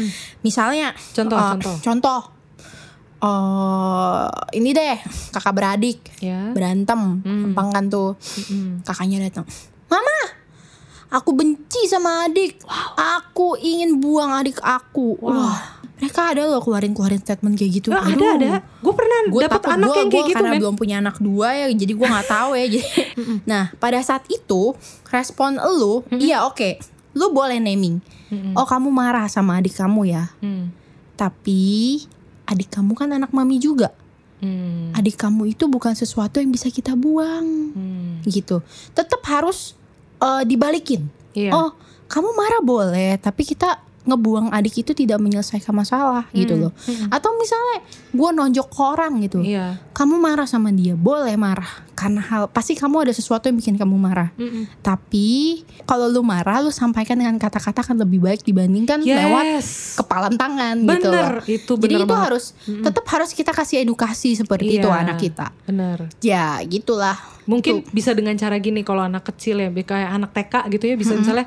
Misalnya, 0.40 0.92
Contoh, 1.12 1.34
eh, 1.34 1.50
contoh. 1.52 1.76
contoh. 1.80 2.20
eh, 3.22 4.26
ini 4.52 4.70
deh 4.70 4.98
kakak 5.30 5.54
beradik 5.54 5.98
Ya. 6.18 6.50
berantem, 6.50 7.22
Hmm. 7.22 7.42
gampang 7.48 7.68
kan 7.70 7.84
tuh 7.86 8.18
Mm-mm. 8.18 8.82
kakaknya 8.82 9.22
datang 9.22 9.46
mama 9.86 10.41
aku 11.12 11.30
benci 11.36 11.84
sama 11.84 12.24
adik. 12.24 12.56
Aku 12.96 13.60
ingin 13.60 14.00
buang 14.00 14.32
adik 14.32 14.56
aku. 14.58 15.20
Wow. 15.20 15.28
wah. 15.30 15.60
Mereka 16.02 16.34
ada 16.34 16.50
loh 16.50 16.58
keluarin 16.58 16.98
keluarin 16.98 17.22
statement 17.22 17.54
kayak 17.54 17.78
gitu. 17.78 17.94
Oh, 17.94 18.02
ada 18.02 18.26
ada. 18.34 18.50
Gue 18.82 18.90
pernah 18.90 19.22
gue 19.22 19.38
dapat 19.38 19.62
takut 19.62 19.76
anak 19.78 19.86
gua- 19.86 19.98
yang 20.02 20.08
gua 20.10 20.14
kayak 20.18 20.26
gitu, 20.26 20.34
karena 20.34 20.50
men. 20.50 20.58
belum 20.58 20.74
punya 20.74 20.96
anak 20.98 21.16
dua 21.22 21.48
ya 21.54 21.66
jadi 21.70 21.92
gue 21.94 22.08
nggak 22.10 22.26
tahu 22.26 22.50
ya. 22.58 22.64
Jadi 22.74 22.82
nah 23.46 23.64
pada 23.78 24.02
saat 24.02 24.26
itu 24.26 24.74
respon 25.14 25.62
lu 25.62 26.02
iya 26.18 26.42
oke. 26.42 26.82
Lu 27.14 27.30
boleh 27.30 27.62
naming. 27.62 28.02
Oh 28.58 28.66
kamu 28.66 28.90
marah 28.90 29.30
sama 29.30 29.62
adik 29.62 29.78
kamu 29.78 30.10
ya? 30.10 30.32
Hmm. 30.42 30.74
tapi 31.14 32.02
adik 32.50 32.74
kamu 32.74 32.98
kan 32.98 33.14
anak 33.14 33.30
mami 33.30 33.62
juga. 33.62 33.94
Hmm. 34.42 34.90
adik 34.98 35.22
kamu 35.22 35.54
itu 35.54 35.70
bukan 35.70 35.94
sesuatu 35.94 36.42
yang 36.42 36.50
bisa 36.50 36.66
kita 36.66 36.98
buang. 36.98 37.46
Hmm. 37.78 38.18
gitu. 38.26 38.58
Tetap 38.90 39.22
harus 39.22 39.78
eh, 40.22 40.42
dibalikin 40.46 41.02
Iya. 41.34 41.50
oh 41.52 41.70
kamu 42.06 42.28
marah 42.36 42.62
boleh 42.62 43.16
tapi 43.18 43.42
kita 43.42 43.80
ngebuang 44.02 44.50
adik 44.50 44.82
itu 44.82 44.92
tidak 44.92 45.22
menyelesaikan 45.22 45.70
masalah 45.70 46.26
gitu 46.34 46.58
loh. 46.58 46.72
Atau 47.06 47.30
misalnya 47.38 47.86
gue 48.10 48.30
nonjok 48.34 48.66
ke 48.66 48.80
orang 48.82 49.12
gitu. 49.22 49.38
Iya. 49.40 49.78
Kamu 49.94 50.18
marah 50.18 50.44
sama 50.44 50.74
dia, 50.74 50.98
boleh 50.98 51.38
marah 51.38 51.86
karena 51.92 52.18
hal 52.18 52.50
pasti 52.50 52.74
kamu 52.74 53.06
ada 53.06 53.12
sesuatu 53.14 53.46
yang 53.46 53.62
bikin 53.62 53.78
kamu 53.78 53.94
marah. 53.94 54.34
Mm-mm. 54.34 54.66
Tapi 54.82 55.62
kalau 55.86 56.10
lu 56.10 56.26
marah 56.26 56.58
lu 56.58 56.74
sampaikan 56.74 57.14
dengan 57.14 57.38
kata-kata 57.38 57.86
kan 57.86 57.94
lebih 57.94 58.18
baik 58.18 58.42
dibandingkan 58.42 59.06
lewat 59.06 59.44
Yes. 59.62 59.94
kepalan 59.94 60.34
tangan 60.34 60.82
gitu 60.82 60.90
loh. 61.06 61.14
Bener, 61.14 61.32
itu 61.46 61.72
Jadi 61.78 61.82
bener 61.86 61.98
itu 62.02 62.06
banget. 62.10 62.24
harus 62.26 62.44
tetap 62.58 63.04
harus 63.06 63.30
kita 63.30 63.52
kasih 63.54 63.86
edukasi 63.86 64.34
seperti 64.34 64.82
itu 64.82 64.88
Iya. 64.90 64.98
anak 65.06 65.16
kita. 65.22 65.46
Bener. 65.62 65.98
Ya, 66.18 66.58
gitulah. 66.66 67.14
Mungkin 67.46 67.86
bisa 67.90 68.14
dengan 68.14 68.34
cara 68.34 68.58
gini 68.58 68.82
kalau 68.82 69.02
anak 69.02 69.22
kecil 69.30 69.58
ya, 69.58 69.70
kayak 69.70 70.10
anak 70.10 70.30
TK 70.34 70.54
gitu 70.74 70.84
ya 70.90 70.96
bisa 70.98 71.14
misalnya 71.14 71.46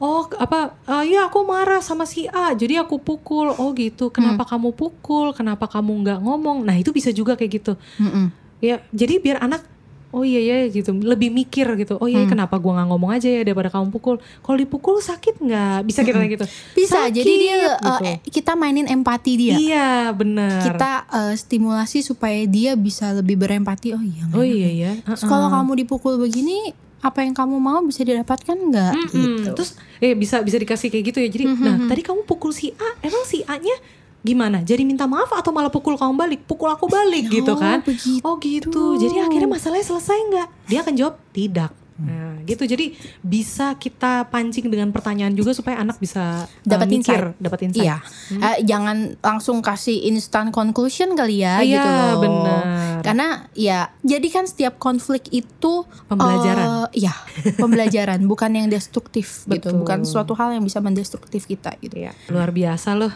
Oh 0.00 0.24
apa 0.40 0.72
eh, 0.88 1.12
ya 1.12 1.28
aku 1.28 1.44
marah 1.44 1.84
sama 1.84 2.08
si 2.08 2.24
A 2.32 2.56
jadi 2.56 2.80
aku 2.80 2.96
pukul. 2.96 3.52
Oh 3.52 3.76
gitu. 3.76 4.08
Kenapa 4.08 4.48
kamu 4.48 4.72
pukul? 4.72 5.36
Kenapa 5.36 5.68
kamu 5.68 5.92
nggak 6.00 6.18
ngomong? 6.24 6.64
Nah 6.64 6.72
itu 6.80 6.88
bisa 6.88 7.12
juga 7.12 7.36
kayak 7.36 7.52
gitu. 7.60 7.72
Mm-mm. 8.00 8.32
ya 8.60 8.80
jadi 8.92 9.16
biar 9.20 9.40
anak 9.44 9.64
oh 10.10 10.24
iya 10.24 10.40
ya 10.40 10.56
gitu. 10.72 10.96
Lebih 10.96 11.28
mikir 11.28 11.68
gitu. 11.76 12.00
Oh 12.00 12.08
iya 12.08 12.24
kenapa 12.24 12.56
gua 12.56 12.80
nggak 12.80 12.88
ngomong 12.96 13.10
aja 13.12 13.28
ya 13.28 13.44
daripada 13.44 13.68
kamu 13.68 13.92
pukul? 13.92 14.16
Kalau 14.40 14.56
dipukul 14.56 15.04
sakit 15.04 15.36
nggak? 15.36 15.84
Bisa 15.84 16.00
kita 16.00 16.18
gitu. 16.26 16.46
Bisa. 16.72 17.06
Sakit, 17.06 17.20
jadi 17.20 17.32
dia 17.36 17.54
eh, 17.54 17.60
gitu. 17.60 17.88
eh, 18.08 18.16
kita 18.24 18.52
mainin 18.56 18.88
empati 18.88 19.32
dia. 19.36 19.54
iya 19.60 19.90
benar. 20.16 20.64
Kita 20.64 20.92
eh, 21.12 21.34
stimulasi 21.36 22.00
supaya 22.00 22.40
dia 22.48 22.72
bisa 22.72 23.12
lebih 23.12 23.36
berempati. 23.36 23.92
Oh 23.92 24.00
iya. 24.00 24.24
oh 24.32 24.44
iya 24.48 24.70
ya? 24.72 24.92
Terus 25.04 25.28
kalau 25.28 25.52
kamu 25.52 25.84
dipukul 25.84 26.16
begini, 26.16 26.72
apa 27.00 27.24
yang 27.24 27.32
kamu 27.32 27.56
mau 27.56 27.80
bisa 27.82 28.04
didapatkan 28.04 28.56
nggak? 28.56 28.92
Mm-mm. 28.92 29.12
Gitu. 29.40 29.50
Terus 29.56 29.70
eh 30.00 30.12
bisa 30.12 30.44
bisa 30.44 30.60
dikasih 30.60 30.88
kayak 30.92 31.04
gitu 31.12 31.18
ya. 31.24 31.28
Jadi 31.32 31.44
nah 31.58 31.76
tadi 31.88 32.04
kamu 32.04 32.28
pukul 32.28 32.52
si 32.52 32.76
A, 32.76 32.88
emang 33.00 33.24
si 33.24 33.40
A-nya 33.48 33.76
gimana? 34.20 34.60
Jadi 34.60 34.84
minta 34.84 35.08
maaf 35.08 35.32
atau 35.32 35.48
malah 35.48 35.72
pukul 35.72 35.96
kamu 35.96 36.12
balik? 36.12 36.40
Pukul 36.44 36.68
aku 36.68 36.86
balik 36.92 37.32
gitu 37.32 37.56
kan? 37.56 37.80
begitu. 37.80 38.20
Oh 38.20 38.36
gitu. 38.36 39.00
Jadi 39.00 39.16
akhirnya 39.16 39.48
masalahnya 39.48 39.86
selesai 39.88 40.18
nggak? 40.28 40.48
Dia 40.68 40.78
akan 40.84 40.94
jawab 40.96 41.14
tidak. 41.32 41.72
Nah, 42.00 42.40
gitu. 42.42 42.64
Jadi 42.64 42.96
bisa 43.20 43.76
kita 43.76 44.24
pancing 44.26 44.66
dengan 44.66 44.88
pertanyaan 44.88 45.30
juga 45.30 45.52
supaya 45.52 45.76
anak 45.76 45.96
bisa 45.96 46.44
uh, 46.44 46.64
Dapat 46.64 46.86
mikir, 46.88 47.20
insight. 47.20 47.36
dapat 47.38 47.58
insight. 47.62 47.84
Iya, 47.84 47.96
Eh, 48.32 48.58
jangan 48.64 48.96
langsung 49.18 49.60
kasih 49.60 50.06
instant 50.06 50.48
conclusion 50.48 51.12
kali 51.12 51.40
ya 51.40 51.60
Iya, 51.60 51.68
gitu 51.74 51.88
loh. 51.88 52.14
benar. 52.18 52.62
Karena 53.00 53.28
ya, 53.52 53.80
jadi 54.00 54.28
kan 54.28 54.44
setiap 54.44 54.76
konflik 54.76 55.28
itu 55.30 55.84
Pembelajaran. 56.06 56.88
eh, 56.88 57.00
Iya, 57.00 57.14
pembelajaran, 57.54 58.20
bukan 58.24 58.50
yang 58.54 58.66
destruktif 58.66 59.44
gitu, 59.44 59.68
Betul. 59.68 59.78
bukan 59.78 59.98
suatu 60.02 60.32
hal 60.32 60.52
yang 60.52 60.62
bisa 60.62 60.78
mendestruktif 60.78 61.44
kita 61.44 61.76
gitu. 61.78 62.00
Iya, 62.00 62.12
luar 62.28 62.48
biasa 62.48 62.92
loh. 62.92 63.12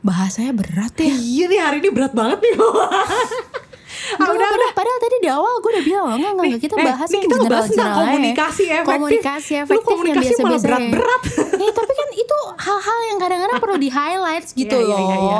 Bahasanya 0.00 0.52
berat 0.52 0.96
ya. 0.96 1.10
Iya 1.10 1.44
nih 1.46 1.60
hari 1.60 1.76
ini 1.78 1.90
berat 1.90 2.10
banget 2.10 2.40
nih. 2.40 2.54
Ah, 4.12 4.26
udah, 4.26 4.48
padahal, 4.48 4.72
padahal 4.72 4.98
tadi 4.98 5.16
di 5.18 5.28
awal 5.28 5.52
gue 5.56 5.70
udah 5.70 5.84
bilang 5.84 6.04
enggak 6.10 6.30
enggak, 6.30 6.46
enggak, 6.46 6.60
kita 6.60 6.74
eh, 6.74 6.84
bahas 6.84 7.08
yang 7.08 7.20
kita 7.20 7.30
tentang 7.30 7.44
general-general 7.44 7.86
aja. 7.86 8.00
komunikasi 8.02 8.62
efektif. 8.66 8.88
Komunikasi 8.90 9.50
Lu 9.50 9.60
efektif 9.60 9.86
komunikasi 9.86 10.16
yang 10.24 10.38
biasa 10.40 10.42
biasa 10.48 10.66
berat-berat. 10.66 11.22
Eh, 11.60 11.68
tapi 11.70 11.92
kan 11.92 12.08
itu 12.10 12.38
hal-hal 12.58 12.98
yang 13.04 13.18
kadang-kadang 13.18 13.58
perlu 13.58 13.76
di 13.76 13.88
highlight 13.88 14.46
gitu 14.50 14.72
Iya, 14.72 14.88
iya, 14.88 14.96
loh. 14.96 15.04
iya, 15.04 15.18
iya. 15.20 15.36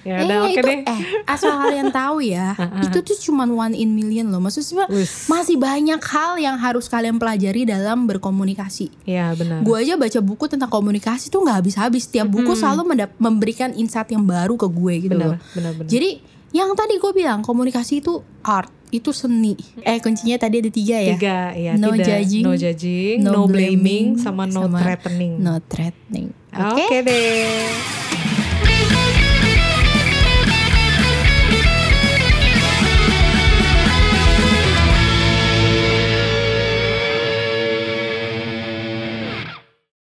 Ya 0.00 0.14
udah 0.22 0.30
Eh, 0.32 0.40
oke 0.40 0.52
itu, 0.54 0.62
deh. 0.64 0.78
Eh, 0.84 1.00
asal 1.26 1.52
kalian 1.56 1.88
tahu 1.90 2.16
ya, 2.22 2.54
itu 2.86 2.98
tuh 3.00 3.16
cuman 3.20 3.48
one 3.50 3.74
in 3.74 3.90
million 3.90 4.28
loh. 4.28 4.38
Maksudnya 4.38 4.86
masih 5.26 5.58
banyak 5.58 5.98
hal 6.00 6.38
yang 6.38 6.54
harus 6.56 6.86
kalian 6.86 7.18
pelajari 7.18 7.64
dalam 7.64 8.06
berkomunikasi. 8.06 8.94
Iya 9.04 9.34
benar. 9.34 9.60
Gue 9.60 9.82
aja 9.82 9.94
baca 9.96 10.20
buku 10.20 10.44
tentang 10.46 10.70
komunikasi 10.70 11.26
tuh 11.26 11.42
nggak 11.42 11.58
habis-habis. 11.58 12.06
Tiap 12.06 12.28
buku 12.28 12.54
selalu 12.54 12.82
mendap- 12.86 13.18
memberikan 13.18 13.70
insight 13.72 14.06
yang 14.08 14.22
baru 14.22 14.54
ke 14.54 14.68
gue 14.68 14.94
gitu 15.02 15.12
Benar, 15.12 15.26
loh. 15.26 15.38
benar, 15.52 15.72
benar. 15.74 15.90
Jadi 15.90 16.10
yang 16.52 16.72
tadi 16.76 17.00
gue 17.00 17.12
bilang 17.12 17.40
komunikasi 17.40 18.00
itu 18.00 18.20
art, 18.40 18.68
itu 18.92 19.08
seni. 19.10 19.56
Eh 19.80 19.96
kuncinya 19.98 20.36
tadi 20.36 20.60
ada 20.60 20.68
tiga 20.68 20.96
ya. 21.00 21.14
Tiga, 21.16 21.38
ya 21.56 21.72
No 21.80 21.96
tidak. 21.96 22.06
judging, 22.06 22.44
no 22.44 22.52
judging, 22.54 23.16
no 23.18 23.30
no, 23.32 23.40
blaming, 23.48 23.80
blaming, 23.80 24.06
sama 24.20 24.44
no 24.44 24.68
sama 24.68 24.78
threatening. 24.78 25.32
No 25.40 25.54
threatening. 25.64 26.28
Oke 26.52 26.84
Oke. 26.84 26.96
deh. 27.00 28.41